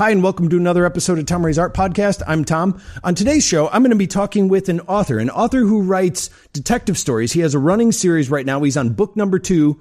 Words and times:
Hi, 0.00 0.08
and 0.12 0.22
welcome 0.22 0.48
to 0.48 0.56
another 0.56 0.86
episode 0.86 1.18
of 1.18 1.26
Tom 1.26 1.44
Ray's 1.44 1.58
Art 1.58 1.74
Podcast. 1.74 2.22
I'm 2.26 2.42
Tom. 2.42 2.80
On 3.04 3.14
today's 3.14 3.44
show, 3.46 3.68
I'm 3.68 3.82
going 3.82 3.90
to 3.90 3.96
be 3.96 4.06
talking 4.06 4.48
with 4.48 4.70
an 4.70 4.80
author, 4.80 5.18
an 5.18 5.28
author 5.28 5.58
who 5.58 5.82
writes 5.82 6.30
detective 6.54 6.96
stories. 6.96 7.34
He 7.34 7.40
has 7.40 7.52
a 7.52 7.58
running 7.58 7.92
series 7.92 8.30
right 8.30 8.46
now. 8.46 8.62
He's 8.62 8.78
on 8.78 8.94
book 8.94 9.14
number 9.14 9.38
two 9.38 9.78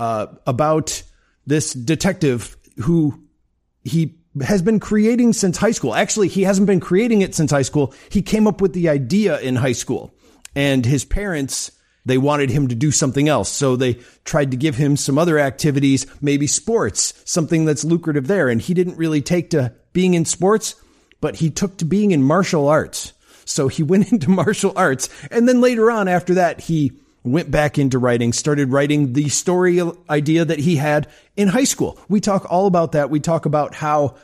uh, 0.00 0.26
about 0.44 1.04
this 1.46 1.72
detective 1.72 2.56
who 2.78 3.22
he 3.84 4.18
has 4.42 4.60
been 4.60 4.80
creating 4.80 5.34
since 5.34 5.56
high 5.56 5.70
school. 5.70 5.94
Actually, 5.94 6.26
he 6.26 6.42
hasn't 6.42 6.66
been 6.66 6.80
creating 6.80 7.22
it 7.22 7.36
since 7.36 7.52
high 7.52 7.62
school. 7.62 7.94
He 8.08 8.22
came 8.22 8.48
up 8.48 8.60
with 8.60 8.72
the 8.72 8.88
idea 8.88 9.38
in 9.38 9.54
high 9.54 9.70
school, 9.70 10.12
and 10.56 10.84
his 10.84 11.04
parents 11.04 11.70
they 12.10 12.18
wanted 12.18 12.50
him 12.50 12.68
to 12.68 12.74
do 12.74 12.90
something 12.90 13.28
else. 13.28 13.48
So 13.50 13.76
they 13.76 13.94
tried 14.24 14.50
to 14.50 14.56
give 14.56 14.76
him 14.76 14.96
some 14.96 15.18
other 15.18 15.38
activities, 15.38 16.06
maybe 16.20 16.46
sports, 16.46 17.14
something 17.24 17.64
that's 17.64 17.84
lucrative 17.84 18.26
there. 18.26 18.48
And 18.48 18.60
he 18.60 18.74
didn't 18.74 18.96
really 18.96 19.22
take 19.22 19.50
to 19.50 19.72
being 19.92 20.14
in 20.14 20.24
sports, 20.24 20.74
but 21.20 21.36
he 21.36 21.50
took 21.50 21.76
to 21.78 21.84
being 21.84 22.10
in 22.10 22.22
martial 22.22 22.68
arts. 22.68 23.12
So 23.44 23.68
he 23.68 23.82
went 23.84 24.12
into 24.12 24.30
martial 24.30 24.72
arts. 24.76 25.08
And 25.30 25.48
then 25.48 25.60
later 25.60 25.90
on, 25.90 26.08
after 26.08 26.34
that, 26.34 26.60
he 26.60 26.92
went 27.22 27.50
back 27.50 27.78
into 27.78 27.98
writing, 27.98 28.32
started 28.32 28.70
writing 28.70 29.12
the 29.12 29.28
story 29.28 29.80
idea 30.08 30.44
that 30.44 30.58
he 30.58 30.76
had 30.76 31.06
in 31.36 31.48
high 31.48 31.64
school. 31.64 31.98
We 32.08 32.20
talk 32.20 32.46
all 32.50 32.66
about 32.66 32.92
that. 32.92 33.10
We 33.10 33.20
talk 33.20 33.46
about 33.46 33.74
how 33.74 34.16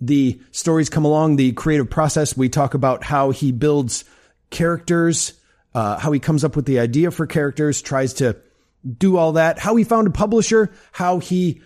the 0.00 0.40
stories 0.50 0.88
come 0.88 1.04
along, 1.04 1.36
the 1.36 1.52
creative 1.52 1.90
process. 1.90 2.36
We 2.36 2.48
talk 2.48 2.72
about 2.72 3.04
how 3.04 3.30
he 3.30 3.52
builds 3.52 4.04
characters 4.48 5.34
uh, 5.74 5.98
how 5.98 6.12
he 6.12 6.20
comes 6.20 6.44
up 6.44 6.56
with 6.56 6.66
the 6.66 6.78
idea 6.80 7.10
for 7.10 7.26
characters, 7.26 7.80
tries 7.82 8.14
to 8.14 8.36
do 8.98 9.16
all 9.16 9.32
that, 9.32 9.58
how 9.58 9.76
he 9.76 9.84
found 9.84 10.06
a 10.06 10.10
publisher, 10.10 10.72
how 10.92 11.18
he 11.18 11.60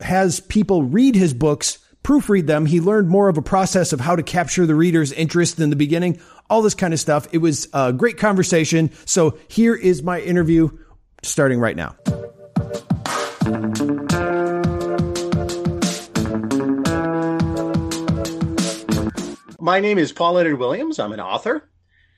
has 0.00 0.40
people 0.40 0.82
read 0.82 1.14
his 1.14 1.32
books, 1.32 1.78
proofread 2.02 2.46
them. 2.46 2.66
He 2.66 2.80
learned 2.80 3.08
more 3.08 3.28
of 3.28 3.38
a 3.38 3.42
process 3.42 3.92
of 3.92 4.00
how 4.00 4.16
to 4.16 4.22
capture 4.22 4.66
the 4.66 4.74
reader's 4.74 5.12
interest 5.12 5.58
in 5.58 5.70
the 5.70 5.76
beginning, 5.76 6.20
all 6.50 6.60
this 6.62 6.74
kind 6.74 6.92
of 6.92 7.00
stuff. 7.00 7.26
It 7.32 7.38
was 7.38 7.68
a 7.72 7.92
great 7.92 8.18
conversation. 8.18 8.90
So 9.06 9.38
here 9.48 9.74
is 9.74 10.02
my 10.02 10.20
interview 10.20 10.70
starting 11.22 11.60
right 11.60 11.76
now. 11.76 11.96
My 19.58 19.80
name 19.80 19.96
is 19.96 20.12
Paul 20.12 20.34
Leonard 20.34 20.58
Williams. 20.58 20.98
I'm 20.98 21.12
an 21.12 21.20
author. 21.20 21.66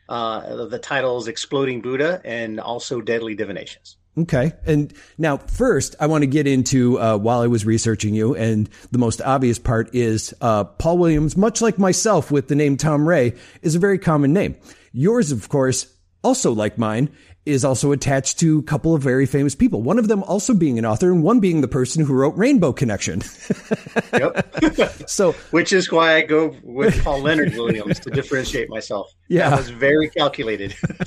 Uh, 0.09 0.67
the 0.67 0.79
title 0.79 1.19
is 1.19 1.29
Exploding 1.29 1.81
Buddha 1.81 2.21
and 2.25 2.61
also 2.61 3.01
Deadly 3.01 3.35
Divinations. 3.35 3.97
Okay. 4.19 4.53
And 4.65 4.95
now, 5.19 5.37
first, 5.37 5.95
I 6.01 6.07
want 6.07 6.23
to 6.23 6.27
get 6.27 6.47
into 6.47 6.99
uh, 6.99 7.19
while 7.19 7.41
I 7.41 7.49
was 7.49 7.67
researching 7.67 8.15
you, 8.15 8.35
and 8.35 8.69
the 8.91 8.99
most 8.99 9.21
obvious 9.21 9.59
part 9.59 9.95
is 9.95 10.33
uh, 10.41 10.65
Paul 10.65 10.97
Williams, 10.99 11.37
much 11.37 11.61
like 11.61 11.79
myself 11.79 12.31
with 12.31 12.49
the 12.49 12.55
name 12.55 12.79
Tom 12.79 13.07
Ray, 13.07 13.35
is 13.61 13.75
a 13.75 13.79
very 13.79 13.99
common 13.99 14.33
name. 14.33 14.57
Yours, 14.93 15.33
of 15.33 15.51
course, 15.51 15.93
also 16.25 16.53
like 16.53 16.79
mine, 16.79 17.11
is 17.47 17.65
also 17.65 17.93
attached 17.93 18.39
to 18.41 18.59
a 18.59 18.63
couple 18.63 18.95
of 18.95 19.03
very 19.03 19.25
famous 19.25 19.55
people. 19.55 19.81
One 19.81 19.99
of 19.99 20.09
them 20.09 20.23
also 20.25 20.53
being 20.53 20.79
an 20.79 20.85
author, 20.85 21.11
and 21.11 21.23
one 21.23 21.41
being 21.41 21.61
the 21.61 21.69
person 21.69 22.05
who 22.05 22.13
wrote 22.13 22.37
Rainbow 22.37 22.73
Connection. 22.73 23.23
yep. 24.13 25.09
so, 25.09 25.33
which 25.53 25.73
is 25.73 25.91
why 25.91 26.17
I 26.17 26.23
go 26.23 26.55
with 26.63 27.03
Paul 27.03 27.23
Leonard 27.23 27.55
Williams 27.55 28.01
to 28.01 28.11
differentiate 28.11 28.69
myself. 28.69 29.13
Yeah, 29.29 29.51
that 29.51 29.59
was 29.59 29.71
very 29.71 30.11
calculated. 30.11 30.75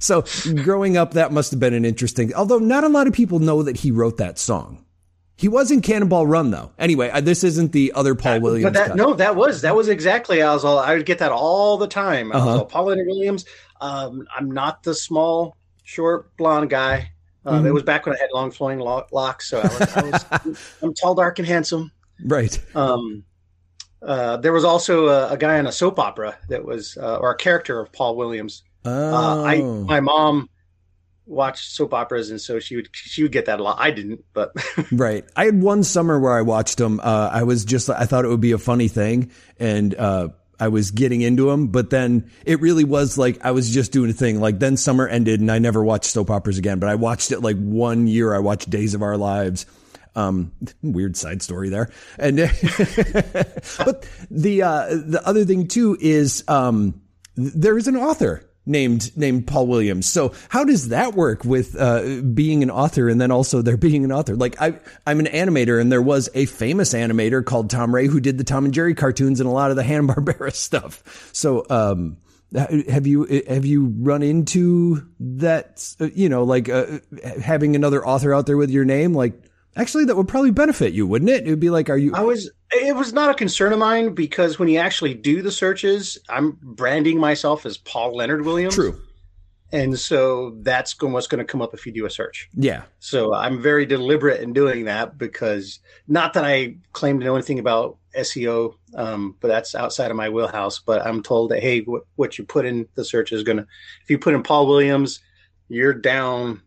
so, 0.00 0.24
growing 0.62 0.96
up, 0.96 1.14
that 1.14 1.32
must 1.32 1.50
have 1.50 1.60
been 1.60 1.74
an 1.74 1.84
interesting. 1.84 2.32
Although 2.34 2.58
not 2.58 2.84
a 2.84 2.88
lot 2.88 3.06
of 3.06 3.12
people 3.12 3.40
know 3.40 3.62
that 3.64 3.76
he 3.76 3.90
wrote 3.90 4.16
that 4.18 4.38
song. 4.38 4.85
He 5.38 5.48
was 5.48 5.70
in 5.70 5.82
Cannonball 5.82 6.26
Run 6.26 6.50
though. 6.50 6.72
Anyway, 6.78 7.10
uh, 7.10 7.20
this 7.20 7.44
isn't 7.44 7.72
the 7.72 7.92
other 7.92 8.14
Paul 8.14 8.40
Williams. 8.40 8.64
But 8.64 8.72
that, 8.74 8.96
no, 8.96 9.12
that 9.14 9.36
was 9.36 9.62
that 9.62 9.76
was 9.76 9.88
exactly. 9.88 10.42
I 10.42 10.52
was 10.54 10.64
all 10.64 10.78
I 10.78 10.94
would 10.94 11.04
get 11.04 11.18
that 11.18 11.30
all 11.30 11.76
the 11.76 11.86
time. 11.86 12.32
I 12.32 12.36
uh-huh. 12.36 12.46
was 12.46 12.58
all 12.60 12.64
Paul 12.64 12.86
Williams. 12.86 13.44
Um, 13.80 14.26
I'm 14.34 14.50
not 14.50 14.82
the 14.82 14.94
small, 14.94 15.56
short, 15.84 16.34
blonde 16.38 16.70
guy. 16.70 17.10
Um, 17.44 17.58
mm-hmm. 17.58 17.66
It 17.66 17.74
was 17.74 17.82
back 17.82 18.06
when 18.06 18.16
I 18.16 18.18
had 18.18 18.30
long 18.32 18.50
flowing 18.50 18.78
locks, 18.78 19.48
so 19.48 19.60
I 19.60 19.62
was, 19.62 19.96
I 19.96 20.02
was 20.42 20.72
I'm 20.82 20.94
tall, 20.94 21.14
dark, 21.14 21.38
and 21.38 21.46
handsome. 21.46 21.92
Right. 22.24 22.58
Um, 22.74 23.24
uh, 24.02 24.38
there 24.38 24.52
was 24.52 24.64
also 24.64 25.08
a, 25.08 25.32
a, 25.32 25.36
guy 25.36 25.58
on 25.58 25.66
a 25.66 25.72
soap 25.72 25.98
opera 25.98 26.38
that 26.48 26.64
was, 26.64 26.96
uh, 26.96 27.16
or 27.16 27.30
a 27.30 27.36
character 27.36 27.78
of 27.78 27.92
Paul 27.92 28.16
Williams. 28.16 28.62
Oh. 28.84 28.90
Uh, 28.90 29.42
I 29.42 29.56
oh. 29.58 29.84
my 29.84 30.00
mom 30.00 30.48
watched 31.26 31.72
soap 31.72 31.92
operas, 31.92 32.30
and 32.30 32.40
so 32.40 32.58
she 32.58 32.76
would 32.76 32.88
she 32.92 33.22
would 33.22 33.32
get 33.32 33.46
that 33.46 33.60
a 33.60 33.62
lot. 33.62 33.76
I 33.78 33.90
didn't, 33.90 34.24
but 34.32 34.52
right. 34.92 35.24
I 35.34 35.44
had 35.44 35.60
one 35.60 35.82
summer 35.82 36.18
where 36.18 36.36
I 36.36 36.42
watched 36.42 36.78
them. 36.78 37.00
Uh, 37.02 37.30
I 37.32 37.42
was 37.42 37.64
just 37.64 37.90
I 37.90 38.06
thought 38.06 38.24
it 38.24 38.28
would 38.28 38.40
be 38.40 38.52
a 38.52 38.58
funny 38.58 38.88
thing, 38.88 39.30
and 39.58 39.94
uh, 39.94 40.28
I 40.58 40.68
was 40.68 40.90
getting 40.90 41.20
into 41.20 41.50
them, 41.50 41.68
but 41.68 41.90
then 41.90 42.30
it 42.44 42.60
really 42.60 42.84
was 42.84 43.18
like 43.18 43.44
I 43.44 43.50
was 43.50 43.70
just 43.70 43.92
doing 43.92 44.10
a 44.10 44.14
thing. 44.14 44.40
Like 44.40 44.58
then 44.58 44.76
summer 44.76 45.06
ended, 45.06 45.40
and 45.40 45.50
I 45.50 45.58
never 45.58 45.84
watched 45.84 46.06
soap 46.06 46.30
operas 46.30 46.58
again. 46.58 46.78
But 46.78 46.88
I 46.88 46.94
watched 46.94 47.32
it 47.32 47.40
like 47.40 47.56
one 47.56 48.06
year. 48.06 48.34
I 48.34 48.38
watched 48.38 48.70
Days 48.70 48.94
of 48.94 49.02
Our 49.02 49.16
Lives. 49.16 49.66
Um, 50.14 50.52
weird 50.82 51.16
side 51.16 51.42
story 51.42 51.68
there. 51.68 51.90
And 52.18 52.36
but 53.78 54.08
the 54.30 54.62
uh, 54.62 54.86
the 54.88 55.20
other 55.24 55.44
thing 55.44 55.68
too 55.68 55.96
is 56.00 56.44
um, 56.48 57.02
there 57.36 57.76
is 57.76 57.86
an 57.86 57.96
author 57.96 58.45
named 58.66 59.16
named 59.16 59.46
Paul 59.46 59.68
Williams. 59.68 60.06
So 60.06 60.34
how 60.48 60.64
does 60.64 60.88
that 60.88 61.14
work 61.14 61.44
with 61.44 61.76
uh, 61.78 62.20
being 62.34 62.62
an 62.62 62.70
author 62.70 63.08
and 63.08 63.20
then 63.20 63.30
also 63.30 63.62
there 63.62 63.76
being 63.76 64.04
an 64.04 64.12
author? 64.12 64.34
Like 64.34 64.60
I 64.60 64.78
I'm 65.06 65.20
an 65.20 65.26
animator 65.26 65.80
and 65.80 65.90
there 65.90 66.02
was 66.02 66.28
a 66.34 66.46
famous 66.46 66.92
animator 66.92 67.44
called 67.44 67.70
Tom 67.70 67.94
Ray 67.94 68.06
who 68.06 68.20
did 68.20 68.38
the 68.38 68.44
Tom 68.44 68.64
and 68.64 68.74
Jerry 68.74 68.94
cartoons 68.94 69.40
and 69.40 69.48
a 69.48 69.52
lot 69.52 69.70
of 69.70 69.76
the 69.76 69.82
Hanna 69.86 70.12
Barbera 70.12 70.52
stuff. 70.52 71.30
So 71.32 71.64
um, 71.70 72.18
have 72.54 73.06
you 73.06 73.24
have 73.48 73.64
you 73.64 73.94
run 73.98 74.22
into 74.22 75.06
that 75.20 75.94
you 76.14 76.28
know 76.28 76.44
like 76.44 76.68
uh, 76.68 76.98
having 77.40 77.76
another 77.76 78.06
author 78.06 78.34
out 78.34 78.46
there 78.46 78.56
with 78.56 78.70
your 78.70 78.84
name 78.84 79.14
like 79.14 79.34
Actually, 79.76 80.06
that 80.06 80.16
would 80.16 80.28
probably 80.28 80.50
benefit 80.50 80.94
you, 80.94 81.06
wouldn't 81.06 81.30
it? 81.30 81.46
It 81.46 81.50
would 81.50 81.60
be 81.60 81.70
like, 81.70 81.90
are 81.90 81.98
you? 81.98 82.14
I 82.14 82.22
was. 82.22 82.50
It 82.72 82.96
was 82.96 83.12
not 83.12 83.30
a 83.30 83.34
concern 83.34 83.72
of 83.72 83.78
mine 83.78 84.14
because 84.14 84.58
when 84.58 84.68
you 84.68 84.78
actually 84.78 85.14
do 85.14 85.42
the 85.42 85.52
searches, 85.52 86.18
I'm 86.28 86.58
branding 86.62 87.18
myself 87.18 87.66
as 87.66 87.76
Paul 87.76 88.16
Leonard 88.16 88.44
Williams. 88.44 88.74
True. 88.74 89.00
And 89.72 89.98
so 89.98 90.56
that's 90.62 91.00
what's 91.00 91.26
going 91.26 91.38
to 91.38 91.44
come 91.44 91.60
up 91.60 91.74
if 91.74 91.86
you 91.86 91.92
do 91.92 92.06
a 92.06 92.10
search. 92.10 92.48
Yeah. 92.54 92.82
So 93.00 93.34
I'm 93.34 93.60
very 93.60 93.84
deliberate 93.84 94.40
in 94.40 94.52
doing 94.52 94.84
that 94.84 95.18
because 95.18 95.80
not 96.06 96.34
that 96.34 96.44
I 96.44 96.76
claim 96.92 97.18
to 97.18 97.26
know 97.26 97.34
anything 97.34 97.58
about 97.58 97.98
SEO, 98.16 98.74
um, 98.94 99.36
but 99.40 99.48
that's 99.48 99.74
outside 99.74 100.10
of 100.10 100.16
my 100.16 100.28
wheelhouse. 100.28 100.78
But 100.78 101.04
I'm 101.04 101.22
told 101.22 101.50
that 101.50 101.62
hey, 101.62 101.80
what, 101.80 102.04
what 102.14 102.38
you 102.38 102.44
put 102.44 102.64
in 102.64 102.86
the 102.94 103.04
search 103.04 103.32
is 103.32 103.42
going 103.42 103.58
to, 103.58 103.66
if 104.02 104.10
you 104.10 104.18
put 104.18 104.34
in 104.34 104.42
Paul 104.42 104.66
Williams, 104.68 105.20
you're 105.68 105.94
down 105.94 106.62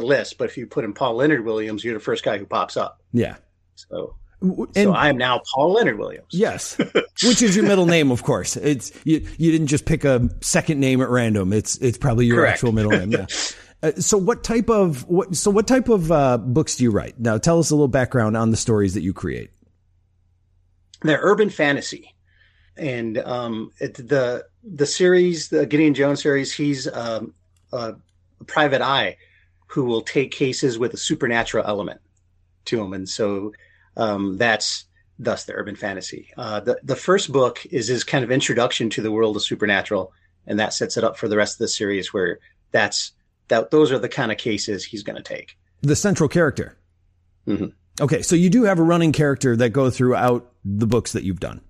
the 0.00 0.06
list. 0.06 0.38
But 0.38 0.44
if 0.44 0.56
you 0.56 0.66
put 0.66 0.84
in 0.84 0.92
Paul 0.92 1.16
Leonard 1.16 1.44
Williams, 1.44 1.84
you're 1.84 1.94
the 1.94 2.00
first 2.00 2.24
guy 2.24 2.38
who 2.38 2.46
pops 2.46 2.76
up. 2.76 3.02
Yeah. 3.12 3.36
So 3.74 4.16
and, 4.40 4.68
so 4.74 4.92
I 4.92 5.08
am 5.08 5.16
now 5.16 5.40
Paul 5.54 5.72
Leonard 5.72 5.98
Williams. 5.98 6.28
Yes, 6.30 6.76
which 7.22 7.42
is 7.42 7.56
your 7.56 7.64
middle 7.64 7.86
name, 7.86 8.10
of 8.10 8.22
course. 8.22 8.56
It's 8.56 8.92
you. 9.04 9.26
You 9.38 9.50
didn't 9.50 9.68
just 9.68 9.86
pick 9.86 10.04
a 10.04 10.28
second 10.40 10.78
name 10.78 11.00
at 11.00 11.08
random. 11.08 11.52
It's 11.52 11.76
it's 11.78 11.98
probably 11.98 12.26
your 12.26 12.38
Correct. 12.38 12.54
actual 12.54 12.72
middle 12.72 12.92
name. 12.92 13.12
Yeah. 13.12 13.26
Uh, 13.82 13.92
so 13.98 14.16
what 14.16 14.42
type 14.42 14.70
of 14.70 15.06
what? 15.06 15.36
So 15.36 15.50
what 15.50 15.68
type 15.68 15.90
of 15.90 16.10
uh, 16.10 16.38
books 16.38 16.76
do 16.76 16.84
you 16.84 16.90
write? 16.90 17.20
Now 17.20 17.36
tell 17.36 17.58
us 17.58 17.70
a 17.70 17.74
little 17.74 17.88
background 17.88 18.34
on 18.34 18.50
the 18.50 18.56
stories 18.56 18.94
that 18.94 19.02
you 19.02 19.12
create. 19.12 19.50
They're 21.02 21.20
urban 21.20 21.50
fantasy, 21.50 22.14
and 22.78 23.18
um, 23.18 23.72
it, 23.78 23.92
the 23.96 24.46
the 24.64 24.86
series, 24.86 25.50
the 25.50 25.66
Gideon 25.66 25.92
Jones 25.92 26.22
series, 26.22 26.54
he's 26.54 26.88
um, 26.90 27.34
a 27.70 27.96
private 28.46 28.80
eye 28.80 29.18
who 29.66 29.84
will 29.84 30.02
take 30.02 30.30
cases 30.30 30.78
with 30.78 30.94
a 30.94 30.98
supernatural 30.98 31.64
element 31.66 32.00
to 32.66 32.76
them, 32.76 32.92
and 32.92 33.08
so 33.08 33.52
um, 33.96 34.36
that's 34.38 34.84
thus 35.18 35.44
the 35.44 35.54
urban 35.54 35.76
fantasy. 35.76 36.28
Uh, 36.36 36.60
the 36.60 36.78
the 36.82 36.96
first 36.96 37.32
book 37.32 37.64
is 37.66 37.88
his 37.88 38.04
kind 38.04 38.24
of 38.24 38.30
introduction 38.30 38.90
to 38.90 39.02
the 39.02 39.10
world 39.10 39.36
of 39.36 39.42
supernatural, 39.42 40.12
and 40.46 40.58
that 40.60 40.72
sets 40.72 40.96
it 40.96 41.04
up 41.04 41.16
for 41.16 41.28
the 41.28 41.36
rest 41.36 41.54
of 41.54 41.58
the 41.58 41.68
series, 41.68 42.12
where 42.12 42.38
that's 42.70 43.12
that 43.48 43.70
those 43.70 43.92
are 43.92 43.98
the 43.98 44.08
kind 44.08 44.32
of 44.32 44.38
cases 44.38 44.84
he's 44.84 45.02
going 45.02 45.16
to 45.16 45.22
take. 45.22 45.56
The 45.82 45.96
central 45.96 46.28
character. 46.28 46.76
Mm-hmm. 47.46 47.66
Okay, 48.00 48.22
so 48.22 48.34
you 48.34 48.50
do 48.50 48.64
have 48.64 48.78
a 48.78 48.82
running 48.82 49.12
character 49.12 49.56
that 49.56 49.70
go 49.70 49.88
throughout 49.88 50.52
the 50.64 50.86
books 50.86 51.12
that 51.12 51.24
you've 51.24 51.40
done. 51.40 51.60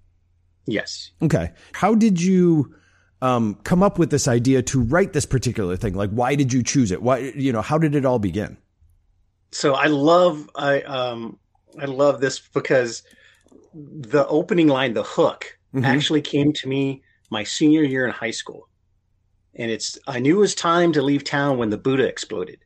Yes. 0.66 1.12
Okay. 1.22 1.52
How 1.72 1.94
did 1.94 2.20
you 2.20 2.74
um, 3.22 3.54
come 3.64 3.82
up 3.82 3.98
with 3.98 4.10
this 4.10 4.28
idea 4.28 4.62
to 4.62 4.80
write 4.80 5.12
this 5.12 5.26
particular 5.26 5.76
thing? 5.76 5.94
Like, 5.94 6.10
why 6.10 6.34
did 6.34 6.52
you 6.52 6.62
choose 6.62 6.90
it? 6.90 7.02
Why, 7.02 7.32
you 7.34 7.52
know, 7.52 7.62
how 7.62 7.78
did 7.78 7.94
it 7.94 8.04
all 8.04 8.18
begin? 8.18 8.56
So 9.52 9.74
I 9.74 9.86
love, 9.86 10.48
I, 10.54 10.82
um, 10.82 11.38
I 11.78 11.86
love 11.86 12.20
this 12.20 12.38
because 12.38 13.02
the 13.74 14.26
opening 14.26 14.68
line, 14.68 14.94
the 14.94 15.02
hook, 15.02 15.58
mm-hmm. 15.74 15.84
actually 15.84 16.22
came 16.22 16.52
to 16.54 16.68
me 16.68 17.02
my 17.30 17.44
senior 17.44 17.82
year 17.82 18.06
in 18.06 18.12
high 18.12 18.30
school. 18.30 18.68
And 19.54 19.70
it's, 19.70 19.98
I 20.06 20.20
knew 20.20 20.36
it 20.36 20.40
was 20.40 20.54
time 20.54 20.92
to 20.92 21.02
leave 21.02 21.24
town 21.24 21.58
when 21.58 21.70
the 21.70 21.78
Buddha 21.78 22.06
exploded. 22.06 22.58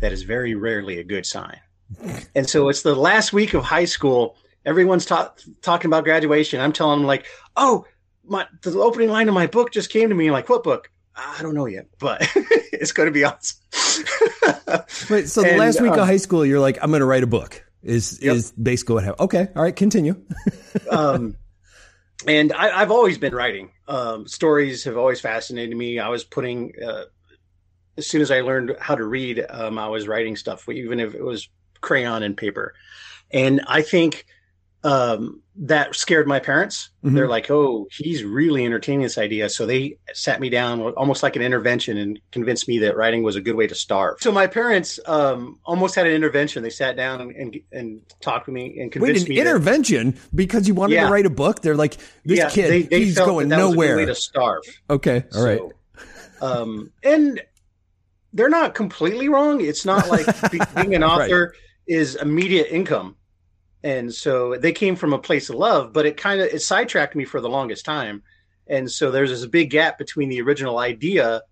That 0.00 0.12
is 0.12 0.22
very 0.22 0.54
rarely 0.54 0.98
a 0.98 1.04
good 1.04 1.26
sign. 1.26 1.60
and 2.34 2.48
so 2.48 2.68
it's 2.68 2.82
the 2.82 2.94
last 2.94 3.32
week 3.32 3.52
of 3.52 3.64
high 3.64 3.84
school, 3.84 4.36
everyone's 4.64 5.04
ta- 5.04 5.34
talking 5.62 5.88
about 5.88 6.04
graduation. 6.04 6.60
I'm 6.60 6.72
telling 6.72 7.00
them 7.00 7.06
like, 7.06 7.26
oh, 7.56 7.84
my 8.30 8.46
the 8.62 8.78
opening 8.78 9.10
line 9.10 9.28
of 9.28 9.34
my 9.34 9.46
book 9.46 9.72
just 9.72 9.90
came 9.90 10.08
to 10.08 10.14
me. 10.14 10.30
Like, 10.30 10.48
what 10.48 10.62
book? 10.62 10.90
I 11.16 11.42
don't 11.42 11.54
know 11.54 11.66
yet, 11.66 11.88
but 11.98 12.22
it's 12.72 12.92
going 12.92 13.08
to 13.08 13.12
be 13.12 13.24
awesome. 13.24 13.58
Wait, 15.10 15.28
so 15.28 15.42
the 15.42 15.56
last 15.58 15.80
week 15.80 15.92
um, 15.92 15.98
of 15.98 16.06
high 16.06 16.16
school, 16.16 16.46
you're 16.46 16.60
like, 16.60 16.78
I'm 16.80 16.90
going 16.90 17.00
to 17.00 17.06
write 17.06 17.24
a 17.24 17.26
book. 17.26 17.64
Is 17.82 18.20
yep. 18.22 18.36
is 18.36 18.52
basically 18.52 18.94
what 18.96 19.04
happened? 19.04 19.20
Okay, 19.22 19.48
all 19.56 19.62
right, 19.62 19.74
continue. 19.74 20.22
um, 20.90 21.36
and 22.26 22.52
I, 22.52 22.78
have 22.78 22.90
always 22.90 23.18
been 23.18 23.34
writing. 23.34 23.72
Um, 23.88 24.28
stories 24.28 24.84
have 24.84 24.96
always 24.96 25.20
fascinated 25.20 25.76
me. 25.76 25.98
I 25.98 26.08
was 26.08 26.22
putting 26.22 26.72
uh, 26.82 27.04
as 27.96 28.06
soon 28.06 28.20
as 28.20 28.30
I 28.30 28.42
learned 28.42 28.76
how 28.80 28.94
to 28.94 29.04
read, 29.04 29.44
um, 29.48 29.78
I 29.78 29.88
was 29.88 30.06
writing 30.06 30.36
stuff, 30.36 30.68
even 30.68 31.00
if 31.00 31.14
it 31.14 31.22
was 31.22 31.48
crayon 31.80 32.22
and 32.22 32.36
paper. 32.36 32.74
And 33.30 33.62
I 33.66 33.82
think 33.82 34.26
um, 34.82 35.42
that 35.56 35.94
scared 35.94 36.26
my 36.26 36.40
parents. 36.40 36.90
Mm-hmm. 37.04 37.14
They're 37.14 37.28
like, 37.28 37.50
"Oh, 37.50 37.86
he's 37.90 38.24
really 38.24 38.64
entertaining 38.64 39.02
this 39.02 39.18
idea." 39.18 39.48
So 39.50 39.66
they 39.66 39.98
sat 40.14 40.40
me 40.40 40.48
down, 40.48 40.80
almost 40.80 41.22
like 41.22 41.36
an 41.36 41.42
intervention, 41.42 41.98
and 41.98 42.18
convinced 42.32 42.66
me 42.66 42.78
that 42.78 42.96
writing 42.96 43.22
was 43.22 43.36
a 43.36 43.40
good 43.40 43.56
way 43.56 43.66
to 43.66 43.74
starve. 43.74 44.16
So 44.20 44.32
my 44.32 44.46
parents 44.46 44.98
um, 45.06 45.58
almost 45.64 45.94
had 45.94 46.06
an 46.06 46.12
intervention. 46.12 46.62
They 46.62 46.70
sat 46.70 46.96
down 46.96 47.20
and 47.20 47.32
and, 47.32 47.60
and 47.72 48.00
talked 48.20 48.46
to 48.46 48.52
me 48.52 48.80
and 48.80 48.90
convinced 48.90 49.28
Wait, 49.28 49.28
an 49.28 49.34
me. 49.34 49.40
intervention 49.40 50.12
that, 50.12 50.34
because 50.36 50.66
you 50.66 50.74
wanted 50.74 50.94
yeah. 50.94 51.06
to 51.06 51.12
write 51.12 51.26
a 51.26 51.30
book. 51.30 51.60
They're 51.60 51.76
like, 51.76 51.98
"This 52.24 52.38
yeah, 52.38 52.48
kid, 52.48 52.70
they, 52.70 52.82
they 52.82 53.04
he's 53.04 53.16
going 53.16 53.48
that 53.48 53.56
that 53.56 53.62
nowhere." 53.62 53.96
way 53.96 54.06
to 54.06 54.14
starve. 54.14 54.62
Okay, 54.88 55.24
all 55.34 55.44
right. 55.44 55.58
So, 55.58 55.72
um, 56.40 56.90
and 57.02 57.40
they're 58.32 58.48
not 58.48 58.74
completely 58.74 59.28
wrong. 59.28 59.60
It's 59.60 59.84
not 59.84 60.08
like 60.08 60.26
being 60.50 60.94
an 60.94 61.04
author 61.04 61.48
right. 61.48 61.58
is 61.86 62.14
immediate 62.14 62.68
income 62.70 63.16
and 63.82 64.12
so 64.12 64.56
they 64.56 64.72
came 64.72 64.96
from 64.96 65.12
a 65.12 65.18
place 65.18 65.48
of 65.48 65.56
love 65.56 65.92
but 65.92 66.06
it 66.06 66.16
kind 66.16 66.40
of 66.40 66.48
it 66.48 66.60
sidetracked 66.60 67.16
me 67.16 67.24
for 67.24 67.40
the 67.40 67.48
longest 67.48 67.84
time. 67.84 68.22
And 68.66 68.88
so 68.90 69.10
there's 69.10 69.30
this 69.30 69.44
big 69.46 69.70
gap 69.70 69.98
between 69.98 70.28
the 70.28 70.40
original 70.42 70.78
idea 70.78 71.42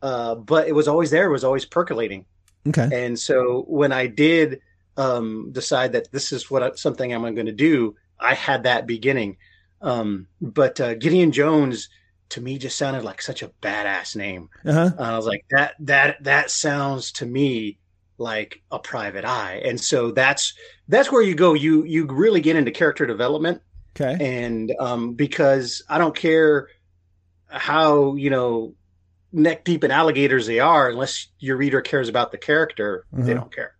uh, 0.00 0.34
but 0.34 0.68
it 0.68 0.74
was 0.74 0.88
always 0.88 1.10
there 1.10 1.26
it 1.26 1.32
was 1.32 1.44
always 1.44 1.64
percolating. 1.64 2.24
Okay. 2.68 2.88
And 2.92 3.18
so 3.18 3.64
when 3.68 3.92
i 3.92 4.06
did 4.06 4.60
um, 4.96 5.50
decide 5.52 5.92
that 5.92 6.10
this 6.10 6.32
is 6.32 6.50
what 6.50 6.62
I, 6.62 6.72
something 6.74 7.12
i'm 7.12 7.22
going 7.22 7.46
to 7.46 7.52
do 7.52 7.96
i 8.18 8.34
had 8.34 8.64
that 8.64 8.86
beginning. 8.86 9.36
Um, 9.80 10.26
but 10.40 10.80
uh, 10.80 10.94
gideon 10.94 11.32
jones 11.32 11.88
to 12.30 12.40
me 12.40 12.58
just 12.58 12.76
sounded 12.76 13.04
like 13.04 13.22
such 13.22 13.42
a 13.42 13.52
badass 13.62 14.16
name. 14.16 14.50
Uh-huh. 14.66 14.90
and 14.96 15.00
i 15.00 15.16
was 15.16 15.26
like 15.26 15.44
that 15.50 15.74
that 15.80 16.22
that 16.24 16.50
sounds 16.50 17.12
to 17.12 17.26
me 17.26 17.78
like 18.18 18.62
a 18.70 18.78
private 18.78 19.24
eye. 19.24 19.62
And 19.64 19.80
so 19.80 20.10
that's 20.10 20.52
that's 20.88 21.10
where 21.10 21.22
you 21.22 21.34
go. 21.34 21.54
You 21.54 21.84
you 21.84 22.06
really 22.06 22.40
get 22.40 22.56
into 22.56 22.70
character 22.70 23.06
development. 23.06 23.62
Okay. 23.98 24.16
And 24.20 24.72
um 24.78 25.14
because 25.14 25.82
i 25.88 25.98
don't 25.98 26.14
care 26.14 26.68
how 27.48 28.14
you 28.14 28.30
know 28.30 28.74
neck 29.32 29.64
deep 29.64 29.84
in 29.84 29.90
alligators 29.90 30.46
they 30.46 30.60
are 30.60 30.88
unless 30.88 31.28
your 31.38 31.56
reader 31.56 31.80
cares 31.80 32.08
about 32.08 32.30
the 32.30 32.38
character 32.38 33.04
mm-hmm. 33.12 33.24
they 33.24 33.34
don't 33.34 33.54
care. 33.54 33.74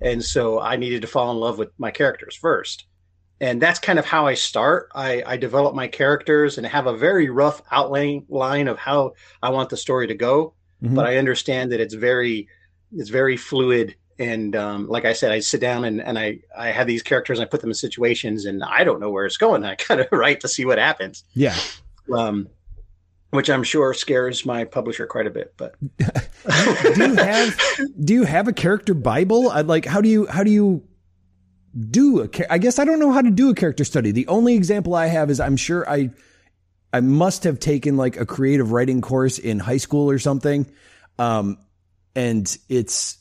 And 0.00 0.24
so 0.24 0.60
i 0.60 0.76
needed 0.76 1.02
to 1.02 1.08
fall 1.08 1.30
in 1.30 1.38
love 1.38 1.58
with 1.58 1.70
my 1.78 1.90
characters 1.90 2.36
first. 2.36 2.84
And 3.40 3.62
that's 3.62 3.78
kind 3.78 4.00
of 4.00 4.04
how 4.04 4.26
i 4.26 4.34
start. 4.34 4.90
I 4.94 5.22
i 5.24 5.36
develop 5.36 5.74
my 5.74 5.88
characters 5.88 6.58
and 6.58 6.66
have 6.66 6.86
a 6.86 6.96
very 6.96 7.30
rough 7.30 7.62
outline 7.70 8.26
line 8.28 8.68
of 8.68 8.78
how 8.78 9.14
i 9.42 9.50
want 9.50 9.70
the 9.70 9.76
story 9.76 10.08
to 10.08 10.14
go. 10.14 10.54
Mm-hmm. 10.82 10.94
but 10.94 11.06
i 11.06 11.16
understand 11.16 11.72
that 11.72 11.80
it's 11.80 11.94
very 11.94 12.46
it's 12.92 13.10
very 13.10 13.36
fluid 13.36 13.94
and 14.18 14.56
um, 14.56 14.88
like 14.88 15.04
I 15.04 15.12
said, 15.12 15.30
I 15.30 15.38
sit 15.38 15.60
down 15.60 15.84
and, 15.84 16.00
and 16.00 16.18
I, 16.18 16.40
I 16.56 16.70
have 16.70 16.88
these 16.88 17.02
characters 17.02 17.38
and 17.38 17.46
I 17.46 17.48
put 17.48 17.60
them 17.60 17.70
in 17.70 17.74
situations 17.74 18.46
and 18.46 18.64
I 18.64 18.82
don't 18.82 18.98
know 19.00 19.10
where 19.10 19.24
it's 19.24 19.36
going. 19.36 19.64
I 19.64 19.76
kind 19.76 20.00
of 20.00 20.08
write 20.10 20.40
to 20.40 20.48
see 20.48 20.64
what 20.64 20.78
happens. 20.78 21.24
Yeah. 21.34 21.56
Um, 22.12 22.48
which 23.30 23.50
I'm 23.50 23.62
sure 23.62 23.92
scares 23.92 24.46
my 24.46 24.64
publisher 24.64 25.06
quite 25.06 25.26
a 25.26 25.30
bit. 25.30 25.52
But 25.56 25.74
do 25.98 27.06
you 27.06 27.14
have 27.14 27.60
do 28.02 28.14
you 28.14 28.24
have 28.24 28.48
a 28.48 28.54
character 28.54 28.94
Bible? 28.94 29.50
I'd 29.50 29.66
like 29.66 29.84
how 29.84 30.00
do 30.00 30.08
you 30.08 30.26
how 30.26 30.42
do 30.42 30.50
you 30.50 30.82
do 31.90 32.22
a 32.22 32.52
I 32.52 32.56
guess 32.56 32.78
I 32.78 32.86
don't 32.86 32.98
know 32.98 33.12
how 33.12 33.20
to 33.20 33.30
do 33.30 33.50
a 33.50 33.54
character 33.54 33.84
study. 33.84 34.12
The 34.12 34.26
only 34.28 34.54
example 34.54 34.94
I 34.94 35.08
have 35.08 35.28
is 35.28 35.40
I'm 35.40 35.58
sure 35.58 35.88
I 35.88 36.10
I 36.90 37.00
must 37.00 37.44
have 37.44 37.60
taken 37.60 37.98
like 37.98 38.16
a 38.16 38.24
creative 38.24 38.72
writing 38.72 39.02
course 39.02 39.38
in 39.38 39.58
high 39.58 39.76
school 39.76 40.10
or 40.10 40.18
something. 40.18 40.66
Um, 41.18 41.58
and 42.14 42.56
it's 42.68 43.18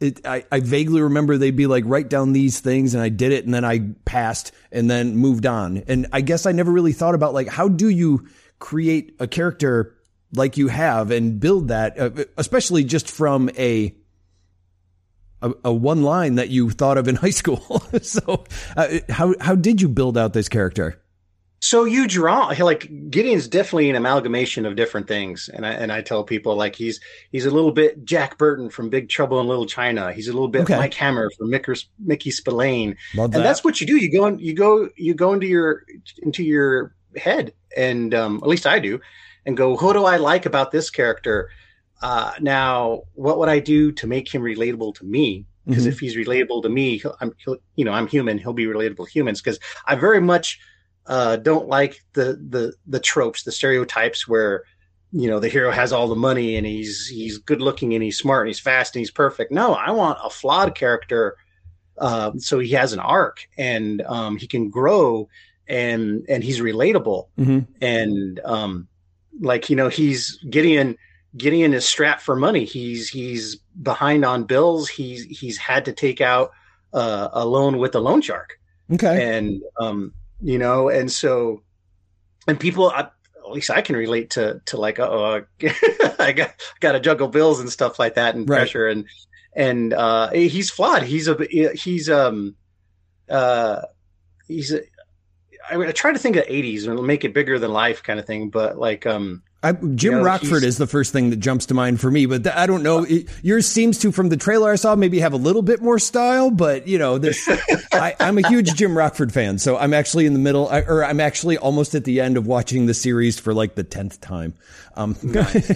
it, 0.00 0.26
I, 0.26 0.44
I 0.50 0.60
vaguely 0.60 1.00
remember 1.02 1.38
they'd 1.38 1.56
be 1.56 1.66
like 1.66 1.84
write 1.86 2.08
down 2.08 2.32
these 2.32 2.60
things 2.60 2.94
and 2.94 3.02
I 3.02 3.08
did 3.08 3.32
it 3.32 3.44
and 3.44 3.54
then 3.54 3.64
I 3.64 3.94
passed 4.04 4.52
and 4.70 4.90
then 4.90 5.16
moved 5.16 5.46
on. 5.46 5.78
And 5.88 6.08
I 6.12 6.20
guess 6.20 6.46
I 6.46 6.52
never 6.52 6.70
really 6.70 6.92
thought 6.92 7.14
about 7.14 7.32
like 7.32 7.48
how 7.48 7.68
do 7.68 7.88
you 7.88 8.26
create 8.58 9.16
a 9.20 9.26
character 9.26 9.94
like 10.34 10.56
you 10.56 10.68
have 10.68 11.10
and 11.10 11.38
build 11.38 11.68
that, 11.68 11.98
uh, 11.98 12.10
especially 12.36 12.84
just 12.84 13.10
from 13.10 13.50
a 13.56 13.94
a, 15.42 15.52
a, 15.64 15.72
one 15.72 16.02
line 16.02 16.36
that 16.36 16.48
you 16.48 16.70
thought 16.70 16.96
of 16.96 17.06
in 17.06 17.16
high 17.24 17.30
school. 17.30 17.82
so, 18.02 18.44
uh, 18.76 18.98
how 19.10 19.34
how 19.40 19.54
did 19.54 19.80
you 19.80 19.88
build 19.88 20.16
out 20.18 20.32
this 20.32 20.48
character? 20.48 21.00
So 21.64 21.84
you 21.84 22.06
draw 22.06 22.48
like 22.58 22.90
Gideon's 23.08 23.48
definitely 23.48 23.88
an 23.88 23.96
amalgamation 23.96 24.66
of 24.66 24.76
different 24.76 25.08
things, 25.08 25.48
and 25.48 25.64
I 25.64 25.70
and 25.70 25.90
I 25.90 26.02
tell 26.02 26.22
people 26.22 26.56
like 26.56 26.76
he's 26.76 27.00
he's 27.32 27.46
a 27.46 27.50
little 27.50 27.72
bit 27.72 28.04
Jack 28.04 28.36
Burton 28.36 28.68
from 28.68 28.90
Big 28.90 29.08
Trouble 29.08 29.40
in 29.40 29.46
Little 29.46 29.64
China. 29.64 30.12
He's 30.12 30.28
a 30.28 30.34
little 30.34 30.48
bit 30.48 30.64
okay. 30.64 30.76
Mike 30.76 30.92
Hammer 30.92 31.30
from 31.38 31.48
Mickey, 31.48 31.72
Mickey 31.98 32.30
Spillane, 32.30 32.98
Love 33.14 33.24
and 33.24 33.32
that. 33.36 33.44
that's 33.44 33.64
what 33.64 33.80
you 33.80 33.86
do. 33.86 33.96
You 33.96 34.12
go 34.12 34.26
and 34.26 34.38
you 34.38 34.52
go 34.52 34.90
you 34.96 35.14
go 35.14 35.32
into 35.32 35.46
your 35.46 35.86
into 36.18 36.44
your 36.44 36.94
head, 37.16 37.54
and 37.74 38.14
um, 38.14 38.40
at 38.42 38.48
least 38.48 38.66
I 38.66 38.78
do, 38.78 39.00
and 39.46 39.56
go, 39.56 39.74
who 39.74 39.94
do 39.94 40.04
I 40.04 40.18
like 40.18 40.44
about 40.44 40.70
this 40.70 40.90
character? 40.90 41.48
Uh, 42.02 42.32
now, 42.40 43.04
what 43.14 43.38
would 43.38 43.48
I 43.48 43.60
do 43.60 43.90
to 43.92 44.06
make 44.06 44.28
him 44.28 44.42
relatable 44.42 44.96
to 44.96 45.04
me? 45.06 45.46
Because 45.66 45.84
mm-hmm. 45.84 45.92
if 45.92 46.00
he's 46.00 46.14
relatable 46.14 46.60
to 46.64 46.68
me, 46.68 46.98
he'll, 46.98 47.16
I'm 47.22 47.32
he'll, 47.42 47.56
you 47.76 47.86
know 47.86 47.92
I'm 47.92 48.06
human. 48.06 48.36
He'll 48.36 48.52
be 48.52 48.66
relatable 48.66 49.06
to 49.06 49.10
humans 49.10 49.40
because 49.40 49.58
I 49.86 49.94
very 49.94 50.20
much 50.20 50.60
uh, 51.06 51.36
don't 51.36 51.68
like 51.68 52.02
the 52.14 52.40
the 52.48 52.74
the 52.86 53.00
tropes, 53.00 53.42
the 53.42 53.52
stereotypes 53.52 54.26
where 54.26 54.64
you 55.12 55.28
know 55.28 55.38
the 55.38 55.48
hero 55.48 55.70
has 55.70 55.92
all 55.92 56.08
the 56.08 56.16
money 56.16 56.56
and 56.56 56.66
he's 56.66 57.06
he's 57.06 57.38
good 57.38 57.60
looking 57.60 57.94
and 57.94 58.02
he's 58.02 58.18
smart 58.18 58.42
and 58.42 58.48
he's 58.48 58.60
fast 58.60 58.96
and 58.96 59.00
he's 59.00 59.10
perfect. 59.10 59.52
No, 59.52 59.74
I 59.74 59.90
want 59.90 60.18
a 60.22 60.30
flawed 60.30 60.74
character, 60.74 61.36
uh, 61.98 62.32
so 62.38 62.58
he 62.58 62.70
has 62.70 62.92
an 62.92 63.00
arc 63.00 63.46
and 63.56 64.02
um, 64.02 64.36
he 64.36 64.46
can 64.46 64.70
grow 64.70 65.28
and 65.68 66.24
and 66.28 66.42
he's 66.42 66.60
relatable 66.60 67.28
mm-hmm. 67.38 67.60
and 67.80 68.40
um, 68.44 68.88
like 69.40 69.70
you 69.70 69.76
know 69.76 69.88
he's 69.88 70.38
Gideon. 70.50 70.96
Gideon 71.36 71.74
is 71.74 71.84
strapped 71.84 72.22
for 72.22 72.36
money. 72.36 72.64
He's 72.64 73.08
he's 73.08 73.56
behind 73.82 74.24
on 74.24 74.44
bills. 74.44 74.88
He's 74.88 75.24
he's 75.24 75.58
had 75.58 75.84
to 75.86 75.92
take 75.92 76.20
out 76.20 76.52
uh, 76.92 77.28
a 77.32 77.44
loan 77.44 77.78
with 77.78 77.94
a 77.96 78.00
loan 78.00 78.20
shark. 78.20 78.58
Okay, 78.92 79.36
and 79.36 79.60
um, 79.80 80.12
you 80.40 80.58
know, 80.58 80.88
and 80.88 81.10
so, 81.10 81.62
and 82.46 82.58
people, 82.58 82.90
I, 82.90 83.00
at 83.00 83.50
least 83.50 83.70
I 83.70 83.82
can 83.82 83.96
relate 83.96 84.30
to 84.30 84.60
to 84.66 84.76
like, 84.76 84.98
oh, 84.98 85.44
I 86.18 86.32
got 86.32 86.54
got 86.80 86.92
to 86.92 87.00
juggle 87.00 87.28
bills 87.28 87.60
and 87.60 87.70
stuff 87.70 87.98
like 87.98 88.14
that, 88.14 88.34
and 88.34 88.48
right. 88.48 88.58
pressure, 88.58 88.88
and 88.88 89.06
and 89.54 89.92
uh, 89.92 90.30
he's 90.30 90.70
flawed. 90.70 91.02
He's 91.02 91.28
a 91.28 91.36
he's 91.74 92.08
um 92.10 92.56
uh 93.28 93.82
he's 94.46 94.72
a, 94.72 94.82
I, 95.70 95.76
mean, 95.76 95.88
I 95.88 95.92
try 95.92 96.12
to 96.12 96.18
think 96.18 96.36
of 96.36 96.44
80s 96.44 96.86
and 96.86 97.06
make 97.06 97.24
it 97.24 97.32
bigger 97.32 97.58
than 97.58 97.72
life 97.72 98.02
kind 98.02 98.18
of 98.18 98.26
thing, 98.26 98.50
but 98.50 98.78
like 98.78 99.06
um 99.06 99.42
I, 99.64 99.72
Jim 99.72 99.88
you 99.96 100.10
know, 100.18 100.22
Rockford 100.22 100.62
is 100.62 100.76
the 100.76 100.86
first 100.86 101.10
thing 101.10 101.30
that 101.30 101.36
jumps 101.36 101.64
to 101.66 101.74
mind 101.74 101.98
for 101.98 102.10
me, 102.10 102.26
but 102.26 102.46
I 102.46 102.66
don't 102.66 102.82
know. 102.82 103.04
It, 103.04 103.30
yours 103.42 103.66
seems 103.66 103.98
to, 104.00 104.12
from 104.12 104.28
the 104.28 104.36
trailer 104.36 104.70
I 104.70 104.76
saw, 104.76 104.94
maybe 104.94 105.20
have 105.20 105.32
a 105.32 105.38
little 105.38 105.62
bit 105.62 105.80
more 105.80 105.98
style. 105.98 106.50
But 106.50 106.86
you 106.86 106.98
know, 106.98 107.16
this 107.16 107.48
I, 107.92 108.14
am 108.20 108.36
a 108.36 108.46
huge 108.46 108.74
Jim 108.74 108.96
Rockford 108.96 109.32
fan, 109.32 109.58
so 109.58 109.78
I'm 109.78 109.94
actually 109.94 110.26
in 110.26 110.34
the 110.34 110.38
middle, 110.38 110.68
I, 110.68 110.80
or 110.82 111.02
I'm 111.02 111.18
actually 111.18 111.56
almost 111.56 111.94
at 111.94 112.04
the 112.04 112.20
end 112.20 112.36
of 112.36 112.46
watching 112.46 112.84
the 112.84 112.92
series 112.92 113.40
for 113.40 113.54
like 113.54 113.74
the 113.74 113.84
tenth 113.84 114.20
time. 114.20 114.52
Um, 114.96 115.16
nice. 115.22 115.66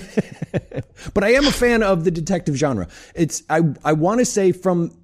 but 1.14 1.24
I 1.24 1.32
am 1.32 1.46
a 1.46 1.50
fan 1.50 1.82
of 1.82 2.04
the 2.04 2.10
detective 2.10 2.56
genre. 2.56 2.88
It's 3.14 3.42
I 3.48 3.62
I 3.82 3.94
want 3.94 4.18
to 4.18 4.26
say 4.26 4.52
from 4.52 4.94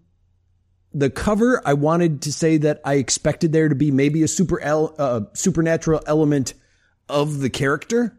the 0.93 1.09
cover, 1.09 1.63
I 1.65 1.73
wanted 1.73 2.21
to 2.23 2.33
say 2.35 2.59
that 2.59 2.83
I 2.85 2.95
expected 2.95 3.51
there 3.51 3.71
to 3.71 3.75
be 3.75 3.91
maybe 3.91 4.23
a 4.23 4.29
super 4.29 4.61
el- 4.61 4.95
uh, 4.99 5.23
supernatural 5.33 6.03
element 6.07 6.53
of 7.09 7.41
the 7.41 7.49
character 7.49 8.19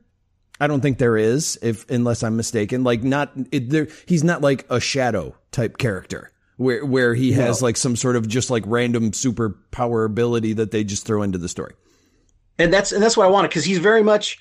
I 0.60 0.68
don't 0.68 0.82
think 0.82 0.98
there 0.98 1.18
is, 1.18 1.60
if 1.62 1.90
unless 1.90 2.24
I'm 2.24 2.38
mistaken. 2.38 2.84
Like 2.84 3.04
not 3.04 3.32
it, 3.52 3.70
there, 3.70 3.88
he's 4.08 4.24
not 4.24 4.42
like 4.42 4.66
a 4.70 4.80
shadow 4.80 5.36
type 5.52 5.78
character 5.78 6.32
where 6.58 6.86
where 6.86 7.14
he 7.14 7.34
has 7.34 7.62
no. 7.62 7.68
like 7.68 7.78
some 7.78 7.96
sort 7.96 8.16
of 8.16 8.28
just 8.28 8.50
like 8.50 8.64
random 8.66 9.12
superpower 9.12 10.06
ability 10.06 10.54
that 10.54 10.72
they 10.72 10.84
just 10.84 11.06
throw 11.06 11.24
into 11.24 11.38
the 11.38 11.50
story. 11.50 11.74
And 12.58 12.74
that's 12.74 12.92
and 12.92 13.04
that's 13.04 13.18
what 13.18 13.26
I 13.28 13.30
wanted 13.30 13.50
because 13.50 13.66
he's 13.66 13.80
very 13.80 14.04
much 14.04 14.38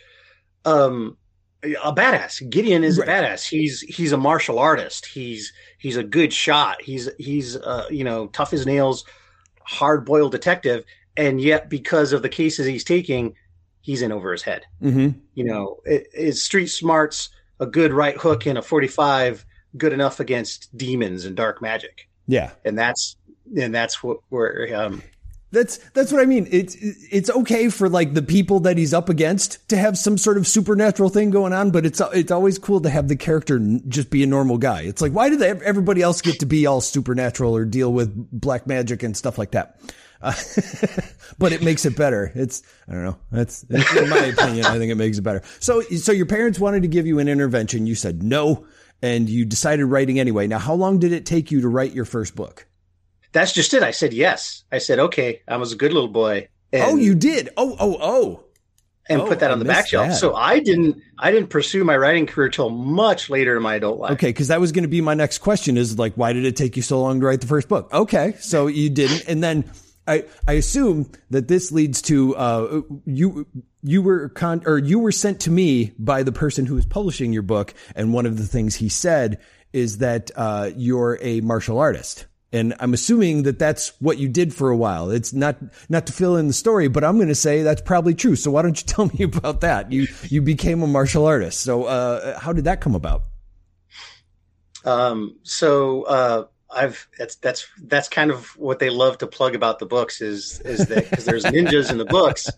um 0.65 1.17
a 1.63 1.93
badass. 1.93 2.49
Gideon 2.49 2.85
is 2.85 2.99
right. 2.99 3.09
a 3.09 3.11
badass. 3.11 3.49
He's 3.49 3.81
he's 3.81 4.13
a 4.13 4.17
martial 4.17 4.59
artist. 4.59 5.07
He's 5.07 5.53
he's 5.79 5.97
a 5.97 6.05
good 6.05 6.33
shot. 6.33 6.81
He's 6.83 7.09
he's 7.19 7.57
uh 7.57 7.87
you 7.91 8.05
know 8.05 8.29
tough 8.29 8.53
as 8.53 8.67
nails 8.67 9.05
hard 9.65 10.05
boiled 10.05 10.33
detective, 10.33 10.85
and 11.17 11.41
yet 11.41 11.69
because 11.69 12.13
of 12.13 12.23
the 12.23 12.29
cases 12.29 12.67
he's 12.67 12.85
taking, 12.85 13.35
he's 13.85 14.01
in 14.01 14.11
over 14.11 14.33
his 14.33 14.43
head. 14.43 14.65
Mm-hmm. 14.83 15.19
You 15.35 15.45
know, 15.45 15.81
it, 15.85 16.09
is 16.15 16.43
street 16.43 16.69
smarts 16.69 17.29
a 17.61 17.67
good 17.67 17.93
right 17.93 18.17
hook 18.17 18.47
in 18.47 18.57
a 18.57 18.63
45 18.63 19.45
good 19.77 19.93
enough 19.93 20.21
against 20.21 20.77
demons 20.77 21.27
and 21.27 21.37
dark 21.37 21.61
magic? 21.61 22.09
Yeah, 22.27 22.53
and 22.65 22.77
that's 22.77 23.17
and 23.57 23.75
that's 23.75 24.03
what 24.03 24.19
where 24.31 24.75
um, 24.75 25.03
that's 25.53 25.77
that's 25.91 26.11
what 26.11 26.23
I 26.23 26.25
mean. 26.25 26.49
It's 26.51 26.77
it's 26.81 27.29
okay 27.29 27.69
for 27.69 27.91
like 27.91 28.15
the 28.15 28.23
people 28.23 28.61
that 28.61 28.79
he's 28.79 28.95
up 28.95 29.11
against 29.11 29.69
to 29.69 29.77
have 29.77 29.99
some 29.99 30.17
sort 30.17 30.39
of 30.39 30.47
supernatural 30.47 31.11
thing 31.11 31.29
going 31.31 31.53
on, 31.53 31.71
but 31.71 31.85
it's 31.85 32.01
it's 32.15 32.33
always 32.33 32.59
cool 32.59 32.81
to 32.81 32.89
have 32.89 33.09
the 33.09 33.17
character 33.17 33.61
just 33.87 34.09
be 34.09 34.23
a 34.23 34.27
normal 34.27 34.57
guy. 34.57 34.83
It's 34.83 35.03
like 35.03 35.13
why 35.13 35.29
do 35.29 35.37
they, 35.37 35.51
everybody 35.51 36.01
else 36.01 36.23
get 36.23 36.41
to 36.41 36.47
be 36.47 36.65
all 36.65 36.81
supernatural 36.81 37.55
or 37.55 37.67
deal 37.67 37.93
with 37.93 38.13
black 38.33 38.67
magic 38.67 39.03
and 39.03 39.15
stuff 39.15 39.37
like 39.37 39.51
that? 39.51 39.79
Uh, 40.25 40.33
but 41.39 41.53
it 41.53 41.63
makes 41.63 41.85
it 41.85 41.97
better. 41.97 42.33
It's 42.35 42.63
I 42.89 42.93
don't 42.93 43.05
know. 43.05 43.19
That's 43.31 43.63
in 43.65 44.09
my 44.09 44.17
opinion. 44.17 44.65
I 44.65 44.79
think 44.79 44.91
it 44.91 44.97
makes 44.97 45.19
it 45.19 45.23
better. 45.23 45.43
So 45.61 45.83
so 45.83 46.13
your 46.13 46.27
parents 46.27 46.59
wanted 46.59 46.83
to 46.83 46.89
give 46.89 47.07
you 47.07 47.19
an 47.19 47.29
intervention. 47.29 47.87
You 47.87 47.95
said 47.95 48.23
no, 48.23 48.67
and 49.03 49.29
you 49.29 49.45
decided 49.45 49.85
writing 49.85 50.19
anyway. 50.19 50.47
Now, 50.47 50.59
how 50.59 50.75
long 50.75 50.99
did 50.99 51.13
it 51.13 51.27
take 51.27 51.51
you 51.51 51.61
to 51.61 51.69
write 51.69 51.93
your 51.93 52.07
first 52.07 52.35
book? 52.35 52.67
That's 53.33 53.53
just 53.53 53.75
it. 53.75 53.83
I 53.83 53.91
said 53.91 54.15
yes. 54.15 54.65
I 54.73 54.79
said 54.79 54.99
okay. 54.99 55.43
I 55.47 55.59
was 55.59 55.73
a 55.73 55.77
good 55.77 55.93
little 55.93 56.09
boy. 56.09 56.49
oh, 56.73 56.97
you 56.97 57.15
did. 57.15 57.51
Oh, 57.57 57.77
oh, 57.79 57.99
oh. 58.01 58.45
And 59.07 59.21
oh, 59.21 59.27
put 59.27 59.41
that 59.41 59.51
I 59.51 59.53
on 59.53 59.59
the 59.59 59.67
back 59.67 59.89
shelf. 59.89 60.09
that. 60.09 60.15
So 60.15 60.35
I 60.35 60.61
didn't. 60.61 61.03
I 61.19 61.31
didn't 61.31 61.51
pursue 61.51 61.85
my 61.85 61.97
writing 61.97 62.27
career 62.27 62.49
till 62.49 62.71
much 62.71 63.29
later 63.29 63.57
in 63.57 63.63
my 63.63 63.75
adult 63.75 63.99
life. 63.99 64.13
Okay, 64.13 64.29
because 64.29 64.49
that 64.49 64.61
was 64.61 64.73
going 64.73 64.85
to 64.85 64.89
be 64.89 65.03
my 65.03 65.13
next 65.13 65.39
question. 65.39 65.77
Is 65.77 65.99
like, 65.99 66.15
why 66.15 66.33
did 66.33 66.47
it 66.47 66.57
take 66.57 66.77
you 66.77 66.83
so 66.83 67.03
long 67.03 67.21
to 67.21 67.27
write 67.27 67.43
the 67.43 67.47
first 67.47 67.69
book? 67.69 67.93
Okay, 67.93 68.35
so 68.41 68.67
you 68.67 68.89
didn't, 68.89 69.29
and 69.29 69.43
then 69.43 69.71
I 70.07 70.25
I 70.47 70.53
assume 70.55 71.11
that 71.31 71.49
this 71.49 71.73
leads 71.73 72.03
to 72.03 72.37
uh 72.37 72.83
you 73.07 73.47
you 73.83 74.03
were 74.03 74.29
con 74.31 74.63
or 74.67 74.79
you 74.79 74.99
were 74.99 75.13
sent 75.13 75.41
to 75.41 75.51
me 75.51 75.93
by 75.99 76.23
the 76.23 76.33
person 76.33 76.67
who 76.67 76.75
was 76.75 76.87
publishing 76.87 77.33
your 77.33 77.43
book, 77.43 77.75
and 77.95 78.13
one 78.13 78.27
of 78.27 78.39
the 78.39 78.47
things 78.47 78.77
he 78.77 78.89
said 78.89 79.41
is 79.73 79.99
that 79.99 80.31
uh, 80.37 80.71
you're 80.77 81.19
a 81.21 81.41
martial 81.41 81.79
artist. 81.79 82.27
And 82.53 82.73
I'm 82.79 82.95
assuming 82.95 83.43
that 83.43 83.59
that's 83.59 83.93
what 84.01 84.19
you 84.19 84.29
did 84.29 84.55
for 84.55 84.71
a 84.71 84.77
while. 84.77 85.11
It's 85.11 85.33
not 85.33 85.57
not 85.89 86.07
to 86.07 86.13
fill 86.13 86.37
in 86.37 86.47
the 86.47 86.53
story, 86.53 86.87
but 86.87 87.03
I'm 87.03 87.17
going 87.17 87.27
to 87.27 87.35
say 87.35 87.63
that's 87.63 87.83
probably 87.83 88.15
true. 88.15 88.37
So 88.37 88.53
why 88.53 88.63
don't 88.63 88.81
you 88.81 88.87
tell 88.95 89.07
me 89.07 89.25
about 89.25 89.63
that? 89.63 89.91
You 89.91 90.07
you 90.23 90.41
became 90.41 90.83
a 90.83 90.87
martial 90.87 91.27
artist. 91.27 91.63
So 91.63 91.85
uh, 91.85 92.39
how 92.39 92.53
did 92.53 92.65
that 92.65 92.81
come 92.81 92.95
about? 92.95 93.25
Um, 94.85 95.39
so 95.43 96.03
uh, 96.05 96.45
I've 96.75 97.09
that's 97.19 97.37
that's 97.37 97.67
that's 97.85 98.09
kind 98.09 98.31
of 98.31 98.47
what 98.57 98.79
they 98.79 98.91
love 98.91 99.19
to 99.19 99.27
plug 99.27 99.55
about 99.55 99.79
the 99.79 99.87
books 99.87 100.21
is 100.21 100.61
is 100.61 100.87
that 100.87 101.09
because 101.11 101.25
there's 101.25 101.45
ninjas 101.45 101.91
in 101.91 101.99
the 101.99 102.05
books, 102.05 102.49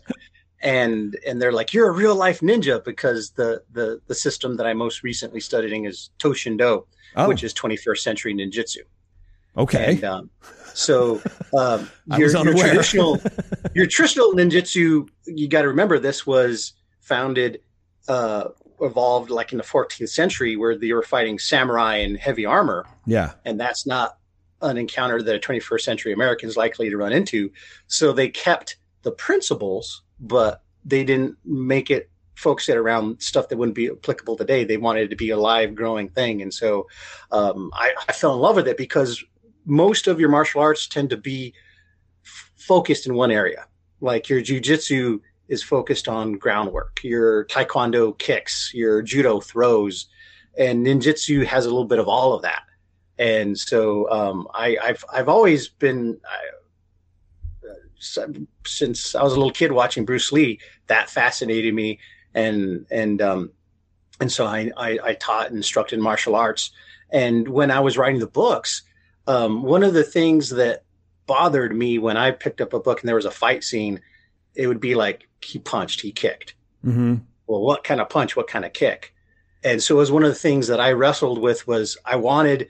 and 0.61 1.19
and 1.27 1.41
they're 1.41 1.53
like 1.53 1.73
you're 1.75 1.89
a 1.89 1.93
real 1.93 2.15
life 2.15 2.41
ninja 2.41 2.83
because 2.85 3.31
the 3.31 3.63
the 3.73 4.01
the 4.07 4.15
system 4.15 4.57
that 4.57 4.67
I 4.67 4.75
most 4.75 5.03
recently 5.03 5.41
studying 5.41 5.85
is 5.85 6.11
To-Shin 6.19 6.57
Do, 6.57 6.87
Oh. 7.17 7.29
which 7.29 7.43
is 7.43 7.55
21st 7.55 7.99
century 7.99 8.35
ninjutsu. 8.35 8.79
Okay. 9.57 9.93
And 9.93 10.05
um, 10.05 10.31
so 10.75 11.23
um, 11.57 11.89
your, 12.19 12.29
your 12.31 12.55
traditional 12.55 13.19
your 13.75 13.87
traditional 13.87 14.33
ninjutsu, 14.35 15.09
you 15.27 15.49
got 15.49 15.63
to 15.63 15.69
remember 15.69 15.99
this 15.99 16.27
was 16.27 16.75
founded, 17.01 17.61
uh, 18.09 18.49
evolved 18.81 19.31
like 19.31 19.53
in 19.53 19.59
the 19.59 19.65
14th 19.65 20.09
century, 20.09 20.57
where 20.57 20.77
they 20.77 20.93
were 20.93 21.03
fighting 21.03 21.39
samurai 21.39 21.97
in 21.97 22.15
heavy 22.15 22.45
armor, 22.45 22.87
yeah. 23.07 23.33
and 23.45 23.59
that's 23.59 23.87
not 23.87 24.19
an 24.63 24.79
encounter 24.79 25.23
that 25.23 25.35
a 25.35 25.39
21st 25.39 25.81
century 25.81 26.13
American 26.13 26.49
is 26.49 26.57
likely 26.57 26.89
to 26.89 26.97
run 26.97 27.13
into. 27.13 27.51
So 27.87 28.13
they 28.13 28.29
kept 28.29 28.77
the 29.03 29.13
principles, 29.13 30.03
but 30.21 30.63
they 30.85 31.05
didn't 31.05 31.37
make 31.45 31.91
it 31.91 32.11
focus 32.35 32.69
it 32.69 32.77
around 32.77 33.21
stuff 33.21 33.49
that 33.49 33.57
wouldn't 33.57 33.75
be 33.75 33.89
applicable 33.89 34.37
today. 34.37 34.65
They 34.65 34.77
wanted 34.77 35.05
it 35.05 35.09
to 35.09 35.17
be 35.17 35.31
a 35.31 35.39
live, 35.39 35.75
growing 35.75 36.09
thing, 36.09 36.43
and 36.43 36.53
so 36.53 36.87
um, 37.31 37.71
I, 37.75 37.93
I 38.09 38.13
fell 38.13 38.35
in 38.35 38.41
love 38.41 38.57
with 38.57 38.69
it 38.69 38.77
because 38.77 39.23
most 39.65 40.07
of 40.07 40.21
your 40.21 40.29
martial 40.29 40.61
arts 40.61 40.87
tend 40.87 41.11
to 41.11 41.17
be 41.17 41.55
f- 42.25 42.53
focused 42.57 43.07
in 43.07 43.15
one 43.15 43.31
area. 43.31 43.67
Like 44.01 44.29
your 44.29 44.41
jujitsu 44.41 45.21
is 45.49 45.63
focused 45.63 46.09
on 46.09 46.35
groundwork, 46.35 47.01
your 47.03 47.45
taekwondo 47.47 48.17
kicks, 48.19 48.73
your 48.75 49.03
judo 49.03 49.41
throws, 49.41 50.07
and 50.59 50.85
ninjutsu 50.87 51.45
has 51.45 51.67
a 51.67 51.69
little 51.69 51.85
bit 51.85 51.99
of 51.99 52.09
all 52.09 52.33
of 52.33 52.43
that. 52.43 52.63
And 53.19 53.59
so 53.59 54.11
um, 54.11 54.49
I, 54.53 54.77
I've 54.83 55.05
I've 55.13 55.29
always 55.29 55.69
been 55.69 56.21
I, 56.29 58.21
uh, 58.21 58.29
since 58.67 59.15
I 59.15 59.23
was 59.23 59.33
a 59.33 59.37
little 59.37 59.53
kid 59.53 59.73
watching 59.73 60.05
Bruce 60.05 60.33
Lee. 60.33 60.61
That 60.89 61.09
fascinated 61.09 61.75
me, 61.75 61.99
and 62.35 62.87
and 62.91 63.23
um, 63.23 63.53
and 64.21 64.31
so 64.31 64.47
I, 64.47 64.71
I, 64.77 64.99
I 65.03 65.15
taught 65.15 65.49
and 65.49 65.57
instructed 65.57 65.99
martial 65.99 66.35
arts. 66.35 66.71
And 67.11 67.49
when 67.49 67.71
I 67.71 67.81
was 67.81 67.97
writing 67.97 68.21
the 68.21 68.27
books, 68.27 68.83
um, 69.27 69.63
one 69.63 69.83
of 69.83 69.95
the 69.95 70.05
things 70.05 70.51
that 70.51 70.85
bothered 71.27 71.75
me 71.75 71.99
when 71.99 72.17
I 72.17 72.31
picked 72.31 72.61
up 72.61 72.73
a 72.73 72.81
book 72.81 73.01
and 73.01 73.09
there 73.09 73.17
was 73.17 73.25
a 73.25 73.31
fight 73.31 73.65
scene, 73.65 74.01
it 74.57 74.67
would 74.67 74.81
be 74.81 74.95
like 74.95 75.29
he 75.41 75.59
punched, 75.59 76.01
he 76.01 76.13
kicked. 76.13 76.55
Mm-hmm. 76.85 77.17
Well, 77.47 77.61
what 77.61 77.85
kind 77.85 78.01
of 78.01 78.09
punch? 78.09 78.37
What 78.37 78.49
kind 78.49 78.65
of 78.65 78.73
kick? 78.73 79.15
And 79.63 79.83
so 79.83 79.97
it 79.97 79.99
was 79.99 80.13
one 80.13 80.23
of 80.23 80.29
the 80.29 80.35
things 80.35 80.67
that 80.69 80.81
I 80.81 80.93
wrestled 80.93 81.39
with 81.41 81.67
was 81.67 81.97
I 82.05 82.17
wanted 82.17 82.69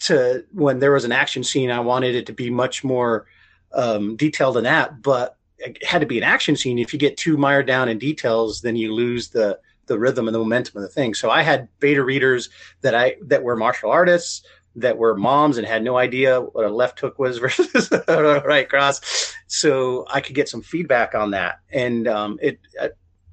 to 0.00 0.44
when 0.52 0.78
there 0.80 0.92
was 0.92 1.04
an 1.04 1.12
action 1.12 1.42
scene, 1.42 1.70
I 1.70 1.80
wanted 1.80 2.14
it 2.14 2.26
to 2.26 2.32
be 2.32 2.50
much 2.50 2.84
more 2.84 3.26
um, 3.72 4.16
detailed 4.16 4.56
than 4.56 4.64
that, 4.64 5.02
but 5.02 5.36
it 5.58 5.84
had 5.84 6.00
to 6.00 6.06
be 6.06 6.18
an 6.18 6.24
action 6.24 6.56
scene. 6.56 6.78
If 6.78 6.92
you 6.92 6.98
get 6.98 7.16
too 7.16 7.36
mired 7.36 7.66
down 7.66 7.88
in 7.88 7.98
details, 7.98 8.60
then 8.60 8.76
you 8.76 8.94
lose 8.94 9.28
the 9.28 9.58
the 9.86 9.98
rhythm 9.98 10.28
and 10.28 10.34
the 10.34 10.38
momentum 10.38 10.76
of 10.76 10.82
the 10.82 10.88
thing. 10.88 11.14
So 11.14 11.30
I 11.30 11.42
had 11.42 11.68
beta 11.80 12.04
readers 12.04 12.50
that 12.82 12.94
I 12.94 13.16
that 13.22 13.42
were 13.42 13.56
martial 13.56 13.90
artists 13.90 14.42
that 14.76 14.96
were 14.96 15.14
moms 15.16 15.58
and 15.58 15.66
had 15.66 15.82
no 15.82 15.96
idea 15.96 16.40
what 16.40 16.64
a 16.64 16.70
left 16.70 16.98
hook 17.00 17.18
was 17.18 17.38
versus 17.44 17.90
a 17.92 18.42
right 18.46 18.68
cross. 18.68 19.34
So 19.46 20.06
I 20.08 20.20
could 20.20 20.34
get 20.34 20.48
some 20.48 20.62
feedback 20.62 21.14
on 21.14 21.32
that, 21.32 21.60
and 21.70 22.08
um, 22.08 22.38
it. 22.42 22.58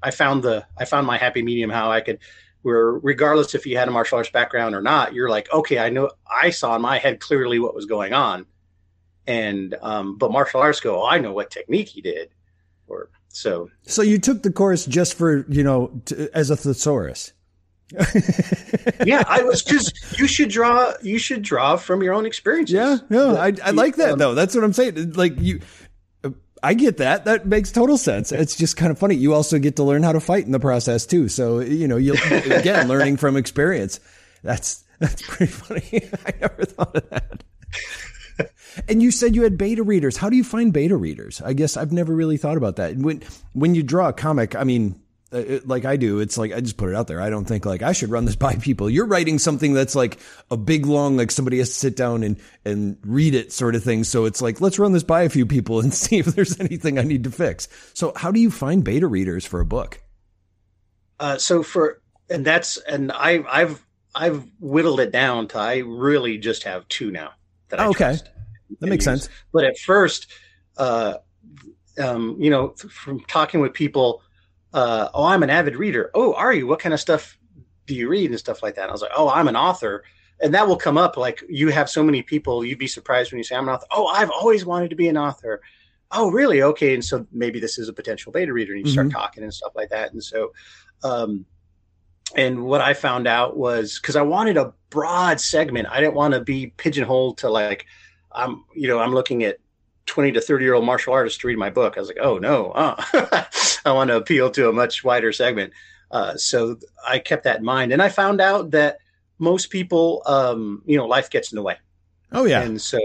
I, 0.02 0.10
found 0.10 0.42
the 0.42 0.66
I 0.78 0.86
found 0.86 1.06
my 1.06 1.18
happy 1.18 1.42
medium 1.42 1.68
how 1.68 1.90
I 1.90 2.00
could 2.00 2.20
where 2.62 2.92
regardless 2.92 3.54
if 3.54 3.66
you 3.66 3.76
had 3.76 3.88
a 3.88 3.90
martial 3.90 4.18
arts 4.18 4.30
background 4.30 4.74
or 4.74 4.82
not, 4.82 5.14
you're 5.14 5.30
like, 5.30 5.52
okay, 5.52 5.78
I 5.78 5.88
know 5.88 6.10
I 6.30 6.50
saw 6.50 6.76
in 6.76 6.82
my 6.82 6.98
head 6.98 7.20
clearly 7.20 7.58
what 7.58 7.74
was 7.74 7.86
going 7.86 8.12
on. 8.12 8.46
And 9.26 9.76
um, 9.80 10.18
but 10.18 10.32
martial 10.32 10.60
arts 10.60 10.80
go, 10.80 11.02
oh, 11.02 11.06
I 11.06 11.18
know 11.18 11.32
what 11.32 11.50
technique 11.50 11.88
he 11.88 12.00
did. 12.00 12.30
Or 12.88 13.10
so 13.28 13.70
So 13.82 14.02
you 14.02 14.18
took 14.18 14.42
the 14.42 14.52
course 14.52 14.86
just 14.86 15.14
for 15.14 15.46
you 15.48 15.62
know 15.62 15.90
to, 16.06 16.28
as 16.34 16.50
a 16.50 16.56
thesaurus. 16.56 17.32
yeah, 19.04 19.22
I 19.26 19.42
was 19.42 19.62
because 19.62 19.92
you 20.18 20.26
should 20.26 20.48
draw 20.50 20.92
you 21.02 21.18
should 21.18 21.42
draw 21.42 21.76
from 21.76 22.02
your 22.02 22.14
own 22.14 22.26
experiences. 22.26 22.74
Yeah, 22.74 22.98
no, 23.08 23.36
I, 23.36 23.52
I 23.64 23.70
like 23.70 23.96
that 23.96 24.12
Um, 24.12 24.18
though. 24.18 24.34
That's 24.34 24.54
what 24.54 24.62
I'm 24.64 24.72
saying. 24.72 25.12
Like 25.14 25.34
you, 25.38 25.60
I 26.62 26.74
get 26.74 26.98
that. 26.98 27.24
That 27.24 27.46
makes 27.46 27.72
total 27.72 27.98
sense. 27.98 28.32
It's 28.32 28.54
just 28.56 28.76
kind 28.76 28.92
of 28.92 28.98
funny. 28.98 29.14
You 29.16 29.34
also 29.34 29.58
get 29.58 29.76
to 29.76 29.82
learn 29.82 30.02
how 30.02 30.12
to 30.12 30.20
fight 30.20 30.44
in 30.46 30.52
the 30.52 30.60
process 30.60 31.06
too. 31.06 31.28
So 31.28 31.60
you 31.60 31.88
know, 31.88 31.96
you'll 31.96 32.16
again 32.52 32.86
learning 32.88 33.16
from 33.16 33.36
experience. 33.36 33.98
That's 34.42 34.84
that's 34.98 35.22
pretty 35.22 35.50
funny. 35.52 36.08
I 36.26 36.32
never 36.40 36.64
thought 36.64 36.96
of 36.96 37.10
that. 37.10 37.44
And 38.88 39.02
you 39.02 39.10
said 39.10 39.34
you 39.34 39.42
had 39.42 39.58
beta 39.58 39.82
readers. 39.82 40.16
How 40.16 40.30
do 40.30 40.36
you 40.36 40.44
find 40.44 40.72
beta 40.72 40.96
readers? 40.96 41.42
I 41.42 41.52
guess 41.54 41.76
I've 41.76 41.92
never 41.92 42.14
really 42.14 42.36
thought 42.36 42.56
about 42.56 42.76
that. 42.76 42.96
When 42.96 43.22
when 43.52 43.74
you 43.74 43.82
draw 43.82 44.08
a 44.08 44.12
comic, 44.12 44.54
I 44.54 44.64
mean, 44.64 44.94
uh, 44.94 45.09
it- 45.32 45.68
like 45.68 45.84
I 45.84 45.96
do, 45.96 46.18
it's 46.20 46.36
like 46.38 46.52
I 46.52 46.60
just 46.60 46.76
put 46.76 46.88
it 46.90 46.94
out 46.96 47.06
there. 47.06 47.20
I 47.20 47.30
don't 47.30 47.44
think 47.44 47.64
like 47.64 47.82
I 47.82 47.92
should 47.92 48.10
run 48.10 48.24
this 48.24 48.36
by 48.46 48.54
people. 48.56 48.88
You're 48.90 49.06
writing 49.06 49.38
something 49.38 49.72
that's 49.74 49.94
like 49.94 50.18
a 50.50 50.56
big 50.56 50.86
long, 50.86 51.16
like 51.16 51.30
somebody 51.30 51.58
has 51.58 51.68
to 51.68 51.74
sit 51.74 51.96
down 51.96 52.22
and 52.22 52.36
and 52.64 52.96
read 53.04 53.34
it, 53.34 53.52
sort 53.52 53.74
of 53.74 53.82
thing. 53.84 54.04
So 54.04 54.24
it's 54.24 54.42
like 54.42 54.60
let's 54.60 54.78
run 54.78 54.92
this 54.92 55.02
by 55.04 55.22
a 55.22 55.28
few 55.28 55.46
people 55.46 55.80
and 55.80 55.92
see 56.02 56.18
if 56.18 56.26
there's 56.26 56.58
anything 56.60 56.98
I 56.98 57.02
need 57.02 57.24
to 57.24 57.30
fix. 57.30 57.68
So 57.94 58.12
how 58.16 58.30
do 58.32 58.40
you 58.40 58.50
find 58.50 58.82
beta 58.84 59.06
readers 59.06 59.44
for 59.44 59.60
a 59.60 59.64
book? 59.66 60.02
Uh, 61.18 61.36
so 61.38 61.62
for 61.62 62.00
and 62.28 62.44
that's 62.44 62.76
and 62.78 63.12
I 63.12 63.44
I've 63.48 63.84
I've 64.14 64.44
whittled 64.58 65.00
it 65.00 65.12
down 65.12 65.48
to 65.48 65.58
I 65.58 65.78
really 65.78 66.38
just 66.38 66.64
have 66.64 66.88
two 66.88 67.10
now 67.10 67.30
that 67.68 67.78
I 67.80 67.86
Oh, 67.86 67.90
okay. 67.90 68.16
That 68.80 68.88
makes 68.88 69.04
use. 69.06 69.22
sense. 69.24 69.28
But 69.52 69.64
at 69.64 69.78
first, 69.78 70.26
uh, 70.76 71.14
um, 71.98 72.36
you 72.38 72.50
know, 72.50 72.68
th- 72.68 72.92
from 72.92 73.20
talking 73.20 73.60
with 73.60 73.72
people, 73.74 74.22
uh, 74.72 75.08
oh, 75.14 75.24
I'm 75.24 75.42
an 75.42 75.50
avid 75.50 75.76
reader. 75.76 76.10
Oh, 76.14 76.34
are 76.34 76.52
you? 76.52 76.66
What 76.66 76.78
kind 76.78 76.92
of 76.92 77.00
stuff 77.00 77.38
do 77.86 77.94
you 77.94 78.08
read 78.08 78.30
and 78.30 78.38
stuff 78.38 78.62
like 78.62 78.76
that? 78.76 78.82
And 78.82 78.90
I 78.90 78.92
was 78.92 79.02
like, 79.02 79.12
oh, 79.16 79.28
I'm 79.28 79.48
an 79.48 79.56
author. 79.56 80.04
And 80.40 80.54
that 80.54 80.66
will 80.66 80.76
come 80.76 80.96
up 80.96 81.16
like 81.16 81.42
you 81.48 81.68
have 81.68 81.90
so 81.90 82.02
many 82.02 82.22
people, 82.22 82.64
you'd 82.64 82.78
be 82.78 82.86
surprised 82.86 83.30
when 83.30 83.38
you 83.38 83.44
say, 83.44 83.56
I'm 83.56 83.68
an 83.68 83.74
author. 83.74 83.86
Oh, 83.90 84.06
I've 84.06 84.30
always 84.30 84.64
wanted 84.64 84.90
to 84.90 84.96
be 84.96 85.08
an 85.08 85.18
author. 85.18 85.60
Oh, 86.12 86.30
really? 86.30 86.62
Okay. 86.62 86.94
And 86.94 87.04
so 87.04 87.26
maybe 87.30 87.60
this 87.60 87.78
is 87.78 87.88
a 87.88 87.92
potential 87.92 88.32
beta 88.32 88.52
reader 88.52 88.72
and 88.74 88.84
you 88.84 88.90
start 88.92 89.10
talking 89.10 89.42
and 89.42 89.52
stuff 89.52 89.72
like 89.74 89.90
that. 89.90 90.12
And 90.12 90.22
so, 90.22 90.52
um, 91.04 91.44
and 92.34 92.64
what 92.64 92.80
I 92.80 92.94
found 92.94 93.26
out 93.26 93.56
was 93.56 93.98
because 94.00 94.16
I 94.16 94.22
wanted 94.22 94.56
a 94.56 94.72
broad 94.88 95.40
segment, 95.40 95.88
I 95.90 96.00
didn't 96.00 96.14
want 96.14 96.34
to 96.34 96.40
be 96.40 96.68
pigeonholed 96.76 97.38
to 97.38 97.50
like, 97.50 97.86
I'm, 98.32 98.64
you 98.74 98.88
know, 98.88 99.00
I'm 99.00 99.12
looking 99.12 99.44
at 99.44 99.58
20 100.10 100.32
to 100.32 100.40
30 100.40 100.64
year 100.64 100.74
old 100.74 100.84
martial 100.84 101.12
artist 101.12 101.40
to 101.40 101.46
read 101.46 101.56
my 101.56 101.70
book. 101.70 101.96
I 101.96 102.00
was 102.00 102.08
like, 102.08 102.18
oh 102.20 102.38
no, 102.38 102.72
uh. 102.72 103.00
I 103.84 103.92
want 103.92 104.08
to 104.08 104.16
appeal 104.16 104.50
to 104.50 104.68
a 104.68 104.72
much 104.72 105.04
wider 105.04 105.32
segment. 105.32 105.72
Uh, 106.10 106.36
so 106.36 106.78
I 107.06 107.20
kept 107.20 107.44
that 107.44 107.58
in 107.58 107.64
mind, 107.64 107.92
and 107.92 108.02
I 108.02 108.08
found 108.08 108.40
out 108.40 108.72
that 108.72 108.98
most 109.38 109.70
people, 109.70 110.22
um, 110.26 110.82
you 110.84 110.96
know, 110.96 111.06
life 111.06 111.30
gets 111.30 111.52
in 111.52 111.56
the 111.56 111.62
way. 111.62 111.76
Oh 112.32 112.44
yeah, 112.44 112.60
and 112.60 112.80
so, 112.80 112.98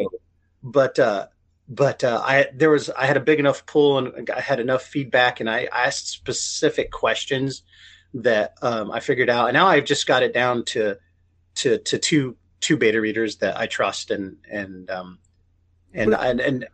but 0.64 0.98
uh, 0.98 1.28
but 1.70 2.04
uh, 2.04 2.22
I 2.26 2.48
there 2.54 2.72
was 2.72 2.90
I 2.90 3.06
had 3.06 3.18
a 3.18 3.22
big 3.22 3.40
enough 3.40 3.68
pull 3.68 4.00
and 4.00 4.28
I 4.32 4.42
had 4.42 4.60
enough 4.60 4.82
feedback, 4.82 5.40
and 5.40 5.48
I 5.48 5.70
asked 5.72 6.10
specific 6.10 6.92
questions 6.92 7.62
that 8.16 8.56
um, 8.64 8.92
I 8.92 9.00
figured 9.00 9.30
out, 9.30 9.50
and 9.50 9.54
now 9.54 9.68
I've 9.68 9.86
just 9.86 10.08
got 10.08 10.24
it 10.24 10.34
down 10.34 10.66
to 10.66 10.98
to 11.56 11.78
to 11.78 12.00
two 12.00 12.36
two 12.60 12.78
beta 12.78 13.00
readers 13.00 13.38
that 13.38 13.58
I 13.58 13.68
trust, 13.68 14.10
and 14.10 14.38
and 14.50 14.90
um, 14.90 15.20
and 15.94 16.16
and, 16.16 16.40
and 16.40 16.68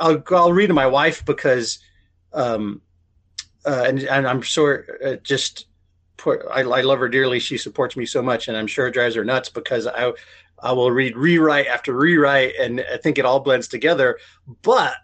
I'll 0.00 0.22
I'll 0.30 0.52
read 0.52 0.68
to 0.68 0.74
my 0.74 0.86
wife 0.86 1.24
because 1.24 1.78
um, 2.32 2.82
uh, 3.64 3.84
and 3.86 4.02
and 4.04 4.26
I'm 4.26 4.42
sure 4.42 4.86
uh, 5.04 5.16
just 5.22 5.66
I, 6.26 6.62
I 6.62 6.80
love 6.82 6.98
her 6.98 7.08
dearly. 7.08 7.38
She 7.38 7.58
supports 7.58 7.96
me 7.96 8.06
so 8.06 8.22
much, 8.22 8.48
and 8.48 8.56
I'm 8.56 8.66
sure 8.66 8.86
it 8.86 8.94
drives 8.94 9.14
her 9.14 9.24
nuts 9.24 9.48
because 9.48 9.86
I 9.86 10.12
I 10.60 10.72
will 10.72 10.90
read 10.90 11.16
rewrite 11.16 11.66
after 11.66 11.92
rewrite, 11.92 12.54
and 12.60 12.84
I 12.92 12.96
think 12.96 13.18
it 13.18 13.24
all 13.24 13.40
blends 13.40 13.68
together. 13.68 14.18
But 14.62 14.94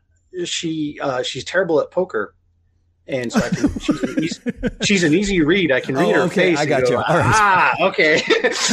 she 0.44 0.98
uh, 1.00 1.22
she's 1.22 1.44
terrible 1.44 1.80
at 1.80 1.90
poker, 1.90 2.33
and 3.06 3.30
so 3.30 3.40
I 3.40 3.48
can, 3.50 3.78
she's, 3.78 4.02
an 4.02 4.22
easy, 4.22 4.40
she's 4.82 5.04
an 5.04 5.14
easy 5.14 5.42
read. 5.42 5.70
I 5.70 5.80
can 5.80 5.94
read 5.94 6.10
oh, 6.10 6.12
her 6.14 6.20
okay, 6.22 6.54
face. 6.54 6.58
I 6.58 6.66
got 6.66 6.82
you. 6.84 6.96
Go, 6.96 7.02
ah, 7.06 7.74
okay. 7.88 8.22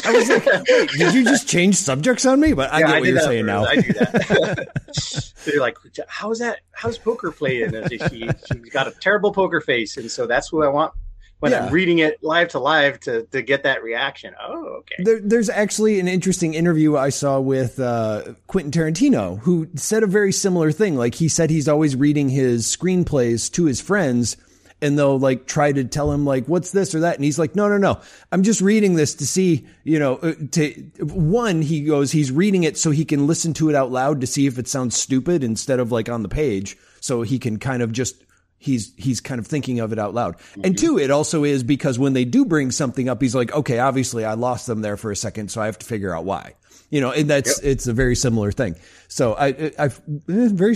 I 0.06 0.12
was 0.12 0.30
like, 0.30 0.46
wait, 0.46 0.90
did 0.92 1.14
you 1.14 1.24
just 1.26 1.50
change 1.50 1.76
subjects 1.76 2.26
on 2.26 2.40
me? 2.40 2.54
But 2.54 2.72
I 2.72 2.80
yeah, 2.80 2.88
get 2.88 3.00
what 3.00 3.10
you're 3.10 3.20
saying 3.20 3.46
now. 3.46 3.66
I 3.66 3.76
do 3.76 3.94
that. 3.94 5.36
They're 5.46 5.60
like, 5.60 5.78
how's 6.08 6.40
that? 6.40 6.60
How's 6.72 6.98
poker 6.98 7.32
played? 7.32 7.74
And 7.74 7.90
she, 7.90 8.00
she's 8.00 8.70
got 8.72 8.88
a 8.88 8.92
terrible 8.92 9.34
poker 9.34 9.60
face, 9.60 9.98
and 9.98 10.10
so 10.10 10.28
that's 10.28 10.48
who 10.48 10.64
I 10.64 10.70
want 10.70 10.94
when 11.42 11.52
yeah. 11.52 11.66
I'm 11.66 11.74
reading 11.74 12.00
it 12.00 12.24
live 12.24 12.48
to 12.50 12.60
live 12.60 13.00
to 13.02 13.24
to 13.24 13.42
get 13.42 13.64
that 13.64 13.84
reaction. 13.84 14.34
Oh, 14.42 14.80
okay. 14.80 14.96
There, 15.00 15.20
there's 15.20 15.50
actually 15.50 16.00
an 16.00 16.08
interesting 16.08 16.54
interview 16.54 16.96
I 16.96 17.10
saw 17.10 17.40
with 17.40 17.80
uh, 17.80 18.36
Quentin 18.48 18.72
Tarantino, 18.72 19.40
who 19.40 19.68
said 19.76 20.04
a 20.04 20.08
very 20.08 20.32
similar 20.32 20.72
thing. 20.72 20.96
Like 20.96 21.16
he 21.16 21.28
said, 21.28 21.50
he's 21.50 21.68
always 21.68 21.96
reading 21.96 22.30
his 22.30 22.66
screenplays 22.66 23.52
to 23.54 23.66
his 23.66 23.82
friends. 23.82 24.38
And 24.84 24.98
they'll 24.98 25.20
like 25.20 25.46
try 25.46 25.72
to 25.72 25.84
tell 25.84 26.12
him 26.12 26.26
like, 26.26 26.48
what's 26.48 26.72
this 26.72 26.96
or 26.96 27.02
that? 27.02 27.14
And 27.14 27.24
he's 27.24 27.38
like, 27.38 27.56
no, 27.56 27.70
no, 27.70 27.78
no. 27.78 28.02
I'm 28.32 28.42
just 28.42 28.62
reading 28.62 28.96
this 28.96 29.14
to 29.14 29.28
see, 29.28 29.68
you 29.84 30.00
know, 30.00 30.16
uh, 30.16 30.34
to 30.54 30.72
one, 31.02 31.62
he 31.62 31.84
goes, 31.84 32.12
he's 32.12 32.32
reading 32.32 32.64
it 32.64 32.80
so 32.80 32.90
he 32.90 33.06
can 33.06 33.28
listen 33.28 33.54
to 33.54 33.70
it 33.70 33.76
out 33.76 33.92
loud 33.92 34.22
to 34.22 34.28
see 34.28 34.48
if 34.48 34.58
it 34.58 34.68
sounds 34.68 34.98
stupid 34.98 35.44
instead 35.44 35.80
of 35.80 35.92
like 35.92 36.10
on 36.10 36.24
the 36.24 36.30
page. 36.30 36.78
So 37.00 37.22
he 37.22 37.38
can 37.38 37.60
kind 37.60 37.84
of 37.84 37.92
just 37.92 38.24
he's 38.62 38.94
he's 38.96 39.20
kind 39.20 39.40
of 39.40 39.48
thinking 39.48 39.80
of 39.80 39.92
it 39.92 40.00
out 40.00 40.14
loud. 40.14 40.38
Mm-hmm. 40.38 40.62
And 40.66 40.78
two, 40.78 41.00
it 41.00 41.10
also 41.10 41.44
is 41.44 41.64
because 41.64 41.98
when 41.98 42.14
they 42.14 42.26
do 42.26 42.46
bring 42.46 42.72
something 42.72 43.10
up, 43.10 43.22
he's 43.22 43.36
like, 43.36 43.52
okay, 43.54 43.80
obviously 43.80 44.24
I 44.24 44.36
lost 44.36 44.68
them 44.68 44.82
there 44.82 44.98
for 44.98 45.12
a 45.12 45.16
second, 45.16 45.50
so 45.50 45.62
I 45.62 45.66
have 45.66 45.80
to 45.80 45.86
figure 45.86 46.16
out 46.16 46.24
why. 46.24 46.54
You 46.92 47.02
know, 47.02 47.12
and 47.12 47.30
that's 47.30 47.62
yep. 47.64 47.72
it's 47.72 47.88
a 47.88 47.94
very 47.94 48.16
similar 48.16 48.52
thing. 48.52 48.76
So 49.08 49.34
I 49.34 49.72
I 49.80 49.86
eh, 49.86 49.90
very 50.28 50.76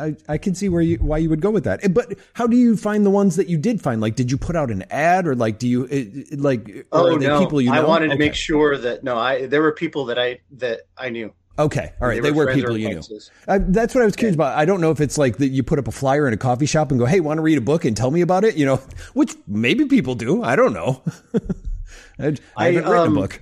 I, 0.00 0.16
I 0.28 0.38
can 0.38 0.54
see 0.54 0.68
where 0.68 0.80
you 0.80 0.96
why 0.98 1.18
you 1.18 1.28
would 1.28 1.40
go 1.40 1.50
with 1.50 1.64
that. 1.64 1.84
Eh, 1.84 1.88
but 1.88 2.14
how 2.32 2.46
do 2.46 2.56
you 2.56 2.76
find 2.76 3.04
the 3.04 3.10
ones 3.10 3.36
that 3.36 3.48
you 3.48 3.58
did 3.58 3.82
find? 3.82 4.00
Like, 4.00 4.14
did 4.14 4.30
you 4.30 4.38
put 4.38 4.56
out 4.56 4.70
an 4.70 4.84
ad 4.90 5.26
or 5.26 5.34
like 5.34 5.58
do 5.58 5.68
you 5.68 5.88
eh, 5.90 6.24
like? 6.36 6.86
Oh 6.92 7.16
no, 7.16 7.40
people 7.40 7.60
you 7.60 7.70
know? 7.70 7.82
I 7.82 7.84
wanted 7.84 8.10
to 8.10 8.18
make 8.18 8.34
sure 8.34 8.78
that 8.78 9.04
no, 9.04 9.18
I 9.18 9.46
there 9.46 9.60
were 9.60 9.72
people 9.72 10.06
that 10.06 10.18
I 10.18 10.40
that 10.52 10.82
I 10.96 11.10
knew. 11.10 11.34
Okay, 11.58 11.92
all 12.00 12.08
right. 12.08 12.22
They, 12.22 12.30
they 12.30 12.32
were, 12.32 12.46
were 12.46 12.54
people 12.54 12.76
you 12.76 12.88
knew. 12.88 13.02
Uh, 13.46 13.58
that's 13.60 13.94
what 13.94 14.02
I 14.02 14.06
was 14.06 14.16
curious 14.16 14.36
yeah. 14.36 14.46
about. 14.46 14.58
I 14.58 14.64
don't 14.64 14.80
know 14.80 14.90
if 14.90 15.00
it's 15.00 15.18
like 15.18 15.36
that 15.36 15.48
you 15.48 15.62
put 15.62 15.78
up 15.78 15.86
a 15.86 15.92
flyer 15.92 16.26
in 16.26 16.32
a 16.32 16.38
coffee 16.38 16.66
shop 16.66 16.90
and 16.90 16.98
go, 16.98 17.04
"Hey, 17.04 17.20
want 17.20 17.38
to 17.38 17.42
read 17.42 17.58
a 17.58 17.62
book 17.62 17.84
and 17.84 17.94
tell 17.94 18.10
me 18.10 18.22
about 18.22 18.44
it?" 18.44 18.56
You 18.56 18.64
know, 18.64 18.76
which 19.12 19.34
maybe 19.46 19.84
people 19.84 20.14
do. 20.14 20.42
I 20.42 20.56
don't 20.56 20.72
know. 20.72 21.02
I, 22.18 22.36
I, 22.56 22.66
haven't 22.66 22.84
um, 22.84 22.92
written 22.92 23.08
a 23.08 23.20
book. 23.20 23.40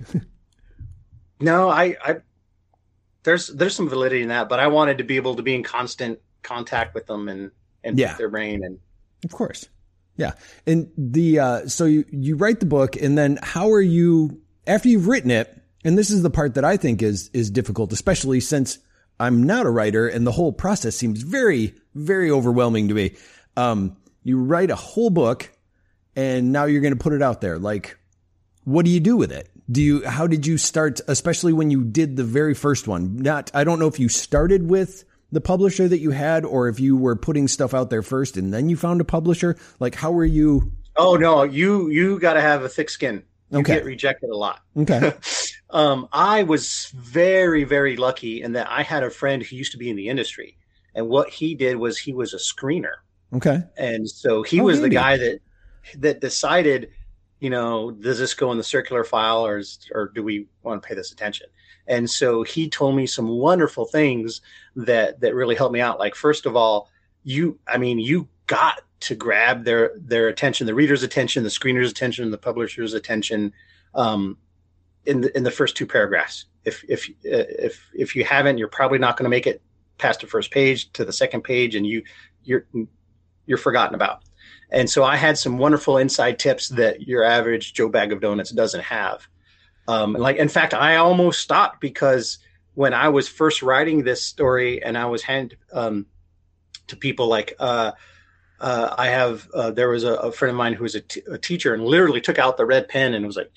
no, 1.39 1.69
I, 1.69 1.95
I 2.03 2.15
there's 3.23 3.47
there's 3.47 3.75
some 3.75 3.87
validity 3.87 4.23
in 4.23 4.27
that, 4.27 4.49
but 4.49 4.59
I 4.59 4.67
wanted 4.67 4.97
to 4.97 5.03
be 5.05 5.15
able 5.15 5.35
to 5.35 5.43
be 5.43 5.55
in 5.55 5.63
constant 5.63 6.19
contact 6.43 6.93
with 6.93 7.05
them 7.05 7.29
and 7.29 7.51
and 7.83 7.97
yeah. 7.97 8.15
their 8.15 8.29
brain 8.29 8.63
and 8.63 8.79
of 9.23 9.31
course, 9.31 9.69
yeah. 10.17 10.33
And 10.65 10.91
the 10.97 11.39
uh, 11.39 11.67
so 11.67 11.85
you 11.85 12.05
you 12.11 12.35
write 12.35 12.59
the 12.59 12.65
book, 12.65 12.95
and 12.95 13.17
then 13.17 13.39
how 13.41 13.71
are 13.71 13.81
you 13.81 14.41
after 14.67 14.89
you've 14.89 15.07
written 15.07 15.31
it? 15.31 15.60
And 15.83 15.97
this 15.97 16.09
is 16.09 16.21
the 16.21 16.29
part 16.29 16.55
that 16.55 16.65
I 16.65 16.77
think 16.77 17.01
is 17.01 17.29
is 17.33 17.49
difficult, 17.49 17.91
especially 17.93 18.39
since 18.39 18.79
I'm 19.21 19.43
not 19.43 19.67
a 19.67 19.69
writer 19.69 20.07
and 20.07 20.25
the 20.25 20.31
whole 20.31 20.51
process 20.51 20.95
seems 20.95 21.21
very, 21.21 21.75
very 21.93 22.31
overwhelming 22.31 22.87
to 22.87 22.95
me. 22.95 23.15
Um, 23.55 23.95
you 24.23 24.41
write 24.41 24.71
a 24.71 24.75
whole 24.75 25.11
book 25.11 25.51
and 26.15 26.51
now 26.51 26.65
you're 26.65 26.81
going 26.81 26.93
to 26.95 26.99
put 26.99 27.13
it 27.13 27.21
out 27.21 27.39
there. 27.39 27.59
Like, 27.59 27.99
what 28.63 28.83
do 28.83 28.91
you 28.91 28.99
do 28.99 29.15
with 29.15 29.31
it? 29.31 29.49
Do 29.71 29.81
you, 29.81 30.07
how 30.07 30.25
did 30.25 30.47
you 30.47 30.57
start, 30.57 31.01
especially 31.07 31.53
when 31.53 31.69
you 31.69 31.83
did 31.83 32.17
the 32.17 32.23
very 32.23 32.55
first 32.55 32.87
one? 32.87 33.17
Not, 33.17 33.51
I 33.53 33.63
don't 33.63 33.77
know 33.77 33.87
if 33.87 33.99
you 33.99 34.09
started 34.09 34.69
with 34.69 35.05
the 35.31 35.39
publisher 35.39 35.87
that 35.87 35.99
you 35.99 36.09
had 36.09 36.43
or 36.43 36.67
if 36.67 36.79
you 36.79 36.97
were 36.97 37.15
putting 37.15 37.47
stuff 37.47 37.75
out 37.75 37.91
there 37.91 38.01
first 38.01 38.37
and 38.37 38.51
then 38.51 38.69
you 38.69 38.75
found 38.75 39.01
a 39.01 39.05
publisher. 39.05 39.55
Like, 39.79 39.93
how 39.93 40.11
were 40.11 40.25
you? 40.25 40.71
Oh, 40.95 41.15
no, 41.15 41.43
you, 41.43 41.89
you 41.89 42.19
got 42.19 42.33
to 42.33 42.41
have 42.41 42.63
a 42.63 42.69
thick 42.69 42.89
skin. 42.89 43.23
You 43.51 43.59
okay. 43.59 43.75
get 43.75 43.85
rejected 43.85 44.31
a 44.31 44.35
lot. 44.35 44.61
Okay. 44.75 45.13
um, 45.71 46.07
I 46.11 46.43
was 46.43 46.91
very, 46.95 47.63
very 47.63 47.95
lucky 47.97 48.41
in 48.41 48.53
that 48.53 48.69
I 48.69 48.83
had 48.83 49.03
a 49.03 49.09
friend 49.09 49.41
who 49.43 49.55
used 49.55 49.71
to 49.73 49.77
be 49.77 49.89
in 49.89 49.95
the 49.95 50.09
industry, 50.09 50.57
and 50.95 51.07
what 51.07 51.29
he 51.29 51.55
did 51.55 51.77
was 51.77 51.97
he 51.97 52.13
was 52.13 52.33
a 52.33 52.37
screener. 52.37 52.95
Okay. 53.33 53.63
And 53.77 54.09
so 54.09 54.43
he 54.43 54.59
oh, 54.59 54.65
was 54.65 54.77
handy. 54.77 54.89
the 54.89 54.95
guy 54.95 55.17
that 55.17 55.39
that 55.97 56.21
decided, 56.21 56.89
you 57.39 57.49
know, 57.49 57.91
does 57.91 58.19
this 58.19 58.33
go 58.33 58.51
in 58.51 58.57
the 58.57 58.63
circular 58.63 59.03
file 59.03 59.45
or 59.45 59.57
is, 59.57 59.79
or 59.93 60.11
do 60.13 60.21
we 60.21 60.47
want 60.63 60.81
to 60.81 60.87
pay 60.87 60.95
this 60.95 61.11
attention? 61.11 61.47
And 61.87 62.09
so 62.09 62.43
he 62.43 62.69
told 62.69 62.95
me 62.95 63.07
some 63.07 63.27
wonderful 63.27 63.85
things 63.85 64.41
that 64.75 65.21
that 65.21 65.33
really 65.33 65.55
helped 65.55 65.73
me 65.73 65.81
out. 65.81 65.99
Like 65.99 66.15
first 66.15 66.45
of 66.45 66.55
all, 66.55 66.89
you, 67.23 67.59
I 67.67 67.77
mean, 67.77 67.99
you 67.99 68.27
got 68.47 68.81
to 69.01 69.15
grab 69.15 69.63
their 69.63 69.91
their 69.97 70.27
attention, 70.27 70.67
the 70.67 70.75
reader's 70.75 71.03
attention, 71.03 71.43
the 71.43 71.49
screener's 71.49 71.91
attention, 71.91 72.31
the 72.31 72.37
publisher's 72.37 72.93
attention, 72.93 73.53
um, 73.95 74.37
in 75.05 75.21
the 75.21 75.35
in 75.35 75.43
the 75.43 75.51
first 75.51 75.75
two 75.75 75.85
paragraphs. 75.85 76.45
If 76.65 76.83
if 76.87 77.09
if 77.23 77.85
if 77.93 78.15
you 78.15 78.23
haven't, 78.23 78.57
you're 78.57 78.67
probably 78.67 78.99
not 78.99 79.17
going 79.17 79.25
to 79.25 79.29
make 79.29 79.47
it 79.47 79.61
past 79.97 80.21
the 80.21 80.27
first 80.27 80.51
page 80.51 80.91
to 80.93 81.05
the 81.05 81.13
second 81.13 81.43
page, 81.43 81.75
and 81.75 81.85
you 81.85 82.03
you're 82.43 82.65
you're 83.45 83.57
forgotten 83.57 83.95
about. 83.95 84.23
And 84.71 84.89
so 84.89 85.03
I 85.03 85.17
had 85.17 85.37
some 85.37 85.57
wonderful 85.57 85.97
inside 85.97 86.39
tips 86.39 86.69
that 86.69 87.01
your 87.01 87.23
average 87.23 87.73
Joe 87.73 87.89
Bag 87.89 88.13
of 88.13 88.21
Donuts 88.21 88.51
doesn't 88.51 88.83
have. 88.83 89.27
Um, 89.87 90.13
like 90.13 90.37
in 90.37 90.47
fact, 90.47 90.73
I 90.73 90.95
almost 90.97 91.41
stopped 91.41 91.81
because 91.81 92.37
when 92.75 92.93
I 92.93 93.09
was 93.09 93.27
first 93.27 93.61
writing 93.61 94.03
this 94.03 94.23
story 94.23 94.81
and 94.83 94.97
I 94.97 95.05
was 95.05 95.23
hand 95.23 95.55
um, 95.73 96.05
to 96.87 96.95
people 96.95 97.27
like 97.27 97.53
uh, 97.59 97.91
uh, 98.61 98.93
I 98.95 99.07
have 99.07 99.49
uh, 99.53 99.71
there 99.71 99.89
was 99.89 100.03
a, 100.03 100.13
a, 100.13 100.31
friend 100.31 100.51
of 100.51 100.55
mine 100.55 100.73
who 100.73 100.83
was 100.83 100.93
a, 100.93 101.01
t- 101.01 101.23
a 101.29 101.37
teacher 101.37 101.73
and 101.73 101.83
literally 101.83 102.21
took 102.21 102.37
out 102.37 102.57
the 102.57 102.65
red 102.65 102.87
pen 102.87 103.15
and 103.15 103.25
was 103.25 103.35
like 103.35 103.51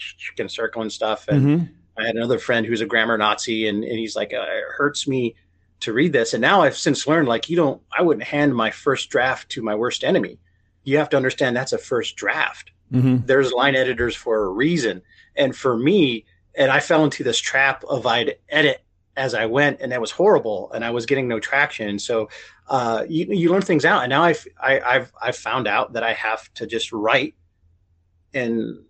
circling 0.48 0.88
stuff. 0.88 1.28
And 1.28 1.42
mm-hmm. 1.42 1.64
I 1.98 2.06
had 2.06 2.16
another 2.16 2.38
friend 2.38 2.64
who's 2.64 2.80
a 2.80 2.86
grammar 2.86 3.18
Nazi, 3.18 3.68
and, 3.68 3.84
and 3.84 3.98
he's 3.98 4.16
like, 4.16 4.32
uh, 4.32 4.40
it 4.40 4.64
hurts 4.76 5.06
me 5.06 5.36
to 5.80 5.92
read 5.92 6.14
this. 6.14 6.32
And 6.32 6.40
now 6.40 6.62
I've 6.62 6.76
since 6.76 7.06
learned 7.06 7.28
like 7.28 7.50
you 7.50 7.56
don't, 7.56 7.82
I 7.96 8.00
wouldn't 8.00 8.26
hand 8.26 8.56
my 8.56 8.70
first 8.70 9.10
draft 9.10 9.50
to 9.50 9.62
my 9.62 9.74
worst 9.74 10.04
enemy. 10.04 10.38
You 10.84 10.96
have 10.96 11.10
to 11.10 11.18
understand 11.18 11.54
that's 11.54 11.74
a 11.74 11.78
first 11.78 12.16
draft. 12.16 12.72
Mm-hmm. 12.90 13.26
There's 13.26 13.52
line 13.52 13.76
editors 13.76 14.16
for 14.16 14.42
a 14.42 14.48
reason, 14.48 15.02
and 15.36 15.54
for 15.54 15.76
me, 15.76 16.24
and 16.54 16.70
I 16.70 16.80
fell 16.80 17.04
into 17.04 17.24
this 17.24 17.38
trap 17.38 17.84
of 17.84 18.06
I'd 18.06 18.36
edit 18.48 18.83
as 19.16 19.34
I 19.34 19.46
went, 19.46 19.80
and 19.80 19.92
that 19.92 20.00
was 20.00 20.10
horrible, 20.10 20.72
and 20.72 20.84
I 20.84 20.90
was 20.90 21.06
getting 21.06 21.28
no 21.28 21.38
traction. 21.38 21.98
So 21.98 22.28
uh, 22.68 23.04
you, 23.08 23.26
you 23.26 23.50
learn 23.50 23.62
things 23.62 23.84
out. 23.84 24.02
And 24.02 24.10
now 24.10 24.22
I've, 24.22 24.46
I, 24.60 24.80
I've, 24.80 25.12
I've 25.22 25.36
found 25.36 25.68
out 25.68 25.92
that 25.92 26.02
I 26.02 26.12
have 26.14 26.52
to 26.54 26.66
just 26.66 26.92
write 26.92 27.34
and, 28.34 28.84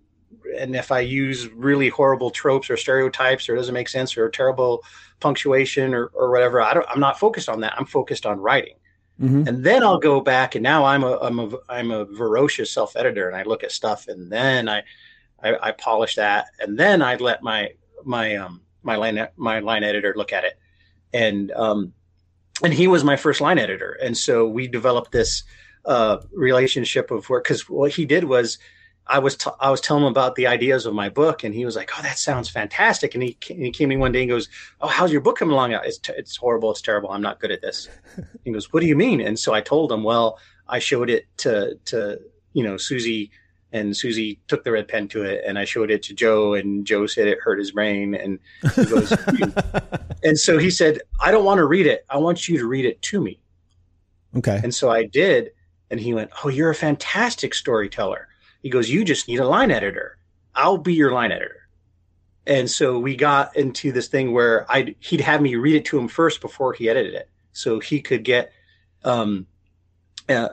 and 0.59 0.75
if 0.75 0.91
I 0.91 1.01
use 1.01 1.49
really 1.49 1.89
horrible 1.89 2.31
tropes 2.31 2.71
or 2.71 2.77
stereotypes 2.77 3.49
or 3.49 3.57
doesn't 3.57 3.75
make 3.75 3.89
sense 3.89 4.17
or 4.17 4.29
terrible 4.29 4.83
punctuation 5.21 5.95
or, 5.95 6.07
or 6.15 6.31
whatever, 6.31 6.61
I 6.61 6.75
don't, 6.75 6.87
I'm 6.89 7.01
not 7.01 7.19
focused 7.19 7.49
on 7.49 7.61
that. 7.61 7.75
I'm 7.77 7.87
focused 7.87 8.27
on 8.27 8.41
writing. 8.41 8.77
Mm-hmm. 9.21 9.47
And 9.47 9.65
then 9.65 9.83
I'll 9.83 10.01
go 10.01 10.21
back 10.21 10.55
and 10.55 10.63
now 10.63 10.85
I'm 10.85 11.05
a, 11.05 11.19
I'm 11.19 11.39
a, 11.39 11.51
I'm 11.69 11.91
a 11.93 12.07
ferocious 12.07 12.73
self 12.73 12.97
editor 12.97 13.29
and 13.29 13.37
I 13.37 13.45
look 13.45 13.63
at 13.63 13.71
stuff 13.71 14.09
and 14.09 14.31
then 14.31 14.69
I, 14.69 14.83
I, 15.43 15.69
I 15.69 15.71
polish 15.73 16.17
that 16.17 16.47
and 16.59 16.79
then 16.79 17.01
I 17.01 17.15
let 17.17 17.43
my, 17.43 17.71
my, 18.05 18.37
um, 18.37 18.63
my 18.85 18.97
line, 18.97 19.29
my 19.37 19.61
line 19.61 19.85
editor 19.85 20.15
look 20.17 20.33
at 20.33 20.45
it. 20.45 20.59
And, 21.13 21.51
um, 21.53 21.93
and 22.63 22.73
he 22.73 22.87
was 22.87 23.03
my 23.03 23.17
first 23.17 23.41
line 23.41 23.59
editor, 23.59 23.99
and 24.03 24.17
so 24.17 24.47
we 24.47 24.69
developed 24.69 25.11
this 25.11 25.43
uh, 25.85 26.19
relationship 26.33 27.11
of 27.11 27.29
work 27.29 27.45
because 27.45 27.69
what 27.69 27.93
he 27.93 28.05
did 28.05 28.25
was 28.25 28.59
I 29.07 29.19
was 29.19 29.37
t- 29.37 29.51
I 29.61 29.71
was 29.71 29.81
telling 29.81 30.05
him 30.05 30.11
about 30.11 30.35
the 30.35 30.47
ideas 30.47 30.87
of 30.87 30.95
my 30.95 31.09
book, 31.09 31.45
and 31.45 31.55
he 31.55 31.65
was 31.65 31.77
like, 31.77 31.91
"Oh, 31.99 32.03
that 32.03 32.19
sounds 32.19 32.49
fantastic." 32.49 33.15
And 33.15 33.23
he 33.23 33.37
and 33.51 33.63
he 33.63 33.71
came 33.71 33.93
in 33.93 33.99
one 33.99 34.13
day 34.13 34.21
and 34.23 34.31
goes, 34.31 34.49
"Oh, 34.81 34.89
how's 34.89 35.13
your 35.13 35.21
book 35.21 35.37
coming 35.37 35.53
along?" 35.53 35.73
It's 35.73 35.99
t- 35.99 36.15
it's 36.17 36.37
horrible. 36.37 36.71
It's 36.71 36.81
terrible. 36.81 37.11
I'm 37.11 37.23
not 37.23 37.41
good 37.41 37.51
at 37.51 37.61
this. 37.61 37.89
he 38.45 38.53
goes, 38.53 38.73
"What 38.73 38.81
do 38.81 38.87
you 38.87 38.97
mean?" 38.97 39.21
And 39.21 39.39
so 39.39 39.53
I 39.53 39.61
told 39.61 39.93
him, 39.93 40.05
"Well, 40.05 40.39
I 40.69 40.79
showed 40.79 41.11
it 41.11 41.27
to 41.39 41.79
to 41.87 42.19
you 42.53 42.65
know 42.65 42.77
Susie." 42.77 43.31
And 43.75 43.95
Susie 43.95 44.41
took 44.49 44.65
the 44.65 44.73
red 44.73 44.89
pen 44.89 45.09
to 45.09 45.25
it, 45.25 45.43
and 45.47 45.59
I 45.59 45.67
showed 45.67 45.91
it 45.91 46.03
to 46.05 46.15
Joe, 46.15 46.55
and 46.55 46.87
Joe 46.87 47.07
said 47.07 47.29
it 47.29 47.41
hurt 47.41 47.59
his 47.59 47.73
brain. 47.73 48.15
And 48.15 48.39
he 48.75 48.87
goes, 48.87 49.13
and 50.25 50.39
so 50.39 50.57
he 50.57 50.71
said, 50.71 51.01
"I 51.21 51.31
don't 51.31 51.45
want 51.45 51.59
to 51.59 51.67
read 51.67 51.87
it. 51.87 52.07
I 52.09 52.17
want 52.17 52.49
you 52.49 52.57
to 52.59 52.67
read 52.67 52.87
it 52.87 53.03
to 53.03 53.21
me." 53.21 53.41
Okay. 54.37 54.61
And 54.63 54.75
so 54.75 54.91
I 54.91 55.05
did, 55.05 55.51
and 55.91 56.01
he 56.01 56.15
went, 56.15 56.31
"Oh, 56.43 56.49
you're 56.49 56.71
a 56.71 56.75
fantastic 56.75 57.53
storyteller." 57.53 58.29
He 58.65 58.71
goes, 58.71 58.89
You 58.89 59.05
just 59.05 59.29
need 59.29 59.41
a 59.41 59.47
line 59.47 59.71
editor. 59.71 60.17
I'll 60.55 60.79
be 60.79 60.95
your 60.95 61.13
line 61.13 61.31
editor. 61.31 61.69
And 62.47 62.69
so 62.69 62.99
we 62.99 63.15
got 63.15 63.55
into 63.57 63.93
this 63.93 64.09
thing 64.09 64.33
where 64.33 64.71
I'd, 64.73 64.97
he'd 65.01 65.21
have 65.21 65.43
me 65.43 65.55
read 65.57 65.77
it 65.77 65.85
to 65.87 65.99
him 65.99 66.09
first 66.09 66.41
before 66.41 66.73
he 66.73 66.89
edited 66.89 67.13
it. 67.13 67.29
So 67.53 67.79
he 67.79 68.01
could 68.01 68.25
get 68.25 68.53
um, 69.05 69.47
uh, 70.31 70.49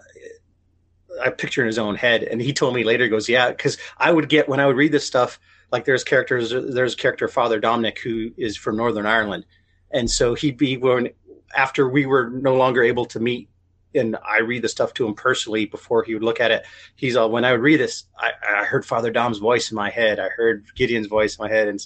a 1.24 1.32
picture 1.32 1.62
in 1.62 1.68
his 1.68 1.80
own 1.80 1.96
head. 1.96 2.24
And 2.24 2.42
he 2.42 2.54
told 2.54 2.74
me 2.74 2.84
later, 2.84 3.04
he 3.04 3.10
goes, 3.10 3.30
Yeah, 3.30 3.50
because 3.50 3.78
I 3.98 4.12
would 4.12 4.30
get, 4.30 4.48
when 4.48 4.60
I 4.60 4.68
would 4.68 4.78
read 4.78 4.92
this 4.92 5.06
stuff, 5.06 5.40
like 5.72 5.86
there's 5.86 6.04
characters, 6.04 6.52
there's 6.52 6.96
character, 6.96 7.28
Father 7.28 7.60
Dominic, 7.60 8.00
who 8.00 8.32
is 8.38 8.58
from 8.58 8.78
Northern 8.78 9.06
Ireland. 9.06 9.46
And 9.92 10.10
so 10.10 10.34
he'd 10.34 10.58
be, 10.58 10.78
when, 10.78 11.10
after 11.56 11.88
we 11.88 12.06
were 12.06 12.30
no 12.30 12.56
longer 12.56 12.84
able 12.84 13.06
to 13.06 13.20
meet 13.20 13.50
and 13.94 14.18
I 14.26 14.40
read 14.40 14.62
the 14.62 14.70
stuff 14.70 14.94
to 14.96 15.06
him 15.06 15.14
personally 15.14 15.66
before 15.66 16.04
he 16.04 16.14
would 16.14 16.24
look 16.24 16.40
at 16.40 16.52
it. 16.52 16.66
He's 16.96 17.16
all 17.16 17.30
when 17.30 17.46
I 17.46 17.52
would 17.52 17.62
read 17.62 17.80
this, 17.80 18.06
I, 18.18 18.32
I, 18.48 18.64
heard 18.64 18.86
Father 18.86 19.12
Dom's 19.12 19.40
voice 19.40 19.72
in 19.72 19.76
my 19.76 19.90
head. 19.90 20.20
I 20.20 20.30
heard 20.30 20.66
Gideon's 20.76 21.08
voice 21.08 21.38
in 21.38 21.44
my 21.44 21.50
head, 21.50 21.68
and 21.68 21.86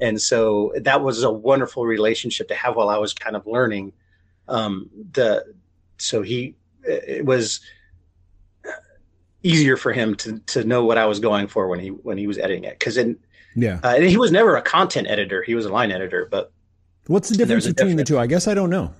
and 0.00 0.20
so 0.20 0.72
that 0.76 1.02
was 1.02 1.22
a 1.22 1.30
wonderful 1.30 1.84
relationship 1.84 2.48
to 2.48 2.54
have 2.54 2.76
while 2.76 2.88
I 2.88 2.98
was 2.98 3.14
kind 3.14 3.36
of 3.36 3.46
learning. 3.46 3.92
Um, 4.48 4.90
the 5.12 5.54
so 5.98 6.22
he 6.22 6.56
it 6.82 7.24
was 7.24 7.60
easier 9.44 9.76
for 9.76 9.92
him 9.92 10.16
to 10.16 10.40
to 10.40 10.64
know 10.64 10.84
what 10.84 10.98
I 10.98 11.06
was 11.06 11.20
going 11.20 11.46
for 11.46 11.68
when 11.68 11.78
he 11.78 11.88
when 11.88 12.18
he 12.18 12.26
was 12.26 12.38
editing 12.38 12.64
it 12.64 12.78
because 12.78 12.98
yeah 13.54 13.78
uh, 13.84 13.94
and 13.94 14.04
he 14.04 14.16
was 14.16 14.32
never 14.32 14.56
a 14.56 14.62
content 14.62 15.06
editor. 15.08 15.42
He 15.42 15.54
was 15.54 15.66
a 15.66 15.72
line 15.72 15.92
editor, 15.92 16.26
but 16.28 16.52
what's 17.06 17.28
the 17.28 17.36
difference 17.36 17.66
between 17.66 17.96
the 17.96 18.04
two? 18.04 18.18
I 18.18 18.26
guess 18.26 18.48
I 18.48 18.54
don't 18.54 18.70
know. 18.70 18.92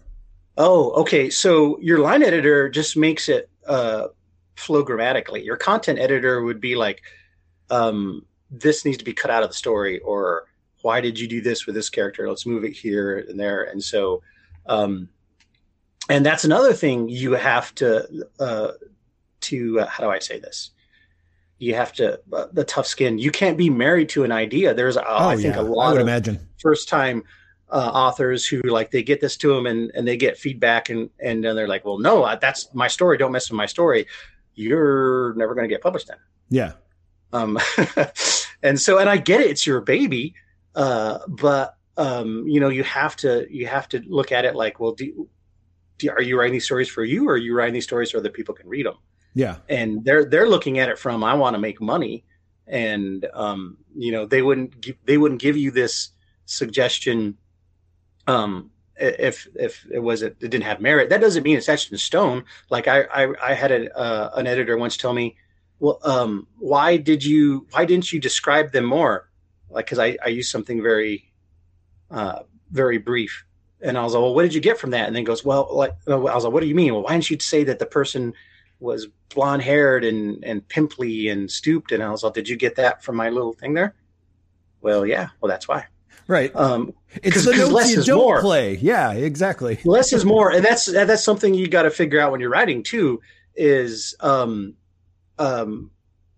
Oh, 0.56 0.92
okay. 0.92 1.30
So 1.30 1.80
your 1.80 1.98
line 1.98 2.22
editor 2.22 2.68
just 2.68 2.96
makes 2.96 3.28
it 3.28 3.50
uh, 3.66 4.08
flow 4.56 4.82
grammatically. 4.82 5.42
Your 5.42 5.56
content 5.56 5.98
editor 5.98 6.42
would 6.42 6.60
be 6.60 6.76
like, 6.76 7.02
um, 7.70 8.24
this 8.50 8.84
needs 8.84 8.98
to 8.98 9.04
be 9.04 9.12
cut 9.12 9.30
out 9.30 9.42
of 9.42 9.50
the 9.50 9.56
story, 9.56 9.98
or 10.00 10.44
why 10.82 11.00
did 11.00 11.18
you 11.18 11.26
do 11.26 11.40
this 11.40 11.66
with 11.66 11.74
this 11.74 11.90
character? 11.90 12.28
Let's 12.28 12.46
move 12.46 12.64
it 12.64 12.72
here 12.72 13.24
and 13.28 13.40
there. 13.40 13.64
And 13.64 13.82
so, 13.82 14.22
um, 14.66 15.08
and 16.08 16.24
that's 16.24 16.44
another 16.44 16.72
thing 16.72 17.08
you 17.08 17.32
have 17.32 17.74
to, 17.76 18.28
uh, 18.38 18.72
to 19.44 19.80
uh, 19.80 19.86
how 19.86 20.04
do 20.04 20.10
I 20.10 20.18
say 20.18 20.38
this? 20.38 20.70
You 21.58 21.74
have 21.74 21.92
to 21.94 22.20
uh, 22.32 22.46
the 22.52 22.64
tough 22.64 22.86
skin. 22.86 23.18
You 23.18 23.30
can't 23.30 23.56
be 23.56 23.70
married 23.70 24.08
to 24.10 24.24
an 24.24 24.32
idea. 24.32 24.74
There's, 24.74 24.96
oh, 24.96 25.02
I 25.06 25.36
think, 25.36 25.54
yeah. 25.54 25.60
a 25.60 25.62
lot 25.62 25.86
I 25.86 25.92
would 25.92 26.00
of 26.00 26.06
imagine 26.06 26.48
first 26.58 26.88
time 26.88 27.22
uh, 27.70 27.90
authors 27.92 28.46
who 28.46 28.60
like 28.62 28.90
they 28.90 29.02
get 29.02 29.20
this 29.20 29.36
to 29.38 29.54
them 29.54 29.66
and, 29.66 29.90
and 29.94 30.06
they 30.06 30.16
get 30.16 30.38
feedback 30.38 30.90
and 30.90 31.10
and 31.20 31.44
then 31.44 31.56
they're 31.56 31.68
like, 31.68 31.84
well, 31.84 31.98
no, 31.98 32.36
that's 32.40 32.72
my 32.74 32.88
story. 32.88 33.18
Don't 33.18 33.32
mess 33.32 33.50
with 33.50 33.56
my 33.56 33.66
story. 33.66 34.06
You're 34.54 35.34
never 35.34 35.54
going 35.54 35.68
to 35.68 35.74
get 35.74 35.82
published 35.82 36.08
then. 36.08 36.18
Yeah. 36.50 36.72
Um, 37.32 37.58
and 38.62 38.80
so 38.80 38.98
and 38.98 39.08
I 39.08 39.16
get 39.16 39.40
it. 39.40 39.50
It's 39.50 39.66
your 39.66 39.80
baby, 39.80 40.34
uh, 40.74 41.18
but 41.26 41.76
um, 41.96 42.46
you 42.46 42.60
know 42.60 42.68
you 42.68 42.84
have 42.84 43.16
to 43.16 43.46
you 43.50 43.66
have 43.66 43.88
to 43.88 44.02
look 44.06 44.30
at 44.30 44.44
it 44.44 44.54
like, 44.54 44.78
well, 44.78 44.92
do, 44.92 45.28
do 45.98 46.10
are 46.10 46.22
you 46.22 46.38
writing 46.38 46.52
these 46.52 46.64
stories 46.64 46.88
for 46.88 47.04
you, 47.04 47.28
or 47.28 47.34
are 47.34 47.36
you 47.36 47.56
writing 47.56 47.74
these 47.74 47.84
stories 47.84 48.12
so 48.12 48.20
that 48.20 48.32
people 48.34 48.54
can 48.54 48.68
read 48.68 48.86
them? 48.86 48.94
Yeah. 49.34 49.56
And 49.68 50.04
they're 50.04 50.24
they're 50.24 50.48
looking 50.48 50.78
at 50.78 50.88
it 50.88 50.98
from 50.98 51.24
I 51.24 51.34
want 51.34 51.54
to 51.54 51.60
make 51.60 51.80
money, 51.80 52.24
and 52.66 53.26
um, 53.34 53.76
you 53.96 54.12
know 54.12 54.26
they 54.26 54.42
wouldn't 54.42 54.80
give, 54.80 54.96
they 55.04 55.18
wouldn't 55.18 55.40
give 55.40 55.56
you 55.56 55.70
this 55.70 56.10
suggestion 56.46 57.36
um, 58.26 58.70
if 58.96 59.48
if 59.54 59.86
it 59.90 59.98
was 59.98 60.22
it 60.22 60.38
didn't 60.38 60.62
have 60.62 60.80
merit, 60.80 61.10
that 61.10 61.20
doesn't 61.20 61.42
mean 61.42 61.56
it's 61.56 61.68
etched 61.68 61.90
in 61.90 61.98
stone. 61.98 62.44
Like 62.70 62.86
I 62.88 63.02
I, 63.02 63.50
I 63.50 63.54
had 63.54 63.72
a, 63.72 63.96
uh, 63.96 64.30
an 64.34 64.46
editor 64.46 64.76
once 64.76 64.96
tell 64.96 65.12
me, 65.12 65.36
well, 65.80 65.98
um, 66.04 66.46
why 66.58 66.96
did 66.96 67.24
you 67.24 67.66
why 67.72 67.84
didn't 67.84 68.12
you 68.12 68.20
describe 68.20 68.72
them 68.72 68.84
more? 68.84 69.28
Like 69.68 69.86
because 69.86 69.98
I 69.98 70.16
I 70.24 70.28
used 70.28 70.50
something 70.50 70.82
very 70.82 71.32
uh, 72.10 72.40
very 72.70 72.98
brief, 72.98 73.44
and 73.80 73.98
I 73.98 74.04
was 74.04 74.14
like, 74.14 74.22
well, 74.22 74.34
what 74.34 74.42
did 74.42 74.54
you 74.54 74.60
get 74.60 74.78
from 74.78 74.90
that? 74.90 75.08
And 75.08 75.16
then 75.16 75.24
goes, 75.24 75.44
well, 75.44 75.68
like 75.72 75.92
I 76.06 76.14
was 76.14 76.44
like, 76.44 76.52
what 76.52 76.60
do 76.60 76.68
you 76.68 76.74
mean? 76.74 76.94
Well, 76.94 77.02
why 77.02 77.12
didn't 77.12 77.30
you 77.30 77.38
say 77.40 77.64
that 77.64 77.80
the 77.80 77.86
person 77.86 78.32
was 78.80 79.06
blonde 79.34 79.62
haired 79.62 80.04
and 80.04 80.42
and 80.44 80.66
pimply 80.68 81.28
and 81.28 81.50
stooped? 81.50 81.92
And 81.92 82.02
I 82.02 82.10
was 82.10 82.22
like, 82.22 82.34
did 82.34 82.48
you 82.48 82.56
get 82.56 82.76
that 82.76 83.02
from 83.02 83.16
my 83.16 83.30
little 83.30 83.52
thing 83.52 83.74
there? 83.74 83.94
Well, 84.80 85.06
yeah. 85.06 85.28
Well, 85.40 85.48
that's 85.48 85.66
why. 85.66 85.86
Right. 86.26 86.54
Um, 86.56 86.94
it's 87.22 87.44
the 87.44 87.52
notes 87.52 87.94
you 87.94 88.02
don't 88.02 88.18
more. 88.18 88.40
play. 88.40 88.76
Yeah, 88.76 89.12
exactly. 89.12 89.78
less 89.84 90.12
is 90.12 90.24
more, 90.34 90.50
and 90.50 90.64
that's 90.64 90.86
that's 90.86 91.22
something 91.24 91.54
you 91.54 91.68
got 91.68 91.82
to 91.82 91.90
figure 91.90 92.20
out 92.20 92.32
when 92.32 92.40
you're 92.40 92.50
writing 92.50 92.82
too. 92.82 93.20
Is 93.56 94.14
um, 94.20 94.74
um, 95.38 95.90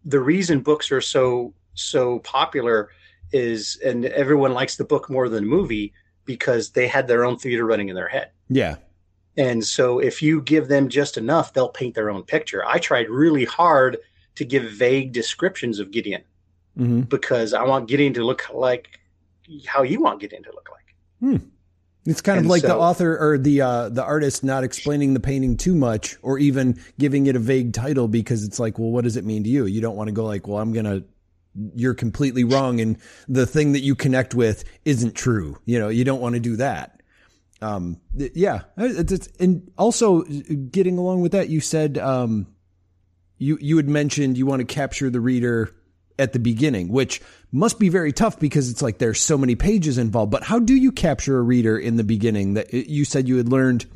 the 0.05 0.20
reason 0.20 0.61
books 0.61 0.90
are 0.90 1.01
so 1.01 1.55
so 1.75 2.18
popular 2.20 2.90
is, 3.33 3.79
and 3.85 4.07
everyone 4.07 4.55
likes 4.55 4.77
the 4.77 4.85
book 4.85 5.09
more 5.09 5.29
than 5.29 5.44
the 5.44 5.51
movie 5.51 5.92
because 6.25 6.70
they 6.70 6.88
had 6.88 7.07
their 7.07 7.25
own 7.25 7.38
theater 7.38 7.64
running 7.64 7.88
in 7.88 7.94
their 7.94 8.09
head. 8.09 8.31
Yeah. 8.49 8.77
And 9.37 9.64
so 9.64 9.99
if 9.99 10.22
you 10.22 10.40
give 10.40 10.68
them 10.68 10.88
just 10.88 11.16
enough, 11.16 11.53
they'll 11.53 11.68
paint 11.68 11.94
their 11.94 12.11
own 12.11 12.22
picture. 12.22 12.64
I 12.66 12.79
tried 12.79 13.11
really 13.11 13.44
hard 13.44 13.99
to 14.37 14.44
give 14.44 14.64
vague 14.64 15.12
descriptions 15.12 15.79
of 15.79 15.90
Gideon 15.90 16.22
mm-hmm. 16.79 17.03
because 17.03 17.53
I 17.53 17.64
want 17.64 17.88
Gideon 17.88 18.14
to 18.14 18.25
look 18.25 18.53
like 18.53 19.01
how 19.66 19.83
you 19.83 20.01
want 20.01 20.20
Gideon 20.20 20.42
to 20.44 20.53
look 20.53 20.68
like. 20.70 20.94
Hmm. 21.20 21.49
It's 22.07 22.20
kind 22.20 22.38
and 22.38 22.46
of 22.46 22.51
like 22.51 22.62
so, 22.62 22.68
the 22.68 22.77
author 22.77 23.18
or 23.18 23.37
the 23.37 23.61
uh, 23.61 23.88
the 23.88 24.05
artist 24.05 24.44
not 24.44 24.62
explaining 24.62 25.12
the 25.14 25.20
painting 25.20 25.57
too 25.57 25.75
much, 25.75 26.16
or 26.22 26.38
even 26.38 26.81
giving 27.01 27.27
it 27.27 27.35
a 27.35 27.40
vague 27.40 27.72
title 27.72 28.07
because 28.07 28.44
it's 28.44 28.61
like, 28.61 28.79
well, 28.79 28.90
what 28.90 29.03
does 29.03 29.16
it 29.16 29.25
mean 29.25 29.42
to 29.42 29.51
you? 29.51 29.66
You 29.66 29.81
don't 29.81 29.96
want 29.96 30.07
to 30.07 30.12
go 30.12 30.25
like, 30.25 30.46
well, 30.46 30.59
I'm 30.59 30.72
gonna. 30.72 31.03
You're 31.75 31.94
completely 31.94 32.44
wrong, 32.44 32.81
and 32.81 32.99
the 33.29 33.46
thing 33.46 33.72
that 33.72 33.81
you 33.81 33.96
connect 33.96 34.35
with 34.35 34.62
isn't 34.85 35.16
true. 35.16 35.59
You 35.64 35.81
know, 35.81 35.88
you 35.88 36.05
don't 36.05 36.20
want 36.20 36.35
to 36.35 36.40
do 36.40 36.55
that. 36.57 37.01
Um, 37.62 38.01
yeah, 38.14 38.62
it's, 38.77 39.12
it's, 39.12 39.29
and 39.40 39.71
also 39.79 40.23
getting 40.23 40.99
along 40.99 41.23
with 41.23 41.33
that, 41.33 41.49
you 41.49 41.61
said 41.61 41.97
um, 41.97 42.47
you 43.38 43.59
you 43.61 43.77
had 43.77 43.88
mentioned 43.88 44.37
you 44.37 44.47
want 44.47 44.61
to 44.61 44.66
capture 44.66 45.09
the 45.09 45.21
reader 45.21 45.75
at 46.19 46.33
the 46.33 46.38
beginning, 46.38 46.88
which 46.88 47.21
must 47.53 47.79
be 47.79 47.88
very 47.88 48.12
tough 48.12 48.38
because 48.38 48.71
it's 48.71 48.83
like 48.83 48.99
there's 48.99 49.21
so 49.21 49.38
many 49.38 49.55
pages 49.55 49.99
involved. 49.99 50.31
But 50.31 50.42
how 50.42 50.59
do 50.59 50.75
you 50.75 50.92
capture 50.92 51.38
a 51.38 51.42
reader 51.42 51.79
in 51.79 51.97
the 51.97 52.05
beginning 52.05 52.55
that 52.55 52.73
you 52.73 53.05
said 53.05 53.29
you 53.29 53.37
had 53.37 53.49
learned 53.49 53.87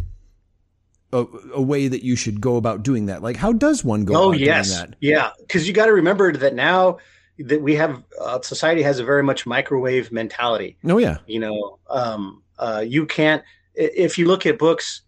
a, 1.13 1.25
a 1.55 1.63
way 1.63 1.89
that 1.89 2.05
you 2.05 2.17
should 2.17 2.41
go 2.41 2.57
about 2.57 2.83
doing 2.83 3.07
that? 3.07 3.23
Like, 3.23 3.37
how 3.37 3.53
does 3.53 3.85
one 3.85 4.05
go 4.05 4.15
oh, 4.17 4.33
yes. 4.33 4.85
Yeah. 5.01 5.31
Cause 5.49 5.67
you 5.67 5.73
got 5.73 5.87
to 5.87 5.93
remember 5.93 6.33
that 6.33 6.55
now 6.55 6.99
that 7.39 7.63
we 7.63 7.77
have, 7.77 8.03
uh, 8.21 8.41
society 8.43 8.83
has 8.83 8.99
a 8.99 9.05
very 9.05 9.23
much 9.23 9.47
microwave 9.47 10.13
mentality. 10.13 10.77
Oh 10.85 10.99
yeah. 10.99 11.19
You 11.27 11.41
know, 11.41 11.79
um, 11.89 12.43
uh, 12.61 12.85
you 12.87 13.07
can't, 13.07 13.43
if 13.75 14.19
you 14.19 14.27
look 14.27 14.47
at 14.47 14.59
books, 14.59 15.03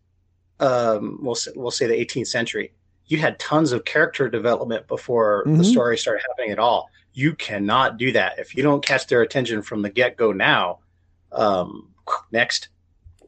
um, 0.59 1.19
we'll, 1.23 1.37
we'll 1.55 1.71
say 1.71 1.87
the 1.87 1.95
18th 1.95 2.27
century, 2.27 2.73
you 3.07 3.19
had 3.19 3.39
tons 3.39 3.71
of 3.71 3.85
character 3.85 4.29
development 4.29 4.89
before 4.89 5.45
mm-hmm. 5.45 5.59
the 5.59 5.65
story 5.65 5.97
started 5.97 6.23
happening 6.29 6.51
at 6.51 6.59
all 6.59 6.89
you 7.15 7.35
cannot 7.35 7.99
do 7.99 8.13
that 8.13 8.39
if 8.39 8.57
you 8.57 8.63
don't 8.63 8.85
catch 8.85 9.07
their 9.07 9.23
attention 9.23 9.63
from 9.63 9.83
the 9.83 9.91
get 9.91 10.17
go 10.17 10.33
now. 10.33 10.79
Um, 11.31 11.91
next. 12.31 12.69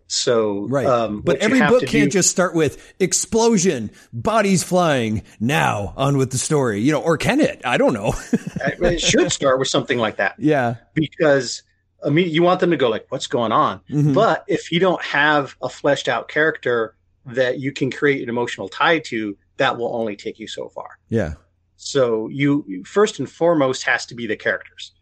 So 0.07 0.67
right, 0.69 0.87
um, 0.87 1.23
but 1.23 1.39
every 1.39 1.61
book 1.61 1.81
can't 1.87 2.05
do, 2.05 2.19
just 2.19 2.31
start 2.31 2.55
with 2.55 2.95
explosion, 3.01 3.91
bodies 4.13 4.63
flying. 4.63 5.23
Now 5.41 5.95
on 5.97 6.19
with 6.19 6.31
the 6.31 6.39
story, 6.39 6.81
you 6.83 6.93
know, 6.93 7.01
or 7.01 7.17
can 7.17 7.41
it? 7.41 7.63
I 7.65 7.79
don't 7.79 7.95
know. 7.95 8.15
it 8.33 9.01
should 9.01 9.33
start 9.33 9.59
with 9.59 9.69
something 9.69 9.99
like 9.99 10.17
that. 10.17 10.35
Yeah, 10.39 10.77
because 10.93 11.63
I 12.05 12.11
mean, 12.11 12.29
you 12.29 12.43
want 12.43 12.61
them 12.61 12.71
to 12.71 12.77
go 12.77 12.89
like, 12.89 13.07
"What's 13.09 13.27
going 13.27 13.53
on?" 13.53 13.81
Mm-hmm. 13.91 14.13
But 14.13 14.45
if 14.49 14.71
you 14.71 14.81
don't 14.81 15.03
have 15.03 15.57
a 15.63 15.69
fleshed 15.69 16.09
out 16.09 16.29
character 16.29 16.95
that 17.27 17.59
you 17.59 17.73
can 17.73 17.91
create 17.91 18.23
an 18.23 18.29
emotional 18.29 18.69
tie 18.69 18.99
to, 19.01 19.37
that 19.57 19.77
will 19.77 19.95
only 19.95 20.17
take 20.17 20.39
you 20.39 20.47
so 20.47 20.69
far. 20.69 20.99
Yeah. 21.09 21.35
So 21.77 22.29
you 22.29 22.85
first 22.85 23.19
and 23.19 23.31
foremost 23.31 23.85
has 23.85 24.07
to 24.07 24.15
be 24.15 24.27
the 24.27 24.37
characters, 24.37 24.93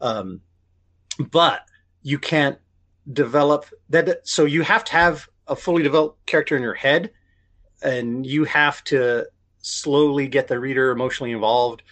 um, 0.00 0.40
but 1.30 1.62
you 2.02 2.18
can't 2.18 2.58
develop 3.12 3.66
that. 3.90 4.26
So 4.26 4.44
you 4.44 4.62
have 4.62 4.84
to 4.84 4.92
have 4.92 5.28
a 5.46 5.56
fully 5.56 5.82
developed 5.82 6.24
character 6.26 6.56
in 6.56 6.62
your 6.62 6.74
head, 6.74 7.10
and 7.82 8.26
you 8.26 8.44
have 8.44 8.84
to 8.84 9.26
slowly 9.58 10.26
get 10.26 10.48
the 10.48 10.58
reader 10.58 10.90
emotionally 10.90 11.32
involved 11.32 11.82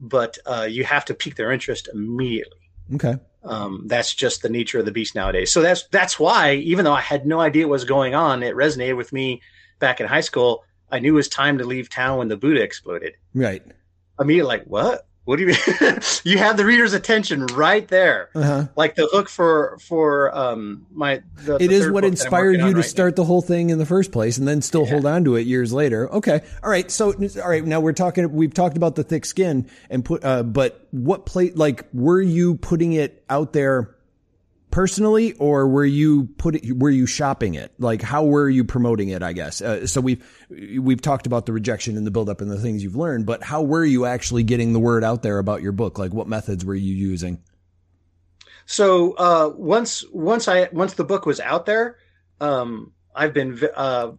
but 0.00 0.38
uh, 0.46 0.66
you 0.68 0.84
have 0.84 1.04
to 1.06 1.14
pique 1.14 1.36
their 1.36 1.52
interest 1.52 1.88
immediately. 1.92 2.58
Okay. 2.94 3.16
Um, 3.48 3.84
that's 3.86 4.14
just 4.14 4.42
the 4.42 4.48
nature 4.48 4.78
of 4.78 4.84
the 4.84 4.92
beast 4.92 5.14
nowadays. 5.14 5.50
So 5.50 5.62
that's 5.62 5.86
that's 5.88 6.20
why, 6.20 6.54
even 6.54 6.84
though 6.84 6.92
I 6.92 7.00
had 7.00 7.26
no 7.26 7.40
idea 7.40 7.66
what 7.66 7.72
was 7.72 7.84
going 7.84 8.14
on, 8.14 8.42
it 8.42 8.54
resonated 8.54 8.96
with 8.96 9.12
me 9.12 9.40
back 9.78 10.00
in 10.00 10.06
high 10.06 10.20
school. 10.20 10.64
I 10.90 10.98
knew 10.98 11.14
it 11.14 11.16
was 11.16 11.28
time 11.28 11.58
to 11.58 11.64
leave 11.64 11.88
town 11.88 12.18
when 12.18 12.28
the 12.28 12.36
Buddha 12.36 12.62
exploded. 12.62 13.14
Right. 13.34 13.62
Immediately, 14.20 14.48
like, 14.48 14.64
what? 14.64 15.07
What 15.28 15.36
do 15.38 15.42
you 15.42 15.48
mean? 15.48 15.98
you 16.24 16.38
have 16.38 16.56
the 16.56 16.64
reader's 16.64 16.94
attention 16.94 17.44
right 17.48 17.86
there, 17.88 18.30
Uh-huh. 18.34 18.68
like 18.76 18.94
the 18.94 19.06
hook 19.12 19.28
for 19.28 19.76
for 19.86 20.34
um 20.34 20.86
my. 20.90 21.20
The, 21.44 21.56
It 21.56 21.68
the 21.68 21.74
is 21.74 21.90
what 21.90 22.00
book 22.00 22.00
that 22.00 22.06
I'm 22.06 22.12
inspired 22.12 22.60
you 22.60 22.70
to 22.70 22.76
right 22.76 22.84
start 22.84 23.14
the 23.14 23.24
whole 23.26 23.42
thing 23.42 23.68
in 23.68 23.76
the 23.76 23.84
first 23.84 24.10
place 24.10 24.38
and 24.38 24.48
then 24.48 24.62
still 24.62 24.86
hold 24.86 25.04
on 25.04 25.24
to 25.24 25.36
it 25.36 25.42
years 25.46 25.70
later. 25.70 26.10
Okay. 26.14 26.40
All 26.64 26.70
right. 26.70 26.90
So, 26.90 27.12
all 27.12 27.50
right. 27.50 27.62
Now 27.62 27.78
we're 27.80 27.92
talking, 27.92 28.32
we've 28.32 28.54
talked 28.54 28.78
about 28.78 28.94
the 28.94 29.04
thick 29.04 29.26
skin 29.26 29.68
and 29.90 30.02
put, 30.02 30.24
uh, 30.24 30.44
but 30.44 30.88
what 30.92 31.26
plate, 31.26 31.58
like, 31.58 31.84
were 31.92 32.22
you 32.22 32.54
putting 32.54 32.94
it 32.94 33.22
out 33.28 33.52
there 33.52 33.94
personally 34.70 35.32
or 35.34 35.66
were 35.68 35.84
you 35.84 36.26
putting, 36.38 36.78
were 36.78 36.90
you 36.90 37.06
shopping 37.06 37.54
it? 37.54 37.72
Like, 37.78 38.02
how 38.02 38.24
were 38.24 38.48
you 38.48 38.64
promoting 38.64 39.08
it? 39.08 39.22
I 39.22 39.32
guess. 39.32 39.60
Uh, 39.60 39.86
so 39.86 40.00
we've, 40.00 40.24
we've 40.50 41.00
talked 41.00 41.26
about 41.26 41.46
the 41.46 41.52
rejection 41.52 41.96
and 41.96 42.06
the 42.06 42.10
buildup 42.10 42.40
and 42.40 42.50
the 42.50 42.58
things 42.58 42.82
you've 42.82 42.96
learned, 42.96 43.26
but 43.26 43.42
how 43.42 43.62
were 43.62 43.84
you 43.84 44.04
actually 44.04 44.42
getting 44.42 44.72
the 44.72 44.80
word 44.80 45.04
out 45.04 45.22
there 45.22 45.38
about 45.38 45.62
your 45.62 45.72
book? 45.72 45.98
Like, 45.98 46.12
what 46.12 46.28
methods 46.28 46.64
were 46.64 46.74
you 46.74 46.94
using? 46.94 47.42
So 48.66 49.12
uh, 49.12 49.50
once 49.56 50.04
once 50.12 50.46
I 50.46 50.68
once 50.72 50.92
the 50.92 51.04
book 51.04 51.24
was 51.24 51.40
out 51.40 51.64
there, 51.64 51.96
um, 52.38 52.92
I've 53.14 53.32
been 53.32 53.58
uh, 53.74 54.12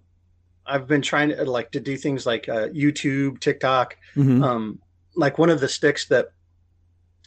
I've 0.65 0.87
been 0.87 1.03
trying 1.03 1.29
to 1.29 1.45
like 1.45 1.71
to 1.71 1.79
do 1.79 1.95
things 1.97 2.25
like 2.25 2.49
uh, 2.49 2.69
YouTube, 2.69 3.39
TikTok. 3.39 3.95
Mhm. 4.15 4.43
Um, 4.43 4.79
like 5.15 5.37
one 5.37 5.51
of 5.51 5.59
the 5.59 5.69
sticks 5.69 6.07
that 6.07 6.29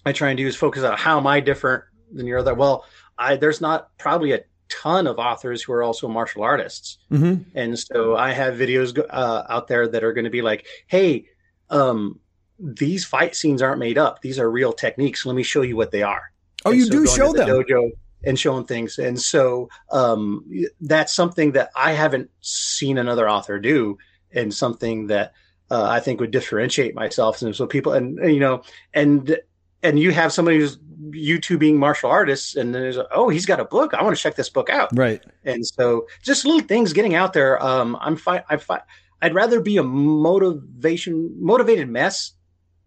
I 0.04 0.12
try 0.12 0.30
and 0.30 0.36
do 0.36 0.46
is 0.46 0.56
focus 0.56 0.82
on 0.82 0.96
how 0.96 1.18
am 1.18 1.28
I 1.28 1.38
different 1.38 1.84
than 2.14 2.26
your 2.26 2.38
other. 2.38 2.54
Well, 2.54 2.84
I 3.18 3.36
there's 3.36 3.60
not 3.60 3.96
probably 3.98 4.32
a 4.32 4.40
ton 4.68 5.06
of 5.06 5.18
authors 5.18 5.62
who 5.62 5.72
are 5.72 5.82
also 5.82 6.08
martial 6.08 6.42
artists, 6.42 6.98
Mhm. 7.10 7.44
and 7.54 7.78
so 7.78 8.16
I 8.16 8.32
have 8.32 8.54
videos 8.54 8.98
uh, 9.10 9.42
out 9.48 9.68
there 9.68 9.86
that 9.88 10.02
are 10.04 10.12
going 10.12 10.24
to 10.24 10.30
be 10.30 10.42
like, 10.42 10.66
hey. 10.86 11.26
Um, 11.70 12.18
these 12.58 13.04
fight 13.04 13.34
scenes 13.34 13.62
aren't 13.62 13.78
made 13.78 13.96
up; 13.98 14.20
these 14.20 14.38
are 14.38 14.48
real 14.50 14.72
techniques. 14.72 15.24
Let 15.26 15.34
me 15.34 15.42
show 15.42 15.62
you 15.62 15.74
what 15.76 15.90
they 15.90 16.02
are. 16.02 16.30
Oh, 16.64 16.70
And 16.70 16.78
you 16.78 16.84
so 16.86 16.92
do 16.92 17.06
show 17.06 17.32
the 17.32 17.38
them. 17.44 17.48
dojo 17.48 17.90
and 18.24 18.38
showing 18.38 18.64
things 18.66 18.98
and 18.98 19.20
so 19.20 19.68
um, 19.90 20.44
that's 20.80 21.12
something 21.12 21.52
that 21.52 21.70
i 21.74 21.90
haven't 21.92 22.30
seen 22.40 22.96
another 22.98 23.28
author 23.28 23.58
do 23.58 23.98
and 24.32 24.54
something 24.54 25.08
that 25.08 25.32
uh, 25.72 25.82
i 25.82 25.98
think 25.98 26.20
would 26.20 26.30
differentiate 26.30 26.94
myself 26.94 27.42
and 27.42 27.56
so 27.56 27.66
people 27.66 27.92
and 27.94 28.16
you 28.32 28.38
know 28.38 28.62
and 28.94 29.36
and 29.82 29.98
you 29.98 30.10
have 30.12 30.32
somebody 30.32 30.58
who's 30.58 30.78
youtubing 31.10 31.74
martial 31.74 32.10
artists 32.10 32.56
and 32.56 32.74
then 32.74 32.82
there's 32.82 32.98
oh 33.12 33.28
he's 33.28 33.44
got 33.44 33.60
a 33.60 33.64
book 33.64 33.92
i 33.94 34.02
want 34.02 34.16
to 34.16 34.22
check 34.22 34.34
this 34.36 34.48
book 34.48 34.70
out 34.70 34.88
Right. 34.96 35.22
and 35.44 35.66
so 35.66 36.06
just 36.22 36.44
little 36.46 36.60
things 36.66 36.92
getting 36.92 37.14
out 37.14 37.32
there 37.34 37.62
um 37.62 37.96
i'm 38.00 38.16
fine 38.16 38.42
i 38.48 38.56
fi- 38.56 38.80
i'd 39.20 39.34
rather 39.34 39.60
be 39.60 39.76
a 39.76 39.82
motivation 39.82 41.34
motivated 41.38 41.88
mess 41.88 42.32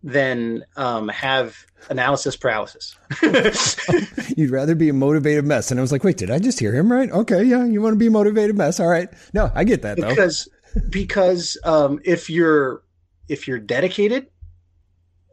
than 0.03 0.63
um 0.75 1.08
have 1.10 1.55
analysis 1.89 2.36
paralysis 2.36 2.95
You'd 4.38 4.51
rather 4.51 4.75
be 4.75 4.89
a 4.89 4.93
motivated 4.93 5.45
mess. 5.45 5.71
And 5.71 5.79
I 5.79 5.81
was 5.81 5.91
like, 5.91 6.03
wait, 6.03 6.17
did 6.17 6.29
I 6.29 6.39
just 6.39 6.60
hear 6.60 6.73
him 6.73 6.91
right? 6.91 7.10
Okay, 7.10 7.43
yeah, 7.43 7.63
you 7.63 7.81
want 7.81 7.93
to 7.93 7.97
be 7.97 8.08
a 8.08 8.12
motivated 8.12 8.58
mess. 8.58 8.79
All 8.81 8.88
right. 8.88 9.08
No, 9.34 9.49
I 9.55 9.63
get 9.63 9.81
that 9.84 9.97
though. 9.97 10.10
because 10.10 10.49
because 10.89 11.58
um 11.63 11.99
if 12.03 12.29
you're 12.29 12.81
if 13.29 13.47
you're 13.47 13.60
dedicated 13.60 14.27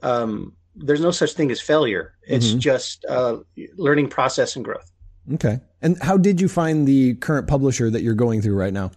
um 0.03 0.55
there's 0.77 1.01
no 1.01 1.11
such 1.11 1.33
thing 1.35 1.51
as 1.51 1.61
failure 1.61 2.15
it's 2.23 2.53
Mhm. 2.53 2.59
just 2.59 3.05
uh 3.09 3.37
learning 3.77 4.09
process 4.09 4.57
and 4.57 4.65
growth 4.65 4.91
Okay. 5.35 5.61
And 5.81 5.97
how 6.03 6.17
did 6.17 6.41
you 6.41 6.49
find 6.49 6.85
the 6.85 7.15
current 7.15 7.47
publisher 7.47 7.89
that 7.91 8.03
you're 8.03 8.15
going 8.15 8.43
through 8.43 8.57
right 8.57 8.73
now? 8.73 8.91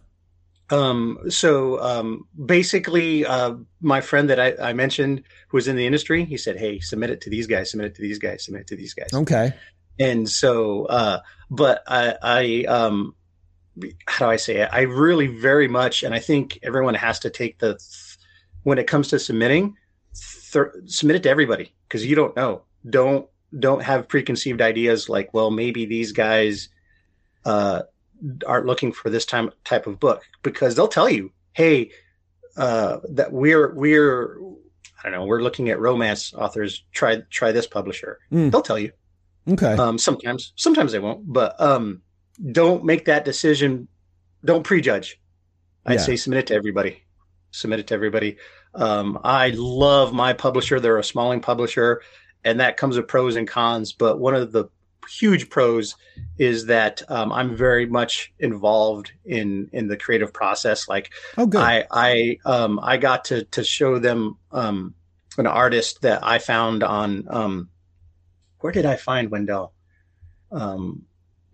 Um, 0.71 1.19
so 1.29 1.79
um, 1.79 2.27
basically, 2.47 3.23
uh, 3.27 3.53
my 3.81 4.01
friend 4.01 4.27
that 4.31 4.39
I, 4.39 4.69
I 4.69 4.73
mentioned 4.73 5.21
who 5.49 5.57
was 5.57 5.67
in 5.67 5.75
the 5.75 5.85
industry, 5.85 6.25
he 6.25 6.37
said, 6.37 6.57
"Hey, 6.57 6.79
submit 6.79 7.11
it 7.11 7.21
to 7.21 7.29
these 7.29 7.45
guys, 7.45 7.69
submit 7.69 7.87
it 7.91 7.95
to 7.97 8.01
these 8.01 8.17
guys, 8.17 8.43
submit 8.43 8.61
it 8.61 8.67
to 8.69 8.75
these 8.75 8.95
guys." 8.95 9.09
Okay. 9.13 9.53
And 9.99 10.27
so, 10.27 10.85
uh, 10.85 11.19
but 11.51 11.83
I, 11.85 12.15
I, 12.23 12.65
um, 12.73 13.13
how 14.07 14.25
do 14.25 14.31
I 14.31 14.37
say 14.37 14.55
it? 14.61 14.69
I 14.71 14.81
really 14.81 15.27
very 15.27 15.67
much, 15.67 16.01
and 16.01 16.15
I 16.15 16.19
think 16.19 16.57
everyone 16.63 16.95
has 16.95 17.19
to 17.19 17.29
take 17.29 17.59
the 17.59 17.77
when 18.63 18.79
it 18.79 18.87
comes 18.87 19.09
to 19.09 19.19
submitting, 19.19 19.75
th- 20.55 20.89
submit 20.89 21.17
it 21.17 21.23
to 21.23 21.29
everybody 21.29 21.73
because 21.87 22.05
you 22.05 22.15
don't 22.15 22.35
know. 22.35 22.63
Don't 22.89 23.27
don't 23.57 23.83
have 23.83 24.07
preconceived 24.07 24.61
ideas 24.61 25.07
like, 25.09 25.33
well, 25.33 25.51
maybe 25.51 25.85
these 25.85 26.11
guys 26.11 26.69
uh, 27.45 27.83
aren't 28.45 28.65
looking 28.65 28.91
for 28.91 29.09
this 29.09 29.25
time 29.25 29.51
type 29.63 29.87
of 29.87 29.99
book 29.99 30.23
because 30.43 30.75
they'll 30.75 30.87
tell 30.87 31.09
you, 31.09 31.31
hey, 31.53 31.91
uh, 32.57 32.97
that 33.09 33.31
we're 33.31 33.73
we're 33.73 34.39
I 35.03 35.09
don't 35.09 35.11
know, 35.19 35.25
we're 35.25 35.41
looking 35.41 35.69
at 35.69 35.79
romance 35.79 36.33
authors. 36.33 36.83
Try 36.91 37.21
try 37.29 37.51
this 37.51 37.67
publisher. 37.67 38.19
Mm. 38.31 38.51
They'll 38.51 38.61
tell 38.61 38.79
you. 38.79 38.91
Okay. 39.47 39.73
Um, 39.73 39.99
sometimes, 39.99 40.53
sometimes 40.55 40.91
they 40.91 40.97
won't, 40.99 41.31
but 41.31 41.59
um, 41.61 42.01
don't 42.51 42.83
make 42.83 43.05
that 43.05 43.25
decision. 43.25 43.87
Don't 44.43 44.63
prejudge. 44.63 45.19
I'd 45.85 45.93
Yeah. 45.93 45.99
say 45.99 46.15
submit 46.15 46.39
it 46.39 46.47
to 46.47 46.55
everybody. 46.55 47.03
Submit 47.51 47.79
it 47.81 47.87
to 47.87 47.93
everybody. 47.93 48.37
Um, 48.75 49.19
I 49.23 49.53
love 49.55 50.13
my 50.13 50.33
publisher. 50.33 50.79
They're 50.79 50.97
a 50.97 51.03
smalling 51.03 51.41
publisher, 51.41 52.01
and 52.43 52.59
that 52.59 52.77
comes 52.77 52.97
with 52.97 53.07
pros 53.07 53.35
and 53.35 53.47
cons. 53.47 53.93
But 53.93 54.19
one 54.19 54.35
of 54.35 54.51
the 54.51 54.65
huge 55.09 55.49
pros 55.49 55.95
is 56.37 56.65
that 56.65 57.01
um, 57.09 57.31
I'm 57.31 57.55
very 57.55 57.85
much 57.85 58.33
involved 58.39 59.11
in 59.23 59.69
in 59.71 59.87
the 59.87 59.97
creative 59.97 60.33
process. 60.33 60.87
Like 60.87 61.11
oh, 61.37 61.45
good. 61.45 61.61
I 61.61 61.85
I 61.91 62.37
um 62.45 62.79
I 62.81 62.97
got 62.97 63.25
to 63.25 63.43
to 63.45 63.63
show 63.63 63.99
them 63.99 64.37
um 64.51 64.93
an 65.37 65.47
artist 65.47 66.01
that 66.01 66.25
I 66.25 66.39
found 66.39 66.83
on 66.83 67.25
um 67.29 67.69
where 68.59 68.71
did 68.71 68.85
I 68.85 68.95
find 68.95 69.29
Wendell? 69.29 69.73
Um 70.51 71.03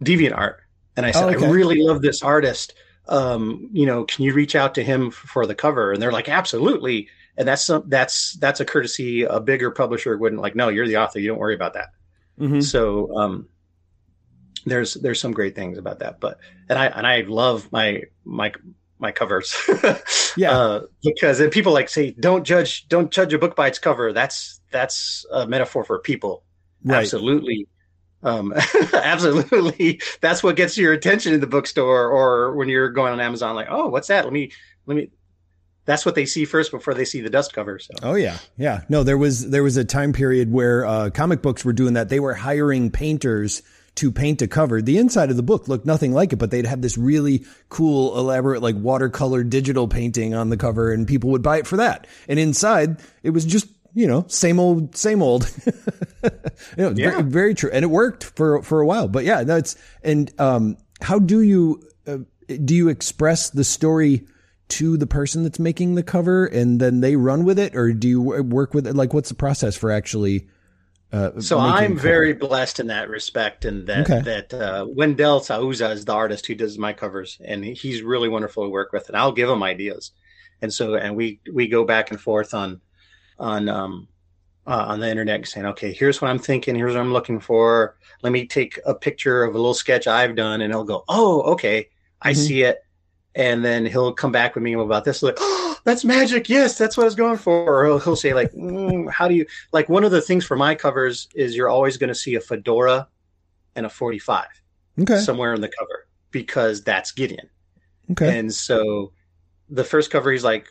Deviant 0.03 0.35
Art. 0.35 0.61
And 0.97 1.05
I 1.05 1.11
said, 1.11 1.23
Oh, 1.23 1.29
okay. 1.29 1.45
I 1.45 1.49
really 1.49 1.81
love 1.81 2.01
this 2.01 2.21
artist. 2.21 2.73
Um, 3.11 3.69
you 3.73 3.85
know, 3.85 4.05
can 4.05 4.23
you 4.23 4.33
reach 4.33 4.55
out 4.55 4.73
to 4.75 4.83
him 4.83 5.11
for 5.11 5.45
the 5.45 5.53
cover? 5.53 5.91
And 5.91 6.01
they're 6.01 6.11
like, 6.11 6.29
absolutely. 6.29 7.09
And 7.37 7.47
that's 7.47 7.63
some 7.65 7.83
that's 7.87 8.33
that's 8.39 8.59
a 8.59 8.65
courtesy 8.65 9.23
a 9.23 9.39
bigger 9.39 9.69
publisher 9.71 10.17
wouldn't 10.17 10.41
like, 10.41 10.55
no, 10.55 10.69
you're 10.69 10.87
the 10.87 10.97
author, 10.97 11.19
you 11.19 11.27
don't 11.27 11.37
worry 11.39 11.55
about 11.55 11.73
that. 11.73 11.89
Mhm. 12.39 12.63
So 12.63 13.15
um, 13.17 13.47
there's 14.65 14.93
there's 14.95 15.19
some 15.19 15.31
great 15.31 15.55
things 15.55 15.77
about 15.77 15.99
that. 15.99 16.19
But 16.19 16.39
and 16.69 16.77
I 16.79 16.87
and 16.87 17.05
I 17.05 17.21
love 17.21 17.71
my 17.71 18.03
my 18.25 18.53
my 18.99 19.11
covers. 19.11 19.55
Yeah. 20.37 20.51
Uh, 20.57 20.81
because 21.03 21.41
and 21.41 21.51
people 21.51 21.73
like 21.73 21.89
say 21.89 22.11
don't 22.11 22.45
judge 22.45 22.87
don't 22.87 23.11
judge 23.11 23.33
a 23.33 23.37
book 23.37 23.53
by 23.53 23.67
its 23.67 23.79
cover. 23.79 24.13
That's 24.13 24.61
that's 24.71 25.25
a 25.29 25.45
metaphor 25.45 25.83
for 25.83 25.99
people. 25.99 26.45
Right. 26.85 26.99
Absolutely. 26.99 27.67
Um, 28.23 28.53
absolutely. 28.93 30.01
That's 30.21 30.43
what 30.43 30.55
gets 30.55 30.77
your 30.77 30.93
attention 30.93 31.33
in 31.33 31.39
the 31.39 31.47
bookstore 31.47 32.09
or 32.09 32.55
when 32.55 32.69
you're 32.69 32.89
going 32.89 33.13
on 33.13 33.19
Amazon, 33.19 33.55
like, 33.55 33.67
oh, 33.69 33.87
what's 33.87 34.07
that? 34.07 34.23
Let 34.23 34.33
me, 34.33 34.51
let 34.85 34.95
me, 34.95 35.09
that's 35.85 36.05
what 36.05 36.15
they 36.15 36.25
see 36.25 36.45
first 36.45 36.71
before 36.71 36.93
they 36.93 37.05
see 37.05 37.21
the 37.21 37.29
dust 37.29 37.53
cover. 37.53 37.79
So, 37.79 37.93
Oh 38.03 38.15
yeah, 38.15 38.37
yeah. 38.57 38.81
No, 38.87 39.03
there 39.03 39.17
was 39.17 39.49
there 39.49 39.63
was 39.63 39.77
a 39.77 39.83
time 39.83 40.13
period 40.13 40.51
where 40.51 40.85
uh, 40.85 41.09
comic 41.09 41.41
books 41.41 41.65
were 41.65 41.73
doing 41.73 41.93
that. 41.93 42.09
They 42.09 42.19
were 42.19 42.35
hiring 42.35 42.91
painters 42.91 43.63
to 43.95 44.11
paint 44.11 44.41
a 44.41 44.47
cover. 44.47 44.81
The 44.81 44.97
inside 44.97 45.29
of 45.29 45.37
the 45.37 45.43
book 45.43 45.67
looked 45.67 45.85
nothing 45.85 46.13
like 46.13 46.33
it, 46.33 46.37
but 46.37 46.49
they'd 46.49 46.65
have 46.65 46.81
this 46.81 46.97
really 46.97 47.45
cool, 47.69 48.17
elaborate, 48.17 48.61
like 48.61 48.75
watercolor 48.75 49.43
digital 49.43 49.87
painting 49.87 50.33
on 50.33 50.49
the 50.49 50.57
cover, 50.57 50.93
and 50.93 51.07
people 51.07 51.29
would 51.31 51.41
buy 51.41 51.57
it 51.57 51.67
for 51.67 51.77
that. 51.77 52.07
And 52.29 52.39
inside, 52.39 53.01
it 53.23 53.31
was 53.31 53.43
just 53.43 53.67
you 53.93 54.07
know 54.07 54.25
same 54.27 54.59
old, 54.59 54.95
same 54.95 55.21
old. 55.21 55.49
you 56.23 56.31
know, 56.77 56.89
Yeah. 56.95 57.11
very, 57.11 57.23
very 57.23 57.53
true, 57.53 57.69
and 57.71 57.83
it 57.83 57.89
worked 57.89 58.23
for 58.23 58.61
for 58.63 58.81
a 58.81 58.85
while. 58.85 59.07
But 59.07 59.25
yeah, 59.25 59.43
that's 59.43 59.75
and 60.03 60.31
um, 60.39 60.77
how 61.01 61.19
do 61.19 61.41
you 61.41 61.81
uh, 62.07 62.19
do 62.63 62.75
you 62.75 62.89
express 62.89 63.49
the 63.49 63.63
story? 63.63 64.25
to 64.69 64.95
the 64.95 65.05
person 65.05 65.43
that's 65.43 65.59
making 65.59 65.95
the 65.95 66.03
cover 66.03 66.45
and 66.45 66.79
then 66.79 67.01
they 67.01 67.17
run 67.17 67.43
with 67.43 67.59
it 67.59 67.75
or 67.75 67.91
do 67.91 68.07
you 68.07 68.21
work 68.21 68.73
with 68.73 68.87
it 68.87 68.95
like 68.95 69.13
what's 69.13 69.27
the 69.27 69.35
process 69.35 69.75
for 69.75 69.91
actually 69.91 70.47
uh 71.11 71.41
so 71.41 71.59
I'm 71.59 71.97
very 71.97 72.31
blessed 72.31 72.79
in 72.79 72.87
that 72.87 73.09
respect. 73.09 73.65
And 73.65 73.85
that, 73.87 74.09
Okay. 74.09 74.21
that, 74.21 74.53
uh, 74.53 74.85
Wendell 74.87 75.41
Sauza 75.41 75.91
is 75.91 76.05
the 76.05 76.13
artist 76.13 76.45
who 76.47 76.55
does 76.55 76.77
my 76.77 76.93
covers 76.93 77.37
and 77.43 77.65
he's 77.65 78.01
really 78.01 78.29
wonderful 78.29 78.63
to 78.63 78.69
work 78.69 78.93
with 78.93 79.09
and 79.09 79.17
I'll 79.17 79.33
give 79.33 79.49
him 79.49 79.61
ideas. 79.61 80.11
And 80.61 80.73
so, 80.73 80.95
and 80.95 81.17
we, 81.17 81.41
we 81.51 81.67
go 81.67 81.83
back 81.83 82.09
and 82.09 82.21
forth 82.21 82.53
on, 82.53 82.79
on, 83.39 83.69
um, 83.69 84.07
uh, 84.67 84.85
on 84.89 84.99
the 84.99 85.09
internet 85.09 85.47
saying, 85.47 85.65
okay, 85.65 85.91
here's 85.91 86.21
what 86.21 86.29
I'm 86.29 86.39
thinking. 86.39 86.75
Here's 86.75 86.93
what 86.93 87.01
I'm 87.01 87.13
looking 87.13 87.39
for. 87.39 87.97
Let 88.21 88.31
me 88.31 88.45
take 88.45 88.79
a 88.85 88.93
picture 88.93 89.43
of 89.43 89.55
a 89.55 89.57
little 89.57 89.73
sketch 89.73 90.05
I've 90.07 90.35
done. 90.35 90.61
And 90.61 90.71
he'll 90.71 90.83
go, 90.83 91.03
Oh, 91.09 91.41
okay. 91.53 91.89
I 92.21 92.31
Mhm. 92.33 92.35
see 92.35 92.61
it. 92.63 92.79
And 93.33 93.63
then 93.65 93.85
he'll 93.85 94.13
come 94.13 94.31
back 94.31 94.55
with 94.55 94.63
me 94.63 94.73
about 94.73 95.03
this. 95.05 95.23
Like, 95.23 95.37
oh, 95.39 95.77
that's 95.83 96.03
magic. 96.05 96.49
Yes, 96.49 96.77
that's 96.77 96.95
what 96.97 97.03
I 97.03 97.05
was 97.05 97.15
going 97.15 97.37
for. 97.37 97.65
Or 97.65 97.85
he'll, 97.85 97.99
he'll 97.99 98.15
say 98.15 98.33
like, 98.33 98.51
mm, 98.51 99.09
how 99.09 99.27
do 99.27 99.33
you 99.33 99.45
like? 99.71 99.89
One 99.89 100.03
of 100.03 100.11
the 100.11 100.21
things 100.21 100.45
for 100.45 100.55
my 100.57 100.75
covers 100.75 101.27
is 101.33 101.55
you're 101.55 101.69
always 101.69 101.97
going 101.97 102.09
to 102.09 102.15
see 102.15 102.35
a 102.35 102.41
fedora 102.41 103.07
and 103.75 103.85
a 103.85 103.89
45 103.89 104.45
Okay. 105.01 105.17
somewhere 105.17 105.53
in 105.53 105.61
the 105.61 105.69
cover 105.79 106.07
because 106.31 106.83
that's 106.83 107.13
Gideon. 107.13 107.49
Okay. 108.11 108.37
And 108.37 108.53
so 108.53 109.13
the 109.69 109.83
first 109.85 110.11
cover, 110.11 110.31
he's 110.31 110.43
like, 110.43 110.67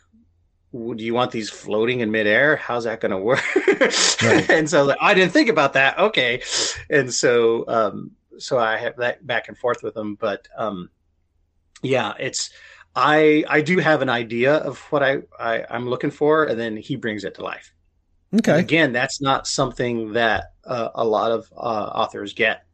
"Do 0.73 1.05
you 1.05 1.15
want 1.15 1.33
these 1.33 1.51
floating 1.51 2.01
in 2.01 2.11
midair? 2.11 2.57
How's 2.57 2.85
that 2.85 3.01
going 3.01 3.11
to 3.13 3.19
work?" 3.19 3.43
Right. 4.23 4.49
and 4.51 4.69
so 4.71 4.85
like, 4.85 4.99
I 5.01 5.15
didn't 5.15 5.33
think 5.33 5.49
about 5.49 5.73
that. 5.75 5.99
Okay, 5.99 6.43
and 6.89 7.13
so 7.13 7.65
um, 7.69 8.13
so 8.39 8.59
I 8.59 8.77
have 8.77 8.97
that 8.99 9.27
back 9.27 9.49
and 9.49 9.59
forth 9.59 9.83
with 9.83 9.95
them, 9.95 10.15
but 10.17 10.49
um, 10.57 10.91
yeah, 11.83 12.15
it's 12.19 12.51
I 12.95 13.45
I 13.49 13.61
do 13.63 13.79
have 13.79 14.03
an 14.03 14.09
idea 14.09 14.55
of 14.57 14.79
what 14.93 15.03
I, 15.03 15.19
I 15.39 15.65
I'm 15.71 15.89
looking 15.89 16.11
for, 16.11 16.45
and 16.45 16.59
then 16.59 16.77
he 16.77 16.97
brings 16.97 17.25
it 17.25 17.35
to 17.37 17.43
life. 17.43 17.73
And 18.33 18.41
Okay. 18.41 18.59
again, 18.61 18.93
that's 18.93 19.21
not 19.21 19.47
something 19.47 20.13
that 20.13 20.53
uh, 20.65 20.91
a 20.95 21.05
lot 21.05 21.33
of 21.33 21.53
uh, 21.57 21.91
authors 21.95 22.33
get. 22.33 22.65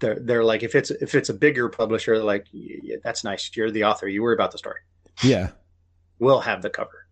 They're 0.00 0.18
they're 0.20 0.44
like 0.44 0.62
if 0.62 0.74
it's 0.74 0.90
if 0.90 1.14
it's 1.14 1.28
a 1.30 1.34
bigger 1.34 1.68
publisher, 1.68 2.16
they're 2.16 2.24
like 2.24 2.46
"Yeah, 2.52 2.96
that's 3.02 3.24
nice. 3.24 3.50
You're 3.56 3.70
the 3.70 3.84
author. 3.84 4.08
You 4.08 4.22
worry 4.22 4.34
about 4.34 4.52
the 4.52 4.58
story. 4.58 4.80
Yeah. 5.22 5.50
We'll 6.18 6.40
have 6.40 6.62
the 6.62 6.70
cover. 6.70 7.03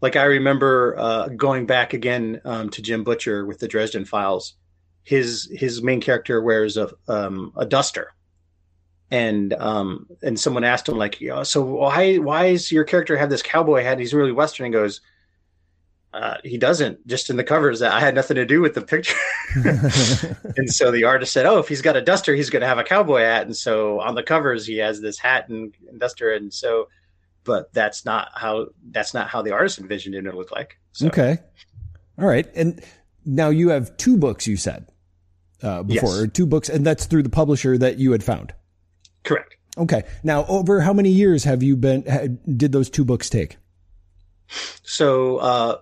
Like 0.00 0.16
I 0.16 0.24
remember 0.24 0.94
uh, 0.98 1.28
going 1.28 1.66
back 1.66 1.94
again 1.94 2.40
um, 2.44 2.70
to 2.70 2.82
Jim 2.82 3.04
Butcher 3.04 3.46
with 3.46 3.58
the 3.58 3.68
Dresden 3.68 4.04
Files. 4.04 4.54
His 5.04 5.48
his 5.52 5.82
main 5.82 6.00
character 6.00 6.42
wears 6.42 6.76
a 6.76 6.90
um, 7.08 7.52
a 7.56 7.64
duster, 7.64 8.14
and 9.10 9.52
um, 9.54 10.06
and 10.22 10.38
someone 10.38 10.64
asked 10.64 10.88
him 10.88 10.98
like, 10.98 11.20
"Yeah, 11.20 11.44
so 11.44 11.62
why 11.62 12.16
why 12.16 12.46
is 12.46 12.72
your 12.72 12.84
character 12.84 13.16
have 13.16 13.30
this 13.30 13.42
cowboy 13.42 13.82
hat? 13.84 14.00
He's 14.00 14.12
really 14.12 14.32
western. 14.32 14.66
And 14.66 14.72
goes, 14.72 15.00
uh, 16.16 16.38
he 16.44 16.56
doesn't. 16.56 17.06
Just 17.06 17.28
in 17.28 17.36
the 17.36 17.44
covers, 17.44 17.80
that 17.80 17.92
I 17.92 18.00
had 18.00 18.14
nothing 18.14 18.36
to 18.36 18.46
do 18.46 18.62
with 18.62 18.74
the 18.74 18.80
picture. 18.80 19.14
and 20.56 20.72
so 20.72 20.90
the 20.90 21.04
artist 21.04 21.30
said, 21.32 21.44
"Oh, 21.44 21.58
if 21.58 21.68
he's 21.68 21.82
got 21.82 21.94
a 21.94 22.00
duster, 22.00 22.34
he's 22.34 22.48
going 22.48 22.62
to 22.62 22.66
have 22.66 22.78
a 22.78 22.84
cowboy 22.84 23.20
hat." 23.20 23.44
And 23.44 23.54
so 23.54 24.00
on 24.00 24.14
the 24.14 24.22
covers, 24.22 24.66
he 24.66 24.78
has 24.78 25.00
this 25.00 25.18
hat 25.18 25.50
and, 25.50 25.74
and 25.88 26.00
duster. 26.00 26.32
And 26.32 26.52
so, 26.52 26.88
but 27.46 27.72
that's 27.72 28.04
not 28.04 28.28
how 28.34 28.66
that's 28.90 29.14
not 29.14 29.28
how 29.28 29.40
the 29.42 29.52
artist 29.52 29.78
envisioned 29.78 30.14
it 30.14 30.22
to 30.22 30.36
look 30.36 30.50
like. 30.52 30.78
So, 30.92 31.06
Okay. 31.06 31.38
All 32.18 32.26
right. 32.26 32.46
And 32.54 32.82
now 33.24 33.48
you 33.50 33.68
have 33.70 33.96
two 33.96 34.16
books 34.16 34.46
you 34.46 34.56
said 34.56 34.88
uh, 35.62 35.82
before, 35.82 36.22
Yes. 36.22 36.30
two 36.32 36.46
books, 36.46 36.68
and 36.68 36.84
that's 36.84 37.06
through 37.06 37.22
the 37.22 37.28
publisher 37.30 37.78
that 37.78 37.98
you 37.98 38.12
had 38.12 38.22
found. 38.24 38.52
correct. 39.24 39.54
Okay. 39.78 40.04
Now, 40.22 40.46
over 40.46 40.80
how 40.80 40.92
many 40.94 41.10
years 41.10 41.44
have 41.44 41.62
you 41.62 41.76
been, 41.76 42.38
did 42.56 42.72
those 42.72 42.88
two 42.88 43.04
books 43.04 43.28
take? 43.28 43.58
So, 44.82 45.36
uh, 45.36 45.78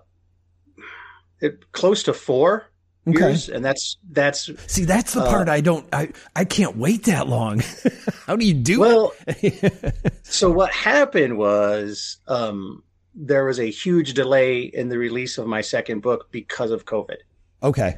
it 1.39 1.71
close 1.71 2.03
to 2.03 2.13
four 2.13 2.65
Okay. 3.07 3.19
years, 3.19 3.49
and 3.49 3.63
that's 3.63 3.97
that's 4.11 4.49
See, 4.67 4.83
that's 4.85 5.13
the 5.13 5.21
Uh, 5.21 5.29
part 5.29 5.47
I 5.47 5.61
don't, 5.61 5.85
I, 5.93 6.11
I 6.35 6.43
can't 6.43 6.75
wait 6.75 7.03
that 7.03 7.27
long. 7.27 7.61
how 8.25 8.35
do 8.35 8.45
you 8.45 8.53
do 8.55 8.79
well. 8.79 9.13
So 10.23 10.49
what 10.51 10.71
happened 10.73 11.37
was 11.37 12.17
um, 12.27 12.83
there 13.13 13.45
was 13.45 13.59
a 13.59 13.69
huge 13.69 14.13
delay 14.15 14.61
in 14.61 14.89
the 14.89 14.97
release 14.97 15.37
of 15.37 15.45
my 15.47 15.61
second 15.61 16.01
book 16.01 16.31
because 16.31 16.71
of 16.71 16.85
COVID. 16.85 17.17
okay. 17.63 17.97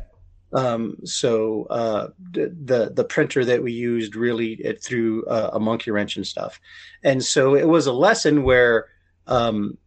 Um, 0.53 0.97
so 1.03 1.65
uh, 1.69 2.07
the, 2.31 2.55
the 2.63 2.91
the 2.93 3.03
printer 3.03 3.43
that 3.43 3.61
we 3.63 3.73
used 3.73 4.15
really 4.15 4.53
it 4.53 4.81
threw 4.81 5.25
uh, 5.25 5.49
a 5.53 5.59
monkey 5.59 5.91
wrench 5.91 6.15
and 6.15 6.25
stuff, 6.25 6.61
and 7.03 7.21
so 7.21 7.53
it 7.53 7.67
was 7.67 7.85
a 7.85 7.91
lesson 7.91 8.43
where 8.43 8.87
um, 9.27 9.77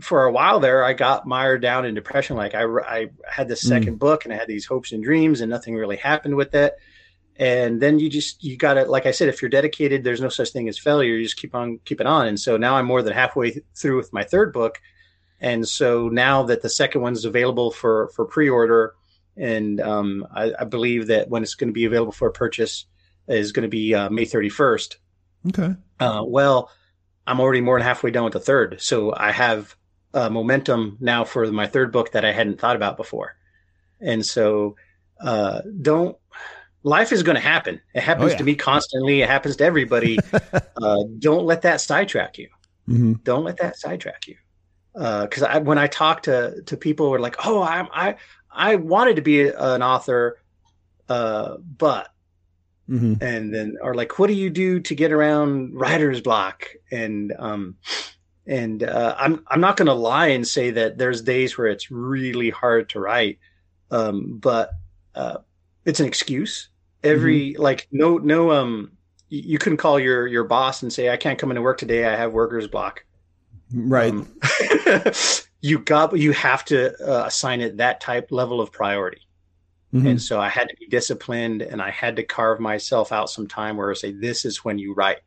for 0.00 0.24
a 0.24 0.32
while 0.32 0.58
there 0.60 0.84
I 0.84 0.92
got 0.94 1.26
mired 1.26 1.60
down 1.62 1.84
in 1.84 1.94
depression. 1.94 2.36
Like 2.36 2.54
I 2.54 2.64
I 2.64 3.10
had 3.28 3.48
this 3.48 3.64
Mm. 3.64 3.68
second 3.68 3.98
book 3.98 4.24
and 4.24 4.32
I 4.32 4.36
had 4.36 4.48
these 4.48 4.66
hopes 4.66 4.92
and 4.92 5.02
dreams 5.02 5.40
and 5.40 5.50
nothing 5.50 5.74
really 5.74 5.96
happened 5.96 6.36
with 6.36 6.54
it. 6.54 6.74
And 7.36 7.80
then 7.80 7.98
you 7.98 8.08
just 8.10 8.42
you 8.44 8.56
got 8.56 8.76
it. 8.76 8.88
like 8.88 9.06
I 9.06 9.10
said, 9.10 9.28
if 9.28 9.40
you're 9.42 9.48
dedicated, 9.48 10.04
there's 10.04 10.20
no 10.20 10.28
such 10.28 10.50
thing 10.50 10.68
as 10.68 10.78
failure. 10.78 11.14
You 11.14 11.24
just 11.24 11.36
keep 11.38 11.54
on 11.54 11.78
keeping 11.84 12.06
on. 12.06 12.26
And 12.26 12.38
so 12.38 12.56
now 12.56 12.76
I'm 12.76 12.86
more 12.86 13.02
than 13.02 13.12
halfway 13.14 13.60
through 13.74 13.96
with 13.96 14.12
my 14.12 14.22
third 14.22 14.52
book, 14.52 14.80
and 15.40 15.66
so 15.66 16.08
now 16.08 16.42
that 16.44 16.62
the 16.62 16.68
second 16.68 17.00
one's 17.00 17.24
available 17.24 17.70
for 17.70 18.08
for 18.14 18.24
pre-order 18.26 18.94
and 19.34 19.80
um, 19.80 20.26
I, 20.34 20.52
I 20.58 20.64
believe 20.64 21.06
that 21.06 21.30
when 21.30 21.42
it's 21.42 21.54
going 21.54 21.70
to 21.70 21.74
be 21.74 21.86
available 21.86 22.12
for 22.12 22.30
purchase 22.30 22.84
is 23.28 23.50
going 23.52 23.62
to 23.62 23.68
be 23.68 23.94
uh, 23.94 24.10
May 24.10 24.26
31st. 24.26 24.96
Okay. 25.48 25.74
Uh, 25.98 26.22
well, 26.26 26.70
I'm 27.26 27.40
already 27.40 27.62
more 27.62 27.78
than 27.78 27.86
halfway 27.86 28.10
done 28.10 28.24
with 28.24 28.34
the 28.34 28.40
third, 28.40 28.76
so 28.80 29.14
I 29.16 29.32
have 29.32 29.74
uh, 30.14 30.28
momentum 30.28 30.96
now 31.00 31.24
for 31.24 31.50
my 31.50 31.66
third 31.66 31.92
book 31.92 32.12
that 32.12 32.24
I 32.24 32.32
hadn't 32.32 32.60
thought 32.60 32.76
about 32.76 32.96
before, 32.96 33.36
and 34.00 34.24
so 34.24 34.76
uh, 35.20 35.60
don't. 35.80 36.16
Life 36.84 37.12
is 37.12 37.22
going 37.22 37.36
to 37.36 37.40
happen. 37.40 37.80
It 37.94 38.02
happens 38.02 38.32
yeah. 38.32 38.38
to 38.38 38.44
me 38.44 38.56
constantly. 38.56 39.22
It 39.22 39.28
happens 39.28 39.54
to 39.56 39.64
everybody. 39.64 40.18
uh, 40.82 41.04
don't 41.18 41.44
let 41.44 41.62
that 41.62 41.80
sidetrack 41.80 42.38
you 42.38 42.48
hmm 42.86 43.12
don't 43.22 43.44
let 43.44 43.58
that 43.58 43.78
sidetrack 43.78 44.26
you 44.26 44.36
because 44.94 45.42
I 45.42 45.58
when 45.58 45.78
I 45.78 45.86
talk 45.86 46.24
to 46.24 46.62
to 46.66 46.76
people 46.76 47.06
who 47.06 47.14
are 47.14 47.20
like, 47.20 47.36
oh, 47.46 47.62
I'm 47.62 47.88
I 47.92 48.16
I 48.50 48.76
wanted 48.76 49.16
to 49.16 49.22
be 49.22 49.48
an 49.48 49.82
author, 49.82 50.38
uh, 51.08 51.56
but 51.56 52.08
hmm 52.86 53.14
and 53.20 53.54
then 53.54 53.76
or 53.80 53.94
like, 53.94 54.18
what 54.18 54.26
do 54.26 54.34
you 54.34 54.50
do 54.50 54.80
to 54.80 54.94
get 54.94 55.12
around 55.12 55.74
writer's 55.74 56.20
block? 56.20 56.68
And 56.90 57.32
um, 57.38 57.76
and 58.46 58.82
uh, 58.82 59.14
I'm 59.18 59.44
I'm 59.48 59.60
not 59.60 59.76
going 59.76 59.86
to 59.86 59.94
lie 59.94 60.28
and 60.28 60.46
say 60.46 60.70
that 60.72 60.98
there's 60.98 61.22
days 61.22 61.56
where 61.56 61.68
it's 61.68 61.90
really 61.90 62.50
hard 62.50 62.88
to 62.90 63.00
write, 63.00 63.38
um, 63.90 64.38
but 64.38 64.72
uh, 65.14 65.38
it's 65.84 66.00
an 66.00 66.06
excuse. 66.06 66.68
Every 67.04 67.54
like 67.54 67.88
no 67.90 68.18
no 68.18 68.52
um 68.52 68.92
you 69.28 69.58
couldn't 69.58 69.78
call 69.78 69.98
your 69.98 70.26
your 70.26 70.44
boss 70.44 70.82
and 70.82 70.92
say 70.92 71.10
I 71.10 71.16
can't 71.16 71.38
come 71.38 71.50
into 71.50 71.62
work 71.62 71.78
today. 71.78 72.04
I 72.04 72.14
have 72.14 72.32
workers 72.32 72.68
block. 72.68 73.04
Right. 73.74 74.12
Um, 74.12 74.28
you 75.60 75.78
got 75.78 76.16
you 76.16 76.32
have 76.32 76.64
to 76.66 76.94
uh, 77.02 77.26
assign 77.26 77.60
it 77.60 77.78
that 77.78 78.00
type 78.00 78.30
level 78.30 78.60
of 78.60 78.70
priority. 78.70 79.22
Mhm. 79.94 80.10
And 80.10 80.22
so 80.22 80.40
I 80.40 80.48
had 80.48 80.68
to 80.68 80.76
be 80.78 80.86
disciplined 80.86 81.62
and 81.62 81.82
I 81.82 81.90
had 81.90 82.16
to 82.16 82.22
carve 82.22 82.60
myself 82.60 83.12
out 83.12 83.30
some 83.30 83.46
time 83.46 83.76
where 83.76 83.90
I 83.90 83.94
say, 83.94 84.12
this 84.12 84.44
is 84.44 84.64
when 84.64 84.78
you 84.78 84.94
write. 84.94 85.18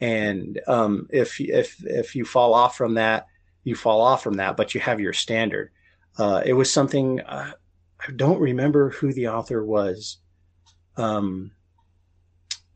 And 0.00 0.60
um, 0.66 1.08
if, 1.10 1.40
if, 1.40 1.84
if 1.84 2.14
you 2.14 2.24
fall 2.24 2.54
off 2.54 2.76
from 2.76 2.94
that, 2.94 3.26
you 3.64 3.74
fall 3.74 4.00
off 4.00 4.22
from 4.22 4.34
that, 4.34 4.56
but 4.56 4.74
you 4.74 4.80
have 4.80 5.00
your 5.00 5.12
standard. 5.12 5.70
Uh, 6.18 6.42
it 6.44 6.52
was 6.52 6.72
something, 6.72 7.20
uh, 7.20 7.52
I 8.00 8.12
don't 8.12 8.40
remember 8.40 8.90
who 8.90 9.12
the 9.12 9.28
author 9.28 9.64
was. 9.64 10.18
Um, 10.96 11.52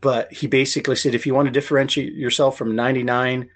but 0.00 0.32
he 0.32 0.46
basically 0.46 0.96
said, 0.96 1.14
if 1.14 1.26
you 1.26 1.34
want 1.34 1.46
to 1.46 1.52
differentiate 1.52 2.14
yourself 2.14 2.56
from 2.56 2.72
99% 2.72 3.46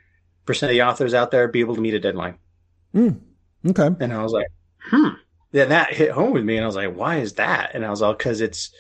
of 0.47 0.69
the 0.69 0.83
authors 0.83 1.15
out 1.15 1.31
there, 1.31 1.49
be 1.49 1.61
able 1.61 1.75
to 1.75 1.81
meet 1.81 1.95
a 1.95 2.01
deadline. 2.01 2.39
Mm. 2.95 3.21
Okay. 3.69 3.91
And 3.99 4.13
I 4.13 4.23
was 4.23 4.33
like, 4.33 4.49
hmm. 4.79 5.09
Then 5.53 5.71
that 5.71 5.93
hit 5.93 6.11
home 6.11 6.33
with 6.33 6.45
me. 6.45 6.57
And 6.57 6.65
I 6.65 6.67
was 6.67 6.77
like, 6.77 6.95
why 6.95 7.17
is 7.17 7.35
that? 7.35 7.71
And 7.75 7.85
I 7.85 7.91
was 7.91 8.03
all, 8.03 8.13
because 8.13 8.41
it's, 8.41 8.71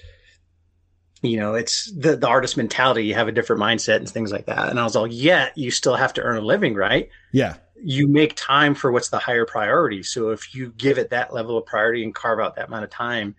you 1.24 1.38
know, 1.38 1.54
it's 1.54 1.90
the, 1.92 2.16
the 2.16 2.28
artist 2.28 2.56
mentality. 2.56 3.04
You 3.06 3.14
have 3.14 3.28
a 3.28 3.32
different 3.32 3.60
mindset 3.62 3.96
and 3.96 4.08
things 4.08 4.30
like 4.32 4.46
that. 4.46 4.68
And 4.68 4.78
I 4.78 4.84
was 4.84 4.96
all, 4.96 5.06
yeah, 5.06 5.50
you 5.54 5.70
still 5.70 5.96
have 5.96 6.12
to 6.14 6.22
earn 6.22 6.36
a 6.36 6.40
living, 6.40 6.74
right? 6.74 7.08
Yeah. 7.32 7.54
You 7.82 8.08
make 8.08 8.34
time 8.36 8.74
for 8.74 8.90
what's 8.92 9.08
the 9.10 9.18
higher 9.18 9.44
priority. 9.44 10.02
So 10.02 10.30
if 10.30 10.54
you 10.54 10.72
give 10.76 10.98
it 10.98 11.10
that 11.10 11.32
level 11.34 11.58
of 11.58 11.66
priority 11.66 12.02
and 12.02 12.14
carve 12.14 12.40
out 12.40 12.56
that 12.56 12.68
amount 12.68 12.84
of 12.84 12.90
time, 12.90 13.34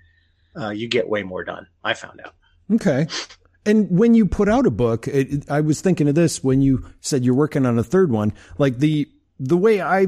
uh, 0.60 0.70
you 0.70 0.88
get 0.88 1.08
way 1.10 1.24
more 1.24 1.44
done. 1.44 1.68
I 1.84 1.94
found 1.94 2.22
out. 2.22 2.34
Okay. 2.72 3.08
And 3.66 3.90
when 3.90 4.14
you 4.14 4.26
put 4.28 4.48
out 4.48 4.66
a 4.68 4.72
book, 4.72 5.08
it, 5.08 5.34
it- 5.34 5.50
I 5.52 5.62
was 5.62 5.82
thinking 5.82 6.08
of 6.08 6.16
this 6.16 6.44
when 6.44 6.62
you 6.62 6.86
said 7.02 7.26
you're 7.26 7.34
working 7.34 7.66
on 7.66 7.80
a 7.80 7.84
third 7.84 8.12
one. 8.12 8.34
Like 8.58 8.78
the 8.78 9.10
the 9.40 9.58
way 9.58 9.82
I 9.82 10.08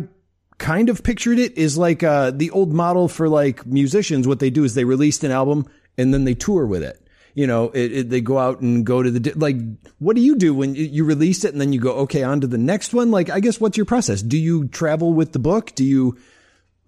kind 0.58 0.90
of 0.90 1.04
pictured 1.04 1.38
it 1.40 1.58
is 1.58 1.78
like 1.78 2.02
uh, 2.04 2.32
the 2.32 2.50
old 2.52 2.74
model 2.74 3.08
for 3.08 3.28
like 3.28 3.66
musicians. 3.66 4.28
What 4.28 4.40
they 4.40 4.50
do 4.50 4.64
is 4.64 4.74
they 4.74 4.86
released 4.86 5.24
an 5.24 5.32
album 5.32 5.68
and 5.98 6.14
then 6.14 6.24
they 6.24 6.34
tour 6.36 6.66
with 6.66 6.84
it. 6.84 7.07
You 7.38 7.46
know, 7.46 7.70
it, 7.70 7.92
it, 7.94 8.10
they 8.10 8.20
go 8.20 8.40
out 8.40 8.62
and 8.62 8.84
go 8.84 9.04
to 9.04 9.12
the 9.12 9.32
like. 9.36 9.58
What 10.00 10.16
do 10.16 10.24
you 10.24 10.38
do 10.38 10.56
when 10.56 10.74
you, 10.74 11.04
release 11.04 11.46
it 11.46 11.52
and 11.52 11.62
then 11.62 11.72
you 11.72 11.80
go 11.80 11.92
okay 11.98 12.24
on 12.24 12.42
to 12.42 12.48
the 12.48 12.58
next 12.58 12.96
one? 12.96 13.12
Like, 13.12 13.30
I 13.30 13.42
guess 13.42 13.62
what's 13.62 13.78
your 13.78 13.86
process? 13.86 14.24
Do 14.24 14.40
you 14.40 14.68
travel 14.70 15.14
with 15.14 15.34
the 15.34 15.40
book? 15.40 15.76
Do 15.76 15.84
you? 15.84 16.18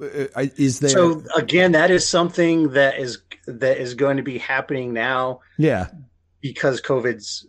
Uh, 0.02 0.48
is 0.58 0.80
there? 0.80 0.90
So 0.90 1.24
again, 1.36 1.74
that 1.74 1.92
is 1.92 2.10
something 2.10 2.70
that 2.70 2.98
is, 2.98 3.20
that 3.46 3.78
is 3.78 3.94
going 3.94 4.18
to 4.18 4.24
be 4.24 4.40
happening 4.40 4.92
now 4.92 5.42
yeah. 5.60 5.90
because 6.42 6.82
COVID's 6.82 7.46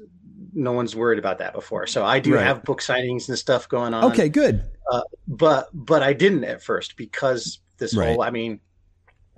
no 0.52 0.72
one's 0.72 0.94
worried 0.94 1.18
about 1.18 1.38
that 1.38 1.54
before. 1.54 1.86
So 1.86 2.04
I 2.04 2.20
do 2.20 2.34
Right. 2.34 2.44
have 2.44 2.64
book 2.64 2.82
signings 2.82 3.30
and 3.30 3.38
stuff 3.38 3.66
going 3.66 3.94
on. 3.94 4.12
Okay. 4.12 4.28
Good. 4.28 4.62
but 5.26 5.70
but 5.72 6.02
I 6.02 6.12
didn't 6.12 6.44
at 6.44 6.62
first 6.62 6.98
because 6.98 7.60
this 7.78 7.96
Right. 7.96 8.10
whole 8.10 8.20
I 8.20 8.28
mean, 8.28 8.60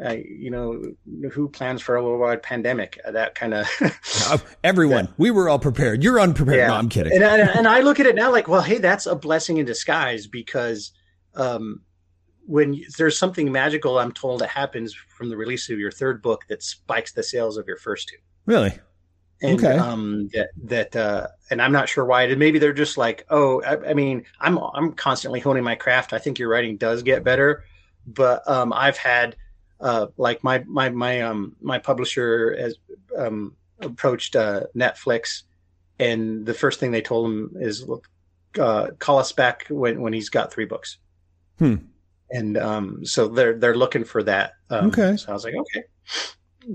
uh, 0.05 0.17
you 0.25 0.51
know, 0.51 0.83
who 1.31 1.49
plans 1.49 1.83
for 1.83 1.97
a 1.97 2.03
worldwide 2.03 2.43
pandemic? 2.43 2.99
Uh, 3.05 3.13
That 3.13 3.35
kind 3.35 3.55
of 3.55 3.69
Uh, 4.29 4.39
everyone, 4.65 5.09
we 5.19 5.31
were 5.31 5.49
all 5.49 5.59
prepared. 5.59 6.03
You're 6.03 6.21
unprepared. 6.21 6.69
No, 6.69 6.75
I'm 6.75 6.89
kidding. 6.89 7.13
And 7.13 7.25
I, 7.25 7.39
and 7.39 7.69
I 7.69 7.81
look 7.81 8.01
at 8.01 8.07
it 8.07 8.15
now 8.15 8.31
like, 8.31 8.49
well, 8.49 8.63
hey, 8.63 8.79
that's 8.79 9.07
a 9.07 9.15
blessing 9.15 9.59
in 9.59 9.67
disguise 9.67 10.27
because 10.27 10.93
um, 11.35 11.83
when 12.47 12.83
there's 12.99 13.19
something 13.19 13.51
magical, 13.53 13.99
I'm 13.99 14.13
told 14.13 14.41
that 14.41 14.49
happens 14.49 14.95
from 14.95 15.29
the 15.29 15.37
release 15.37 15.71
of 15.71 15.79
your 15.79 15.91
third 15.91 16.23
book 16.23 16.45
that 16.49 16.63
spikes 16.63 17.13
the 17.13 17.23
sales 17.23 17.57
of 17.57 17.67
your 17.67 17.77
first 17.77 18.09
two. 18.09 18.17
Really? 18.47 18.79
And, 19.43 19.59
Okay. 19.59 19.77
Um, 19.77 20.29
that 20.35 20.51
that 20.65 20.97
uh, 20.97 21.27
and 21.51 21.61
I'm 21.61 21.73
not 21.73 21.89
sure 21.89 22.05
why. 22.05 22.33
Maybe 22.35 22.59
they're 22.61 22.73
just 22.73 22.97
like, 22.97 23.27
oh, 23.29 23.61
I, 23.63 23.91
I 23.91 23.95
mean, 23.95 24.25
I'm 24.41 24.57
I'm 24.59 24.93
constantly 24.93 25.41
honing 25.41 25.65
my 25.65 25.75
craft. 25.75 26.13
I 26.13 26.19
think 26.19 26.39
your 26.39 26.49
writing 26.49 26.77
does 26.77 27.03
get 27.03 27.25
better, 27.25 27.65
but 28.07 28.49
um, 28.49 28.73
I've 28.73 28.97
had 28.97 29.37
uh, 29.83 30.07
like 30.17 30.43
my 30.43 30.65
my 30.67 30.89
my 30.89 31.21
um 31.21 31.57
my 31.61 31.79
publisher 31.79 32.57
has 32.59 32.77
um 33.17 33.57
approached 33.81 34.37
uh, 34.37 34.63
Netflix, 34.77 35.43
and 35.99 36.47
the 36.47 36.55
first 36.55 36.81
thing 36.81 36.93
they 36.93 37.03
told 37.03 37.27
him 37.27 37.51
is, 37.57 37.87
look, 37.87 38.09
uh, 38.59 38.89
call 38.99 39.19
us 39.19 39.33
back 39.33 39.67
when 39.69 40.01
when 40.01 40.13
he's 40.13 40.29
got 40.29 40.53
three 40.53 40.65
books. 40.65 40.99
Hmm. 41.59 41.77
And 42.31 42.57
um, 42.57 43.05
so 43.05 43.29
they're 43.29 43.59
they're 43.59 43.77
looking 43.77 44.05
for 44.05 44.23
that. 44.23 44.53
Um, 44.71 44.87
Okay. 44.87 45.17
So 45.17 45.31
I 45.31 45.33
was 45.33 45.45
like, 45.45 45.55
okay. 45.55 45.85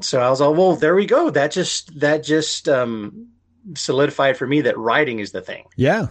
So 0.01 0.21
I 0.21 0.29
was 0.29 0.41
like, 0.41 0.55
well, 0.55 0.75
there 0.75 0.95
we 0.95 1.05
go. 1.05 1.29
That 1.29 1.51
just 1.51 1.99
that 1.99 2.23
just 2.23 2.67
um, 2.69 3.29
solidified 3.73 4.37
for 4.37 4.45
me 4.45 4.61
that 4.61 4.77
writing 4.77 5.19
is 5.19 5.31
the 5.31 5.41
thing. 5.41 5.65
Yeah. 5.75 6.07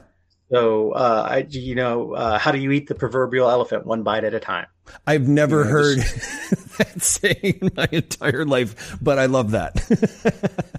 So 0.52 0.92
uh, 0.92 1.26
I, 1.28 1.46
you 1.50 1.74
know, 1.74 2.12
uh, 2.14 2.38
how 2.38 2.52
do 2.52 2.58
you 2.58 2.70
eat 2.72 2.88
the 2.88 2.94
proverbial 2.94 3.50
elephant 3.50 3.86
one 3.86 4.02
bite 4.02 4.24
at 4.24 4.34
a 4.34 4.40
time? 4.40 4.66
I've 5.06 5.26
never 5.28 5.64
Yeah, 5.64 5.64
heard 5.64 5.98
that 6.78 7.02
saying 7.02 7.58
in 7.60 7.70
my 7.76 7.88
entire 7.90 8.44
life, 8.44 8.96
but 9.00 9.18
I 9.18 9.26
love 9.26 9.50
that. 9.52 9.82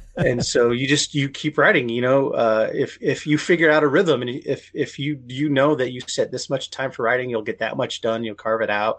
and 0.17 0.43
so 0.43 0.71
you 0.71 0.87
just 0.87 1.13
you 1.13 1.29
keep 1.29 1.57
writing 1.57 1.89
you 1.89 2.01
know 2.01 2.31
uh, 2.31 2.69
if 2.73 2.97
if 3.01 3.27
you 3.27 3.37
figure 3.37 3.69
out 3.69 3.83
a 3.83 3.87
rhythm 3.87 4.21
and 4.21 4.29
if 4.31 4.71
if 4.73 4.97
you 4.97 5.21
you 5.27 5.49
know 5.49 5.75
that 5.75 5.91
you 5.91 6.01
set 6.07 6.31
this 6.31 6.49
much 6.49 6.69
time 6.71 6.91
for 6.91 7.03
writing 7.03 7.29
you'll 7.29 7.41
get 7.43 7.59
that 7.59 7.77
much 7.77 8.01
done 8.01 8.23
you'll 8.23 8.35
carve 8.35 8.61
it 8.61 8.69
out 8.69 8.97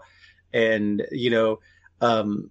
and 0.53 1.05
you 1.11 1.29
know 1.29 1.59
um 2.01 2.49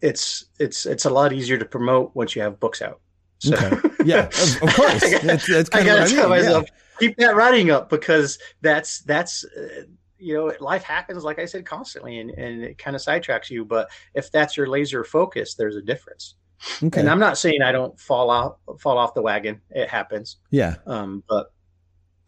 it's 0.00 0.46
it's 0.58 0.86
it's 0.86 1.04
a 1.04 1.10
lot 1.10 1.32
easier 1.32 1.58
to 1.58 1.64
promote 1.64 2.14
once 2.14 2.34
you 2.36 2.42
have 2.42 2.60
books 2.60 2.82
out 2.82 3.00
so 3.38 3.56
Okay. 3.56 3.80
yeah, 4.02 4.28
of, 4.38 4.58
of 4.62 4.74
course. 4.74 5.14
That's, 5.22 5.46
that's 5.46 5.70
i 5.72 5.80
of 5.80 5.84
gotta 5.84 6.02
I 6.02 6.06
tell 6.06 6.28
mean. 6.28 6.34
yeah. 6.36 6.52
myself 6.52 6.66
keep 7.00 7.16
that 7.16 7.34
writing 7.34 7.70
up 7.70 7.90
because 7.90 8.38
that's 8.60 9.00
that's 9.00 9.44
uh, 9.44 9.82
you 10.18 10.34
know 10.34 10.52
life 10.60 10.82
happens 10.82 11.24
like 11.24 11.38
i 11.38 11.46
said 11.46 11.64
constantly 11.66 12.18
and, 12.18 12.30
and 12.30 12.62
it 12.62 12.78
kind 12.78 12.94
of 12.94 13.02
sidetracks 13.02 13.50
you 13.50 13.64
but 13.64 13.90
if 14.14 14.30
that's 14.30 14.56
your 14.56 14.66
laser 14.68 15.02
focus 15.02 15.54
there's 15.54 15.76
a 15.76 15.82
difference 15.82 16.34
Okay. 16.82 17.00
and 17.00 17.08
I'm 17.08 17.18
not 17.18 17.38
saying 17.38 17.62
I 17.62 17.72
don't 17.72 17.98
fall 17.98 18.30
off 18.30 18.56
fall 18.80 18.98
off 18.98 19.14
the 19.14 19.22
wagon. 19.22 19.60
It 19.70 19.88
happens. 19.88 20.36
yeah. 20.50 20.76
Um, 20.86 21.22
but 21.28 21.52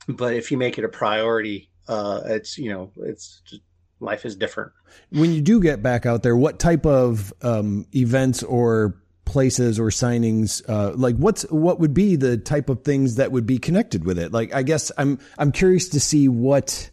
but 0.09 0.35
if 0.35 0.51
you 0.51 0.57
make 0.57 0.79
it 0.79 0.85
a 0.85 0.89
priority, 0.89 1.69
uh, 1.89 2.23
it's 2.25 2.57
you 2.57 2.71
know 2.71 2.91
it's 2.97 3.43
just, 3.45 3.63
life 4.01 4.25
is 4.25 4.35
different. 4.35 4.73
When 5.11 5.33
you 5.33 5.43
do 5.43 5.61
get 5.61 5.83
back 5.83 6.07
out 6.07 6.23
there, 6.23 6.37
what 6.37 6.59
type 6.59 6.87
of 6.87 7.33
um, 7.43 7.87
events 7.95 8.43
or 8.43 9.02
places 9.33 9.81
or 9.81 9.87
signings 9.89 10.63
uh, 10.69 10.93
like 10.95 11.17
what's 11.17 11.43
what 11.51 11.81
would 11.81 11.95
be 11.95 12.17
the 12.17 12.37
type 12.37 12.69
of 12.69 12.85
things 12.85 13.17
that 13.17 13.33
would 13.33 13.47
be 13.47 13.59
connected 13.59 14.05
with 14.05 14.19
it? 14.19 14.31
Like 14.31 14.55
i 14.55 14.63
guess 14.63 14.93
i'm 14.99 15.19
i'm 15.39 15.51
curious 15.51 15.89
to 15.91 16.01
see 16.01 16.29
what 16.29 16.91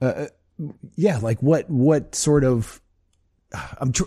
uh, 0.00 0.26
yeah 0.94 1.18
like 1.18 1.42
what 1.42 1.68
what 1.68 2.14
sort 2.14 2.44
of 2.44 2.80
i'm 3.80 3.92
tr- 3.92 4.04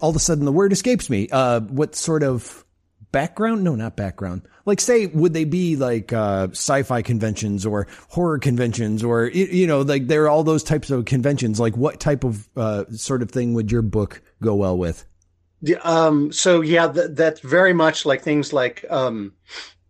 all 0.00 0.10
of 0.10 0.16
a 0.16 0.20
sudden 0.20 0.44
the 0.44 0.52
word 0.52 0.72
escapes 0.72 1.10
me. 1.10 1.28
Uh 1.30 1.60
what 1.60 1.96
sort 1.96 2.22
of 2.22 2.64
background? 3.10 3.64
No 3.64 3.74
not 3.74 3.96
background. 3.96 4.42
Like 4.64 4.80
say 4.80 5.06
would 5.06 5.32
they 5.34 5.44
be 5.44 5.74
like 5.74 6.12
uh 6.12 6.48
sci-fi 6.52 7.02
conventions 7.02 7.66
or 7.66 7.88
horror 8.08 8.38
conventions 8.38 9.02
or 9.02 9.26
you 9.26 9.66
know 9.66 9.80
like 9.80 10.06
there 10.06 10.24
are 10.24 10.28
all 10.28 10.44
those 10.44 10.62
types 10.62 10.90
of 10.90 11.04
conventions. 11.06 11.58
Like 11.58 11.76
what 11.76 11.98
type 11.98 12.22
of 12.22 12.48
uh 12.56 12.84
sort 12.92 13.22
of 13.22 13.32
thing 13.32 13.54
would 13.54 13.72
your 13.72 13.82
book 13.82 14.22
go 14.40 14.54
well 14.54 14.78
with 14.78 15.04
Um, 15.82 16.32
so 16.32 16.60
yeah, 16.60 16.90
th- 16.92 17.10
that's 17.12 17.40
very 17.40 17.72
much 17.72 18.04
like 18.06 18.22
things 18.22 18.52
like 18.52 18.84
um, 18.90 19.32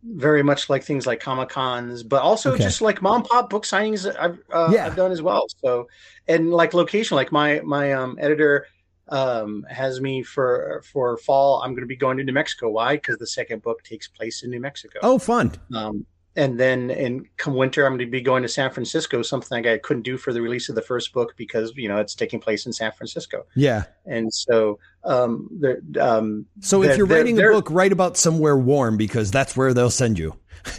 very 0.02 0.42
much 0.42 0.68
like 0.70 0.84
things 0.84 1.06
like 1.06 1.20
comic 1.20 1.48
cons, 1.48 2.02
but 2.02 2.22
also 2.22 2.52
Okay. 2.52 2.64
just 2.64 2.80
like 2.82 3.02
mom 3.02 3.22
pop 3.24 3.50
book 3.50 3.64
signings 3.64 4.06
I've 4.18 4.38
uh, 4.52 4.72
Yeah. 4.74 4.86
I've 4.86 4.96
done 4.96 5.12
as 5.12 5.22
well. 5.22 5.46
So 5.64 5.88
and 6.28 6.50
like 6.50 6.74
location, 6.74 7.16
like 7.16 7.32
my 7.32 7.60
my 7.64 7.92
um, 7.92 8.18
editor 8.20 8.66
um 9.08 9.66
has 9.68 10.00
me 10.00 10.22
for 10.22 10.82
for 10.90 11.18
fall 11.18 11.60
i'm 11.62 11.72
going 11.72 11.82
to 11.82 11.86
be 11.86 11.94
going 11.94 12.16
to 12.16 12.24
new 12.24 12.32
mexico 12.32 12.70
why 12.70 12.96
because 12.96 13.18
the 13.18 13.26
second 13.26 13.60
book 13.60 13.82
takes 13.84 14.08
place 14.08 14.42
in 14.42 14.48
new 14.50 14.58
mexico 14.60 14.98
oh 15.02 15.18
fun 15.18 15.52
Um, 15.74 16.06
and 16.36 16.58
then 16.58 16.90
in 16.90 17.26
come 17.36 17.54
winter, 17.54 17.86
I'm 17.86 17.92
going 17.92 18.00
to 18.00 18.10
be 18.10 18.20
going 18.20 18.42
to 18.42 18.48
San 18.48 18.70
Francisco, 18.70 19.22
something 19.22 19.66
I 19.66 19.78
couldn't 19.78 20.02
do 20.02 20.16
for 20.16 20.32
the 20.32 20.42
release 20.42 20.68
of 20.68 20.74
the 20.74 20.82
first 20.82 21.12
book 21.12 21.34
because 21.36 21.72
you 21.76 21.88
know 21.88 21.98
it's 21.98 22.14
taking 22.14 22.40
place 22.40 22.66
in 22.66 22.72
San 22.72 22.92
Francisco. 22.92 23.46
yeah 23.54 23.84
And 24.06 24.32
so, 24.32 24.78
um, 25.04 25.48
there, 25.52 25.80
um, 26.00 26.46
so 26.60 26.82
if 26.82 26.96
you're 26.96 27.06
writing 27.06 27.38
a 27.38 27.42
book 27.42 27.70
write 27.70 27.92
about 27.92 28.16
somewhere 28.16 28.56
warm 28.56 28.96
because 28.96 29.30
that's 29.30 29.56
where 29.56 29.72
they'll 29.74 29.90
send 29.90 30.18
you 30.18 30.36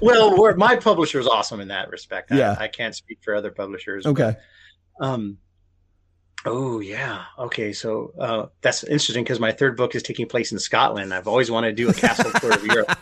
well, 0.00 0.38
we're, 0.38 0.54
my 0.56 0.76
publisher 0.76 1.20
is 1.20 1.26
awesome 1.26 1.60
in 1.60 1.68
that 1.68 1.90
respect. 1.90 2.30
Yeah. 2.30 2.56
I, 2.58 2.64
I 2.64 2.68
can't 2.68 2.94
speak 2.94 3.18
for 3.22 3.34
other 3.34 3.50
publishers. 3.50 4.06
okay 4.06 4.36
but, 4.98 5.06
um, 5.06 5.38
oh 6.50 6.80
yeah. 6.80 7.24
Okay. 7.38 7.72
So 7.72 8.12
uh, 8.18 8.46
that's 8.60 8.84
interesting 8.84 9.24
because 9.24 9.40
my 9.40 9.52
third 9.52 9.76
book 9.76 9.94
is 9.94 10.02
taking 10.02 10.26
place 10.26 10.52
in 10.52 10.58
Scotland. 10.58 11.12
I've 11.14 11.28
always 11.28 11.50
wanted 11.50 11.76
to 11.76 11.82
do 11.82 11.88
a 11.88 11.94
castle 11.94 12.30
tour 12.40 12.52
of 12.52 12.64
Europe. 12.64 12.98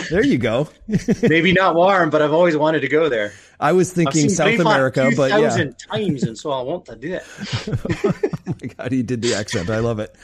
there 0.10 0.24
you 0.24 0.38
go 0.38 0.68
Maybe 1.22 1.52
not 1.52 1.74
warm, 1.74 2.10
but 2.10 2.22
I've 2.22 2.32
always 2.32 2.56
wanted 2.56 2.80
to 2.80 2.88
go 2.88 3.08
there. 3.08 3.32
i 3.60 3.72
was 3.72 3.92
thinking 3.92 4.28
south 4.30 4.58
america 4.58 5.10
but 5.16 5.30
yeah 5.30 5.36
2,000 5.36 5.78
times, 5.78 6.22
and 6.22 6.38
so 6.38 6.50
I 6.50 6.62
want 6.62 6.86
to 6.86 6.96
do 6.96 7.14
it. 7.14 7.22
oh 8.48 8.54
my 8.60 8.68
god 8.68 8.92
he 8.92 9.02
did 9.02 9.20
the 9.22 9.34
accent 9.34 9.68
i 9.68 9.78
love 9.78 10.00
it 10.00 10.14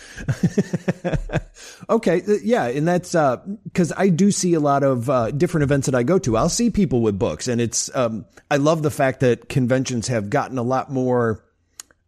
okay 1.90 2.22
yeah 2.42 2.64
and 2.66 2.88
that's 2.88 3.14
uh 3.14 3.36
because 3.64 3.92
i 3.96 4.08
do 4.08 4.30
see 4.30 4.54
a 4.54 4.60
lot 4.60 4.82
of 4.82 5.10
uh 5.10 5.30
different 5.30 5.64
events 5.64 5.86
that 5.86 5.94
i 5.94 6.02
go 6.02 6.18
to 6.18 6.36
i'll 6.36 6.48
see 6.48 6.70
people 6.70 7.02
with 7.02 7.18
books 7.18 7.46
and 7.46 7.60
it's 7.60 7.94
um 7.94 8.24
i 8.50 8.56
love 8.56 8.82
the 8.82 8.90
fact 8.90 9.20
that 9.20 9.48
conventions 9.48 10.08
have 10.08 10.30
gotten 10.30 10.56
a 10.58 10.62
lot 10.62 10.90
more 10.90 11.44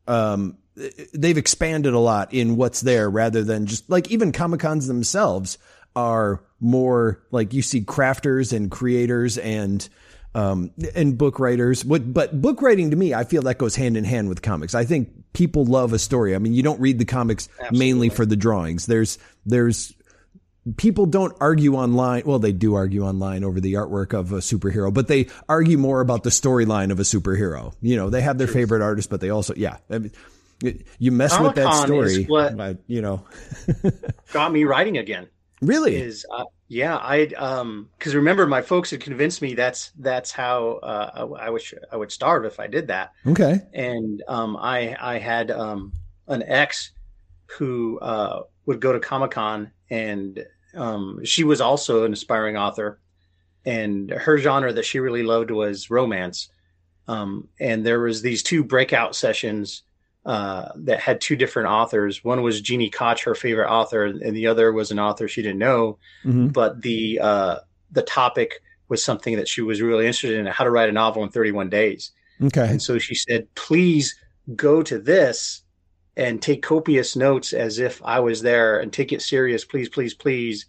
um 0.08 0.56
they've 1.12 1.38
expanded 1.38 1.92
a 1.92 1.98
lot 1.98 2.32
in 2.32 2.56
what's 2.56 2.80
there 2.80 3.10
rather 3.10 3.42
than 3.42 3.66
just 3.66 3.88
like 3.90 4.10
even 4.10 4.32
comic 4.32 4.60
cons 4.60 4.86
themselves 4.86 5.58
are 5.96 6.42
more 6.60 7.22
like 7.30 7.52
you 7.52 7.62
see 7.62 7.80
crafters 7.80 8.52
and 8.52 8.70
creators 8.70 9.38
and 9.38 9.88
um 10.34 10.70
and 10.94 11.18
book 11.18 11.38
writers. 11.38 11.84
What 11.84 12.12
but 12.12 12.40
book 12.40 12.62
writing 12.62 12.90
to 12.90 12.96
me 12.96 13.14
i 13.14 13.24
feel 13.24 13.42
that 13.42 13.58
goes 13.58 13.74
hand 13.76 13.96
in 13.96 14.04
hand 14.04 14.28
with 14.28 14.42
comics. 14.42 14.74
I 14.74 14.84
think 14.84 15.10
people 15.32 15.64
love 15.64 15.92
a 15.92 15.98
story. 15.98 16.34
I 16.34 16.38
mean 16.38 16.52
you 16.52 16.62
don't 16.62 16.80
read 16.80 16.98
the 16.98 17.04
comics 17.04 17.48
mainly 17.72 18.08
for 18.08 18.24
the 18.24 18.36
drawings. 18.36 18.86
There's 18.86 19.18
there's 19.46 19.92
people 20.76 21.06
don't 21.06 21.34
argue 21.40 21.74
online. 21.76 22.22
Well, 22.26 22.38
they 22.38 22.52
do 22.52 22.74
argue 22.74 23.04
online 23.04 23.44
over 23.44 23.60
the 23.60 23.74
artwork 23.74 24.12
of 24.12 24.32
a 24.32 24.38
superhero, 24.38 24.92
but 24.92 25.08
they 25.08 25.28
argue 25.48 25.78
more 25.78 26.00
about 26.00 26.22
the 26.24 26.30
storyline 26.30 26.90
of 26.90 27.00
a 27.00 27.04
superhero. 27.04 27.74
You 27.80 27.96
know, 27.96 28.10
they 28.10 28.20
have 28.20 28.38
their 28.38 28.46
favorite 28.48 28.82
artist, 28.82 29.10
but 29.10 29.20
they 29.20 29.30
also, 29.30 29.54
yeah. 29.56 29.78
I 29.90 29.98
mean, 29.98 30.12
you 30.98 31.12
mess 31.12 31.38
with 31.38 31.54
that 31.54 31.64
Comic-Con 31.64 31.86
story, 31.86 32.24
what- 32.24 32.56
but, 32.56 32.78
you 32.86 33.00
know, 33.02 33.24
Got 34.32 34.52
me 34.52 34.64
writing 34.64 34.98
again. 34.98 35.28
really, 35.62 35.96
Is 35.96 36.26
uh, 36.34 36.44
yeah, 36.68 36.96
I 36.96 37.26
um 37.36 37.88
because 37.98 38.14
remember 38.14 38.46
my 38.46 38.62
folks 38.62 38.90
had 38.90 39.00
convinced 39.00 39.40
me 39.42 39.54
that's 39.54 39.90
that's 39.98 40.30
how 40.30 40.74
uh, 40.82 41.10
I, 41.40 41.46
I 41.46 41.50
would 41.50 41.62
I 41.92 41.96
would 41.96 42.12
starve 42.12 42.44
if 42.44 42.60
I 42.60 42.66
did 42.66 42.88
that, 42.88 43.12
okay, 43.26 43.60
and 43.72 44.22
um 44.28 44.56
I 44.56 44.96
I 45.00 45.18
had 45.18 45.50
um 45.50 45.92
an 46.26 46.42
ex 46.42 46.90
who 47.58 47.98
uh 48.00 48.42
would 48.66 48.80
go 48.80 48.92
to 48.92 49.00
Comic 49.00 49.30
Con 49.30 49.70
and 49.90 50.44
um 50.74 51.24
she 51.24 51.44
was 51.44 51.60
also 51.60 52.04
an 52.04 52.12
aspiring 52.12 52.56
author, 52.56 53.00
and 53.64 54.10
her 54.10 54.38
genre 54.38 54.72
that 54.72 54.84
she 54.84 55.00
really 55.00 55.22
loved 55.22 55.50
was 55.50 55.90
romance, 55.90 56.48
um 57.06 57.48
and 57.60 57.84
there 57.84 58.00
was 58.00 58.22
these 58.22 58.42
two 58.42 58.62
breakout 58.64 59.14
sessions 59.16 59.82
uh, 60.26 60.72
that 60.76 61.00
had 61.00 61.20
two 61.22 61.36
different 61.36 61.68
authors. 61.70 62.22
One 62.22 62.42
was 62.42 62.60
Jeannie 62.60 62.90
Koch, 62.90 63.20
her 63.24 63.34
favorite 63.34 63.70
author, 63.70 64.04
and 64.04 64.36
the 64.36 64.48
other 64.48 64.72
was 64.72 64.90
an 64.90 64.98
author 64.98 65.26
she 65.26 65.40
didn't 65.40 65.58
know. 65.58 65.98
hmm 66.22 66.48
But 66.48 66.82
the 66.82 67.18
uh, 67.22 67.56
the 67.92 68.02
topic 68.02 68.60
was 68.88 69.02
something 69.02 69.36
that 69.36 69.48
she 69.48 69.62
was 69.62 69.80
really 69.80 70.06
interested 70.06 70.38
in: 70.38 70.44
how 70.46 70.64
to 70.64 70.70
write 70.70 70.90
a 70.90 70.92
novel 70.92 71.22
in 71.22 71.30
31 71.30 71.70
days. 71.70 72.10
okay, 72.42 72.68
And 72.68 72.82
so 72.82 72.98
she 72.98 73.14
said, 73.14 73.46
"Please 73.54 74.16
go 74.54 74.82
to 74.82 74.98
this 74.98 75.62
and 76.18 76.42
take 76.42 76.62
copious 76.62 77.16
notes 77.16 77.54
as 77.54 77.78
if 77.78 78.02
I 78.04 78.20
was 78.20 78.42
there, 78.42 78.80
and 78.80 78.92
take 78.92 79.12
it 79.12 79.22
serious, 79.22 79.64
please, 79.64 79.88
please, 79.88 80.12
please." 80.12 80.66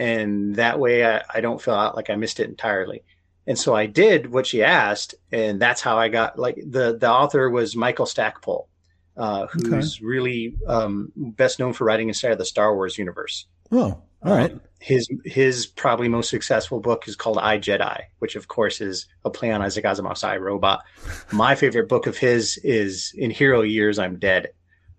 And 0.00 0.56
that 0.56 0.78
way, 0.80 1.04
I, 1.04 1.22
I 1.32 1.40
don't 1.40 1.60
feel 1.62 1.74
out 1.74 1.96
like 1.96 2.10
I 2.10 2.16
missed 2.16 2.40
it 2.40 2.48
entirely. 2.48 3.04
And 3.48 3.58
so 3.58 3.74
I 3.74 3.86
did 3.86 4.30
what 4.30 4.46
she 4.46 4.62
asked, 4.62 5.14
and 5.32 5.60
that's 5.60 5.80
how 5.80 5.98
I 5.98 6.08
got 6.08 6.38
like 6.38 6.56
the 6.56 6.98
the 6.98 7.10
author 7.10 7.48
was 7.48 7.74
Michael 7.74 8.04
Stackpole, 8.06 8.68
uh, 9.16 9.46
who's 9.46 10.02
really 10.02 10.54
um, 10.66 11.12
best 11.16 11.58
known 11.58 11.72
for 11.72 11.84
writing 11.84 12.08
inside 12.08 12.32
of 12.32 12.38
the 12.38 12.44
Star 12.44 12.74
Wars 12.74 12.98
universe. 12.98 13.46
oh, 13.72 14.02
All 14.22 14.36
right. 14.36 14.52
Um, 14.52 14.60
his 14.80 15.08
his 15.24 15.66
probably 15.66 16.08
most 16.08 16.28
successful 16.28 16.78
book 16.78 17.08
is 17.08 17.16
called 17.16 17.38
I 17.38 17.58
Jedi, 17.58 18.02
which 18.18 18.36
of 18.36 18.48
course 18.48 18.80
is 18.80 19.06
a 19.24 19.30
play 19.30 19.50
on 19.50 19.62
Isaac 19.62 19.84
Asimov's 19.84 20.22
I 20.24 20.36
Robot. 20.36 20.84
My 21.32 21.54
favorite 21.54 21.88
book 21.88 22.06
of 22.06 22.16
his 22.16 22.58
is 22.58 23.12
In 23.16 23.30
Hero 23.30 23.62
Years 23.62 23.98
I'm 23.98 24.18
Dead. 24.18 24.48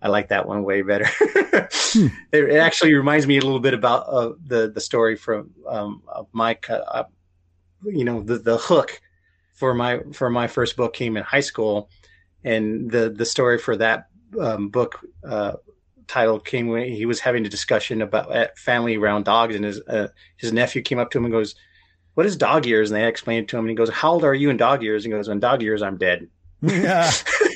I 0.02 0.08
like 0.08 0.30
that 0.30 0.48
one 0.48 0.64
way 0.64 0.82
better. 0.82 1.06
hmm. 1.12 2.08
it, 2.32 2.56
actually 2.56 2.94
reminds 2.94 3.28
me 3.28 3.38
a 3.38 3.42
little 3.42 3.60
bit 3.60 3.74
about 3.74 4.08
uh, 4.08 4.34
the 4.46 4.70
the 4.70 4.82
story 4.82 5.16
from 5.16 5.52
um, 5.68 6.04
Mike. 6.32 6.70
Uh, 6.70 7.04
you 7.84 8.06
know, 8.06 8.22
the 8.22 8.38
the 8.38 8.58
hook 8.58 9.02
for 9.54 9.74
my 9.74 10.00
for 10.14 10.30
my 10.30 10.48
first 10.48 10.78
book 10.78 10.94
came 10.94 11.18
in 11.18 11.24
high 11.24 11.42
school, 11.42 11.90
and 12.44 12.90
the 12.90 13.10
the 13.10 13.26
story 13.26 13.58
for 13.58 13.76
that 13.76 14.08
um, 14.40 14.70
book 14.70 15.00
uh, 15.28 15.54
title 16.08 16.40
came 16.40 16.68
when 16.68 16.92
he 16.92 17.06
was 17.06 17.20
having 17.20 17.46
a 17.46 17.50
discussion 17.50 18.02
about 18.02 18.32
at 18.32 18.58
family 18.58 18.96
around 18.96 19.26
dogs, 19.26 19.56
and 19.56 19.66
his 19.66 19.82
uh, 19.88 20.08
his 20.38 20.54
nephew 20.54 20.82
came 20.82 21.00
up 21.00 21.12
to 21.12 21.18
him 21.18 21.26
and 21.26 21.34
goes, 21.34 21.56
"What 22.14 22.26
is 22.26 22.38
dog 22.38 22.66
years?" 22.66 22.90
And 22.90 22.98
they 22.98 23.08
explained 23.08 23.44
it 23.44 23.48
to 23.50 23.58
him, 23.58 23.66
and 23.66 23.70
he 23.70 23.76
goes, 23.76 23.90
"How 23.90 24.14
old 24.14 24.24
are 24.24 24.34
you 24.34 24.50
in 24.50 24.56
dog 24.56 24.82
years?" 24.82 25.04
And 25.04 25.14
he 25.14 25.18
goes, 25.18 25.28
"In 25.28 25.42
dog 25.42 25.62
years, 25.62 25.82
I'm 25.82 25.98
dead." 25.98 26.28
Yeah. 26.62 27.12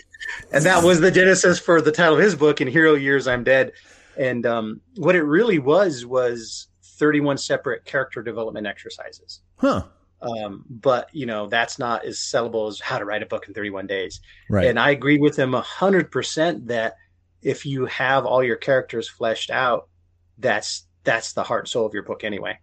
and 0.54 0.66
that 0.66 0.84
was 0.84 1.00
the 1.00 1.12
genesis 1.12 1.60
for 1.60 1.82
the 1.82 1.92
title 1.92 2.16
of 2.16 2.22
his 2.22 2.36
book. 2.36 2.62
In 2.62 2.68
hero 2.68 2.94
years, 2.94 3.28
I'm 3.28 3.44
dead. 3.44 3.74
And 4.18 4.46
um, 4.46 4.82
what 4.98 5.16
it 5.16 5.24
really 5.24 5.60
was 5.60 6.06
was 6.06 6.68
31 6.84 7.38
separate 7.38 7.86
character 7.86 8.22
development 8.22 8.68
exercises. 8.68 9.42
Huh. 9.58 9.86
Um, 10.22 10.64
but 10.70 11.10
you 11.12 11.26
know 11.26 11.48
that's 11.48 11.78
not 11.78 12.06
as 12.06 12.18
sellable 12.18 12.70
as 12.70 12.80
how 12.80 12.98
to 12.98 13.04
write 13.04 13.22
a 13.22 13.26
book 13.26 13.48
in 13.48 13.54
31 13.54 13.88
days. 13.88 14.22
Right. 14.50 14.68
And 14.68 14.80
I 14.80 14.92
agree 14.92 15.18
with 15.18 15.38
him 15.38 15.52
hundred 15.54 16.12
percent 16.12 16.68
that 16.68 16.96
if 17.42 17.66
you 17.66 17.86
have 17.88 18.26
all 18.26 18.42
your 18.42 18.56
characters 18.56 19.10
fleshed 19.10 19.52
out, 19.52 19.90
that's 20.38 20.88
that's 21.04 21.34
the 21.34 21.44
heart 21.44 21.64
and 21.64 21.70
soul 21.70 21.86
of 21.86 21.94
your 21.94 22.04
book 22.04 22.24
anyway. 22.24 22.58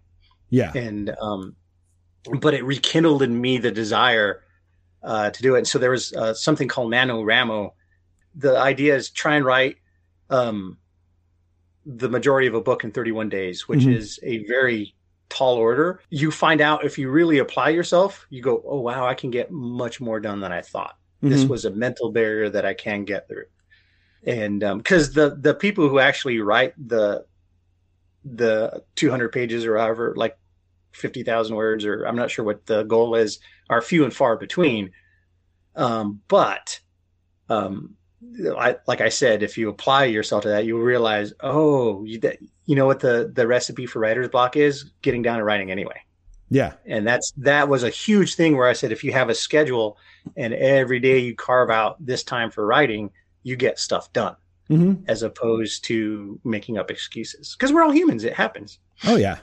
Yeah. 0.48 0.72
And 0.74 1.14
um, 1.20 1.54
but 2.40 2.54
it 2.54 2.64
rekindled 2.64 3.22
in 3.22 3.38
me 3.38 3.58
the 3.58 3.70
desire 3.70 4.42
uh, 5.02 5.30
to 5.30 5.42
do 5.42 5.54
it. 5.54 5.58
And 5.58 5.68
so 5.68 5.78
there 5.78 5.90
was 5.90 6.12
uh, 6.12 6.34
something 6.34 6.68
called 6.68 6.92
NaNoWriMo. 6.92 7.70
The 8.34 8.58
idea 8.58 8.94
is 8.94 9.10
try 9.10 9.36
and 9.36 9.44
write 9.44 9.76
um, 10.28 10.78
the 11.84 12.08
majority 12.08 12.46
of 12.46 12.54
a 12.54 12.60
book 12.60 12.84
in 12.84 12.92
31 12.92 13.28
days, 13.28 13.68
which 13.68 13.80
mm-hmm. 13.80 13.92
is 13.92 14.18
a 14.22 14.44
very 14.46 14.94
tall 15.28 15.56
order. 15.56 16.00
You 16.10 16.30
find 16.30 16.60
out 16.60 16.84
if 16.84 16.98
you 16.98 17.10
really 17.10 17.38
apply 17.38 17.70
yourself, 17.70 18.26
you 18.30 18.42
go, 18.42 18.62
oh, 18.66 18.80
wow, 18.80 19.06
I 19.06 19.14
can 19.14 19.30
get 19.30 19.50
much 19.50 20.00
more 20.00 20.20
done 20.20 20.40
than 20.40 20.52
I 20.52 20.60
thought. 20.60 20.96
Mm-hmm. 21.22 21.30
This 21.30 21.44
was 21.44 21.64
a 21.64 21.70
mental 21.70 22.10
barrier 22.10 22.48
that 22.50 22.64
I 22.64 22.74
can 22.74 23.04
get 23.04 23.28
through 23.28 23.44
and 24.24 24.60
because 24.60 25.08
um, 25.08 25.14
the 25.14 25.36
the 25.40 25.54
people 25.54 25.88
who 25.88 25.98
actually 25.98 26.40
write 26.40 26.74
the 26.88 27.24
the 28.24 28.82
200 28.96 29.30
pages 29.32 29.64
or 29.64 29.78
however 29.78 30.12
like 30.16 30.36
50,000 30.92 31.56
words 31.56 31.84
or 31.86 32.04
I'm 32.04 32.16
not 32.16 32.30
sure 32.30 32.44
what 32.44 32.66
the 32.66 32.82
goal 32.82 33.14
is 33.14 33.38
are 33.70 33.80
few 33.80 34.04
and 34.04 34.12
far 34.12 34.36
between 34.36 34.90
um, 35.76 36.20
but 36.28 36.80
um, 37.48 37.96
I, 38.58 38.76
like 38.86 39.00
I 39.00 39.08
said 39.08 39.42
if 39.42 39.56
you 39.56 39.68
apply 39.68 40.04
yourself 40.04 40.42
to 40.42 40.48
that 40.48 40.66
you'll 40.66 40.80
realize 40.80 41.32
oh 41.40 42.04
you, 42.04 42.18
that, 42.20 42.38
you 42.66 42.76
know 42.76 42.86
what 42.86 43.00
the 43.00 43.30
the 43.34 43.46
recipe 43.46 43.86
for 43.86 43.98
writer's 43.98 44.28
block 44.28 44.56
is 44.56 44.84
getting 45.02 45.22
down 45.22 45.38
to 45.38 45.44
writing 45.44 45.70
anyway 45.70 46.02
yeah 46.50 46.74
and 46.84 47.06
that's 47.06 47.32
that 47.38 47.68
was 47.68 47.82
a 47.82 47.90
huge 47.90 48.34
thing 48.34 48.56
where 48.56 48.68
I 48.68 48.74
said 48.74 48.92
if 48.92 49.04
you 49.04 49.12
have 49.12 49.30
a 49.30 49.34
schedule 49.34 49.96
and 50.36 50.52
every 50.52 51.00
day 51.00 51.18
you 51.18 51.34
carve 51.34 51.70
out 51.70 52.04
this 52.04 52.22
time 52.22 52.50
for 52.50 52.66
writing 52.66 53.10
you 53.42 53.56
get 53.56 53.78
stuff 53.78 54.12
done 54.12 54.36
mm-hmm. 54.70 55.02
as 55.08 55.22
opposed 55.22 55.84
to 55.84 56.38
making 56.44 56.78
up 56.78 56.90
excuses 56.90 57.56
because 57.58 57.72
we're 57.72 57.82
all 57.82 57.90
humans. 57.90 58.24
It 58.24 58.32
happens. 58.32 58.78
Oh 59.04 59.16
yeah. 59.16 59.38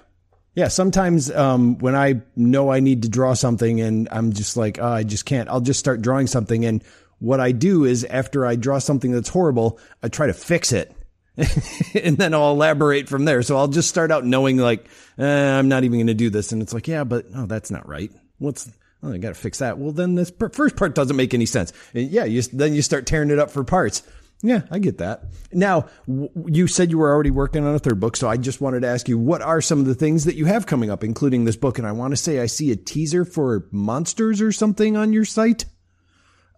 Yeah, 0.56 0.70
sometimes 0.70 1.30
um, 1.30 1.78
when 1.78 1.94
I 1.94 2.22
know 2.36 2.72
I 2.72 2.80
need 2.80 3.04
to 3.04 3.10
draw 3.10 3.36
something 3.36 3.80
and 3.80 4.10
I'm 4.12 4.34
just 4.34 4.58
like, 4.58 4.80
oh, 4.80 4.88
I 4.88 5.04
just 5.04 5.26
can't, 5.26 5.48
I'll 5.50 5.62
just 5.62 5.80
start 5.80 6.02
drawing 6.02 6.26
something. 6.26 6.66
And 6.66 6.84
what 7.20 7.40
I 7.40 7.52
do 7.52 7.86
is 7.86 8.04
after 8.06 8.46
I 8.46 8.56
draw 8.56 8.80
something 8.80 9.12
that's 9.12 9.30
horrible, 9.30 9.80
I 10.04 10.10
try 10.10 10.28
to 10.28 10.34
fix 10.34 10.72
it. 10.72 10.94
and 11.94 12.18
then 12.18 12.34
I'll 12.34 12.52
elaborate 12.52 13.08
from 13.08 13.26
there. 13.26 13.44
So 13.44 13.58
I'll 13.58 13.68
just 13.68 13.90
start 13.90 14.12
out 14.12 14.26
knowing 14.26 14.58
like, 14.58 14.88
eh, 15.18 15.58
I'm 15.58 15.68
not 15.68 15.84
even 15.84 16.00
going 16.00 16.08
to 16.08 16.14
do 16.14 16.30
this. 16.30 16.52
And 16.52 16.62
it's 16.62 16.74
like, 16.74 16.88
yeah, 16.88 17.04
but 17.04 17.26
oh, 17.36 17.46
that's 17.46 17.70
not 17.70 17.88
right. 17.88 18.12
What's, 18.40 18.70
oh, 19.04 19.14
I 19.14 19.18
got 19.18 19.30
to 19.30 19.36
fix 19.36 19.60
that. 19.60 19.78
Well, 19.78 19.92
then 19.92 20.16
this 20.16 20.32
first 20.52 20.76
part 20.76 20.96
doesn't 20.96 21.16
make 21.16 21.34
any 21.34 21.46
sense. 21.46 21.74
And 21.94 22.10
yeah, 22.10 22.26
you, 22.26 22.42
then 22.42 22.74
you 22.74 22.82
start 22.82 23.06
tearing 23.06 23.30
it 23.30 23.40
up 23.40 23.52
for 23.52 23.64
parts. 23.64 24.04
Yeah, 24.44 24.62
I 24.70 24.78
get 24.80 25.00
that. 25.00 25.24
Now, 25.52 25.88
w- 26.08 26.30
you 26.46 26.68
said 26.68 26.92
you 26.92 27.00
were 27.00 27.12
already 27.12 27.32
working 27.32 27.66
on 27.66 27.74
a 27.74 27.80
third 27.80 28.00
book, 28.00 28.16
so 28.16 28.30
I 28.30 28.38
just 28.38 28.62
wanted 28.62 28.82
to 28.82 28.88
ask 28.88 29.10
you 29.10 29.18
what 29.18 29.42
are 29.42 29.62
some 29.62 29.80
of 29.80 29.86
the 29.88 29.96
things 29.96 30.26
that 30.26 30.36
you 30.36 30.46
have 30.46 30.68
coming 30.68 30.92
up, 30.92 31.04
including 31.04 31.46
this 31.46 31.56
book? 31.56 31.80
And 31.80 31.88
I 31.88 31.92
want 31.92 32.12
to 32.12 32.18
say 32.18 32.40
I 32.40 32.46
see 32.46 32.72
a 32.72 32.76
teaser 32.76 33.26
for 33.26 33.68
monsters 33.72 34.40
or 34.40 34.52
something 34.52 34.96
on 34.96 35.12
your 35.12 35.26
site. 35.26 35.66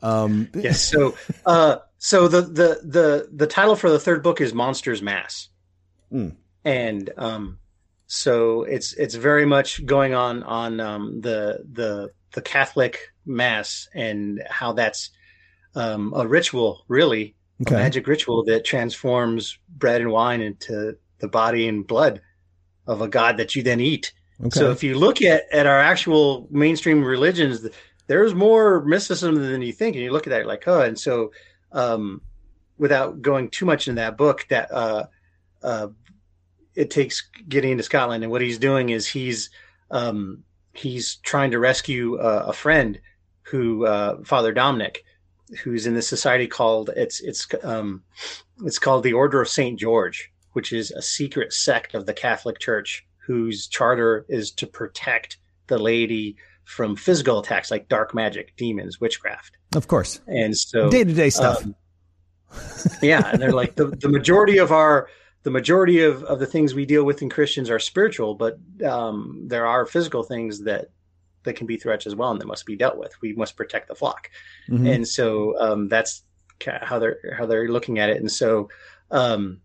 Um, 0.02 0.50
yes. 0.54 0.82
So, 0.82 1.16
uh, 1.45 1.78
so 1.97 2.28
the 2.28 2.41
the 2.41 2.82
the 2.84 3.30
the 3.32 3.47
title 3.47 3.76
for 3.76 3.89
the 3.89 4.00
third 4.00 4.24
book 4.24 4.41
is 4.41 4.54
Monsters 4.54 5.02
Mass, 5.02 5.50
mm. 6.12 6.36
and 6.64 7.10
um, 7.18 7.60
so 8.08 8.64
it's 8.64 8.93
it's 8.93 9.16
very 9.16 9.45
much 9.45 9.86
going 9.86 10.14
on 10.14 10.43
on 10.43 10.80
um, 10.80 11.22
the 11.22 11.66
the 11.72 12.12
the 12.34 12.41
Catholic 12.41 13.14
Mass 13.26 13.88
and 13.93 14.41
how 14.50 14.74
that's 14.74 15.12
um, 15.76 16.14
a 16.16 16.28
ritual, 16.28 16.86
really, 16.88 17.36
okay. 17.62 17.76
a 17.76 17.78
magic 17.78 18.08
ritual 18.08 18.43
that 18.45 18.66
transforms 18.66 19.58
bread 19.70 20.02
and 20.02 20.12
wine 20.12 20.41
into 20.41 20.97
the 21.20 21.28
body 21.28 21.68
and 21.68 21.86
blood 21.86 22.22
of 22.88 23.02
a 23.02 23.08
God 23.08 23.38
that 23.38 23.56
you 23.56 23.64
then 23.64 23.80
eat. 23.80 24.14
Okay. 24.41 24.50
So 24.52 24.72
if 24.72 24.84
you 24.84 24.97
look 24.97 25.22
at, 25.22 25.43
at 25.52 25.66
our 25.66 25.80
actual 25.80 26.47
mainstream 26.50 27.04
religions, 27.04 27.68
there's 28.10 28.34
more 28.34 28.84
mysticism 28.84 29.36
than 29.36 29.62
you 29.62 29.72
think. 29.72 29.95
And 29.95 30.03
you 30.03 30.12
look 30.12 30.26
at 30.26 30.32
that 30.32 30.47
like, 30.47 30.68
oh, 30.68 30.82
and 30.82 30.99
so 30.99 31.32
um, 31.72 32.22
without 32.80 33.22
going 33.22 33.49
too 33.51 33.66
much 33.66 33.88
in 33.88 33.95
that 33.95 34.18
book, 34.18 34.47
that 34.49 34.72
uh, 34.72 35.05
uh, 35.62 35.89
it 36.74 36.89
takes 36.89 37.30
getting 37.47 37.72
into 37.72 37.84
Scotland. 37.84 38.24
And 38.24 38.32
what 38.32 38.41
he's 38.41 38.57
doing 38.57 38.89
is 38.89 39.05
he's 39.05 39.51
um, 39.91 40.43
he's 40.74 41.18
trying 41.18 41.51
to 41.51 41.60
rescue 41.60 42.18
uh, 42.18 42.45
a 42.47 42.53
friend 42.53 42.99
who 43.43 43.86
uh, 43.86 44.24
Father 44.24 44.53
Dominic, 44.53 45.05
who's 45.64 45.86
in 45.86 45.93
the 45.93 46.01
society 46.01 46.47
called 46.47 46.89
it's 46.95 47.22
it's 47.22 47.47
um, 47.64 48.01
it's 48.66 48.80
called 48.80 49.03
the 49.03 49.14
Order 49.14 49.39
of 49.39 49.49
Saint 49.49 49.80
George, 49.80 50.32
which 50.53 50.74
is 50.74 50.89
a 50.89 51.01
secret 51.03 51.53
sect 51.53 51.93
of 51.93 52.07
the 52.07 52.14
Catholic 52.14 52.57
Church 52.57 53.05
whose 53.28 53.68
charter 53.68 54.26
is 54.30 54.49
to 54.49 54.66
protect 54.66 55.38
the 55.68 55.78
laity 55.78 56.36
from 56.70 56.96
physical 56.96 57.40
attacks 57.40 57.72
like 57.72 57.90
dark 57.90 58.14
magic, 58.14 58.56
demons, 58.56 59.02
witchcraft. 59.02 59.58
Of 59.76 59.88
course. 59.88 60.22
And 60.28 60.56
so 60.56 60.88
day 60.92 61.04
to 61.04 61.14
day 61.14 61.32
stuff. 61.32 61.66
Um, 61.66 61.76
yeah, 63.02 63.28
and 63.32 63.42
they're 63.42 63.52
like 63.52 63.76
the, 63.76 63.88
the 63.88 64.08
majority 64.08 64.60
of 64.60 64.72
our 64.72 65.10
the 65.42 65.50
majority 65.50 66.04
of, 66.04 66.24
of 66.26 66.38
the 66.38 66.46
things 66.46 66.76
we 66.76 66.86
deal 66.86 67.04
with 67.04 67.24
in 67.24 67.30
Christians 67.30 67.72
are 67.72 67.80
spiritual, 67.80 68.36
but 68.36 68.60
um, 68.86 69.46
there 69.48 69.66
are 69.66 69.88
physical 69.88 70.22
things 70.22 70.64
that 70.66 70.92
that 71.44 71.56
can 71.56 71.66
be 71.66 71.78
threats 71.78 72.06
as 72.06 72.14
well 72.14 72.30
and 72.30 72.40
that 72.40 72.46
must 72.46 72.68
be 72.68 72.76
dealt 72.76 72.98
with. 72.98 73.20
We 73.20 73.34
must 73.34 73.58
protect 73.58 73.88
the 73.88 73.96
flock, 73.96 74.30
mm-hmm. 74.70 74.86
and 74.86 75.08
so 75.08 75.60
um, 75.60 75.88
that's 75.88 76.22
how 76.64 77.00
they're 77.00 77.36
how 77.36 77.48
they're 77.48 77.68
looking 77.68 77.98
at 77.98 78.12
it. 78.12 78.18
And 78.18 78.32
so 78.32 78.70
um, 79.10 79.62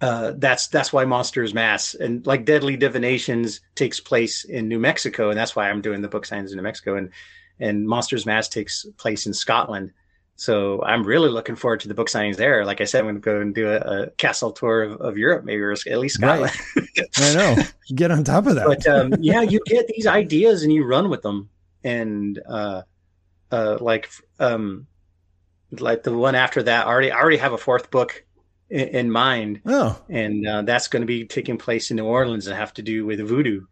uh, 0.00 0.32
that's 0.36 0.68
that's 0.68 0.92
why 0.92 1.04
Monsters 1.04 1.52
Mass 1.52 1.94
and 1.94 2.26
like 2.26 2.44
Deadly 2.44 2.76
Divinations 2.76 3.60
takes 3.74 4.00
place 4.00 4.44
in 4.44 4.68
New 4.68 4.78
Mexico, 4.78 5.28
and 5.28 5.38
that's 5.38 5.54
why 5.54 5.68
I'm 5.68 5.82
doing 5.82 6.00
the 6.00 6.08
book 6.08 6.24
signs 6.24 6.52
in 6.52 6.56
New 6.56 6.62
Mexico, 6.62 6.96
and 6.96 7.10
and 7.58 7.86
Monsters 7.86 8.24
Mass 8.24 8.48
takes 8.48 8.86
place 8.96 9.26
in 9.26 9.34
Scotland. 9.34 9.92
So 10.36 10.82
I'm 10.82 11.04
really 11.04 11.28
looking 11.28 11.54
forward 11.54 11.80
to 11.80 11.88
the 11.88 11.92
book 11.92 12.08
signings 12.08 12.36
there. 12.36 12.64
Like 12.64 12.80
I 12.80 12.84
said, 12.84 13.00
I'm 13.00 13.04
going 13.04 13.14
to 13.16 13.20
go 13.20 13.40
and 13.42 13.54
do 13.54 13.68
a, 13.68 13.76
a 13.76 14.10
castle 14.12 14.52
tour 14.52 14.84
of, 14.84 15.00
of, 15.02 15.18
Europe, 15.18 15.44
maybe 15.44 15.60
or 15.60 15.72
at 15.72 15.98
least 15.98 16.14
Scotland. 16.14 16.50
Right. 16.74 16.88
I 17.18 17.34
know. 17.34 17.62
Get 17.94 18.10
on 18.10 18.24
top 18.24 18.46
of 18.46 18.54
that. 18.54 18.66
But 18.66 18.86
um, 18.86 19.12
yeah, 19.20 19.42
you 19.42 19.60
get 19.66 19.86
these 19.86 20.06
ideas 20.06 20.62
and 20.62 20.72
you 20.72 20.86
run 20.86 21.10
with 21.10 21.20
them, 21.20 21.50
and 21.84 22.40
uh, 22.48 22.82
uh, 23.50 23.76
like 23.82 24.08
um, 24.38 24.86
like 25.72 26.04
the 26.04 26.16
one 26.16 26.34
after 26.34 26.62
that, 26.62 26.86
I 26.86 26.90
already 26.90 27.10
I 27.10 27.20
already 27.20 27.36
have 27.36 27.52
a 27.52 27.58
fourth 27.58 27.90
book 27.90 28.24
in, 28.70 28.88
in 28.88 29.10
mind. 29.10 29.60
Oh, 29.66 30.00
and 30.08 30.46
uh, 30.46 30.62
that's 30.62 30.88
going 30.88 31.02
to 31.02 31.06
be 31.06 31.26
taking 31.26 31.58
place 31.58 31.90
in 31.90 31.96
New 31.96 32.04
Orleans 32.04 32.46
and 32.46 32.56
have 32.56 32.74
to 32.74 32.82
do 32.82 33.04
with 33.04 33.20
voodoo. 33.20 33.62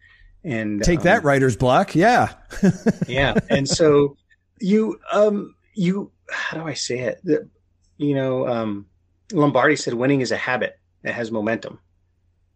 And 0.44 0.82
take 0.82 1.00
um, 1.00 1.04
that 1.04 1.24
writer's 1.24 1.56
block, 1.56 1.94
yeah, 1.94 2.34
yeah. 3.08 3.34
And 3.50 3.68
so 3.68 4.16
you 4.60 4.98
um 5.12 5.54
you 5.74 6.10
how 6.30 6.58
do 6.58 6.66
I 6.66 6.74
say 6.74 7.00
it? 7.00 7.20
The, 7.24 7.48
you 7.96 8.14
know, 8.14 8.46
um, 8.46 8.86
Lombardi 9.32 9.76
said 9.76 9.94
winning 9.94 10.20
is 10.20 10.32
a 10.32 10.36
habit. 10.36 10.78
It 11.02 11.12
has 11.12 11.30
momentum. 11.30 11.80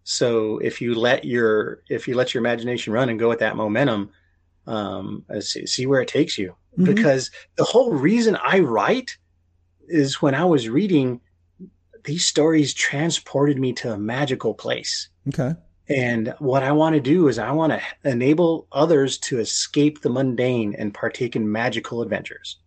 So 0.05 0.59
if 0.59 0.81
you 0.81 0.95
let 0.95 1.25
your 1.25 1.83
if 1.89 2.09
you 2.09 2.15
let 2.15 2.35
your 2.35 2.41
imagination 2.41 2.93
run 2.93 3.09
and 3.09 3.19
go 3.19 3.29
with 3.29 3.41
that 3.41 3.57
momentum, 3.57 4.11
um, 4.67 5.25
uh, 5.29 5.41
see, 5.41 5.67
see 5.67 5.87
where 5.87 6.01
it 6.01 6.09
takes 6.09 6.39
you. 6.39 6.55
Mm-hmm. 6.79 6.85
Because 6.85 7.31
the 7.57 7.65
whole 7.65 7.93
reason 7.93 8.37
I 8.37 8.61
write 8.61 9.17
is 9.89 10.23
when 10.23 10.35
I 10.35 10.45
was 10.45 10.69
reading 10.69 11.21
these 12.05 12.27
stories 12.27 12.75
transported 12.75 13.59
me 13.59 13.73
to 13.75 13.93
a 13.93 13.99
magical 13.99 14.55
place. 14.55 15.09
Okay. 15.29 15.55
And 15.89 16.35
what 16.39 16.63
I 16.63 16.73
want 16.73 16.95
to 16.95 17.01
do 17.01 17.29
is 17.29 17.39
I 17.39 17.53
want 17.53 17.73
to 17.73 17.83
enable 18.09 18.67
others 18.73 19.19
to 19.19 19.41
escape 19.41 20.01
the 20.01 20.11
mundane 20.11 20.75
and 20.75 20.95
partake 20.95 21.37
in 21.37 21.51
magical 21.51 22.03
adventures. 22.03 22.59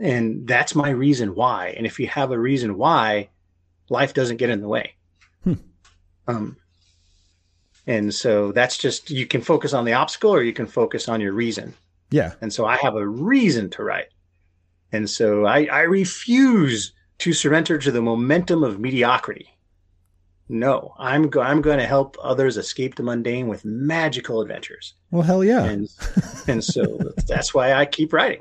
And 0.00 0.46
that's 0.46 0.74
my 0.74 0.90
reason 0.90 1.34
why. 1.34 1.74
And 1.76 1.86
if 1.86 1.98
you 2.00 2.06
have 2.06 2.30
a 2.30 2.38
reason 2.38 2.76
why, 2.76 3.28
life 3.88 4.14
doesn't 4.14 4.38
get 4.38 4.50
in 4.50 4.60
the 4.60 4.68
way. 4.68 4.94
Hmm. 5.44 5.54
Um, 6.26 6.56
and 7.86 8.14
so 8.14 8.52
that's 8.52 8.78
just 8.78 9.10
you 9.10 9.26
can 9.26 9.42
focus 9.42 9.74
on 9.74 9.84
the 9.84 9.94
obstacle 9.94 10.32
or 10.32 10.42
you 10.42 10.52
can 10.52 10.66
focus 10.66 11.08
on 11.08 11.20
your 11.20 11.32
reason. 11.32 11.74
Yeah. 12.10 12.34
And 12.40 12.52
so 12.52 12.64
I 12.64 12.76
have 12.76 12.94
a 12.94 13.06
reason 13.06 13.68
to 13.70 13.82
write. 13.82 14.08
And 14.92 15.08
so 15.08 15.44
I, 15.44 15.66
I 15.66 15.80
refuse 15.82 16.92
to 17.20 17.32
surrender 17.32 17.78
to 17.78 17.90
the 17.90 18.02
momentum 18.02 18.64
of 18.64 18.80
mediocrity. 18.80 19.48
No, 20.48 20.94
I'm 20.98 21.28
go- 21.28 21.42
I'm 21.42 21.62
going 21.62 21.78
to 21.78 21.86
help 21.86 22.16
others 22.20 22.56
escape 22.56 22.96
the 22.96 23.04
mundane 23.04 23.46
with 23.46 23.64
magical 23.64 24.40
adventures. 24.40 24.94
Well, 25.12 25.22
hell 25.22 25.44
yeah! 25.44 25.64
And, 25.64 25.88
and 26.48 26.64
so 26.64 26.98
that's 27.28 27.54
why 27.54 27.72
I 27.72 27.86
keep 27.86 28.12
writing. 28.12 28.40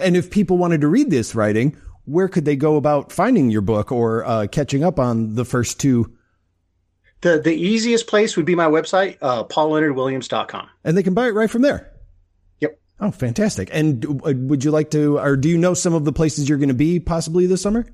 And 0.00 0.16
if 0.16 0.30
people 0.30 0.58
wanted 0.58 0.80
to 0.80 0.88
read 0.88 1.10
this 1.10 1.36
writing, 1.36 1.76
where 2.04 2.26
could 2.26 2.44
they 2.44 2.56
go 2.56 2.76
about 2.76 3.12
finding 3.12 3.50
your 3.50 3.60
book 3.60 3.92
or 3.92 4.24
uh, 4.24 4.46
catching 4.48 4.82
up 4.82 4.98
on 4.98 5.36
the 5.36 5.44
first 5.44 5.78
two? 5.78 6.12
The 7.20 7.38
the 7.38 7.54
easiest 7.54 8.08
place 8.08 8.36
would 8.36 8.46
be 8.46 8.54
my 8.54 8.66
website, 8.66 9.18
uh, 9.20 9.44
paulleonardwilliams.com. 9.44 10.68
And 10.82 10.96
they 10.96 11.02
can 11.02 11.14
buy 11.14 11.28
it 11.28 11.34
right 11.34 11.50
from 11.50 11.62
there. 11.62 11.87
Oh, 13.00 13.10
fantastic! 13.10 13.68
And 13.72 14.04
uh, 14.04 14.32
would 14.34 14.64
you 14.64 14.70
like 14.70 14.90
to, 14.90 15.18
or 15.18 15.36
do 15.36 15.48
you 15.48 15.58
know 15.58 15.74
some 15.74 15.94
of 15.94 16.04
the 16.04 16.12
places 16.12 16.48
you're 16.48 16.58
going 16.58 16.68
to 16.68 16.74
be 16.74 16.98
possibly 16.98 17.46
this 17.46 17.62
summer 17.62 17.86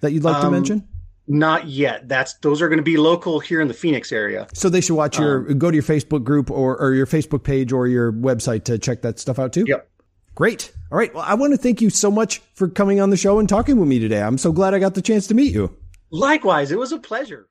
that 0.00 0.12
you'd 0.12 0.24
like 0.24 0.36
um, 0.36 0.42
to 0.42 0.50
mention? 0.50 0.88
Not 1.26 1.66
yet. 1.66 2.08
That's 2.08 2.34
those 2.38 2.62
are 2.62 2.68
going 2.68 2.78
to 2.78 2.84
be 2.84 2.96
local 2.96 3.38
here 3.38 3.60
in 3.60 3.68
the 3.68 3.74
Phoenix 3.74 4.12
area. 4.12 4.46
So 4.54 4.68
they 4.68 4.80
should 4.80 4.94
watch 4.94 5.18
your 5.18 5.50
um, 5.50 5.58
go 5.58 5.70
to 5.70 5.74
your 5.74 5.82
Facebook 5.82 6.24
group 6.24 6.50
or, 6.50 6.80
or 6.80 6.94
your 6.94 7.06
Facebook 7.06 7.42
page 7.42 7.70
or 7.70 7.86
your 7.86 8.12
website 8.12 8.64
to 8.64 8.78
check 8.78 9.02
that 9.02 9.18
stuff 9.18 9.38
out 9.38 9.52
too. 9.52 9.64
Yep. 9.66 9.88
Great. 10.34 10.72
All 10.90 10.96
right. 10.96 11.12
Well, 11.12 11.24
I 11.26 11.34
want 11.34 11.52
to 11.52 11.58
thank 11.58 11.82
you 11.82 11.90
so 11.90 12.10
much 12.10 12.40
for 12.54 12.68
coming 12.68 13.00
on 13.00 13.10
the 13.10 13.16
show 13.16 13.40
and 13.40 13.48
talking 13.48 13.78
with 13.78 13.88
me 13.88 13.98
today. 13.98 14.22
I'm 14.22 14.38
so 14.38 14.52
glad 14.52 14.72
I 14.72 14.78
got 14.78 14.94
the 14.94 15.02
chance 15.02 15.26
to 15.26 15.34
meet 15.34 15.52
you. 15.52 15.76
Likewise, 16.10 16.70
it 16.70 16.78
was 16.78 16.92
a 16.92 16.98
pleasure. 16.98 17.46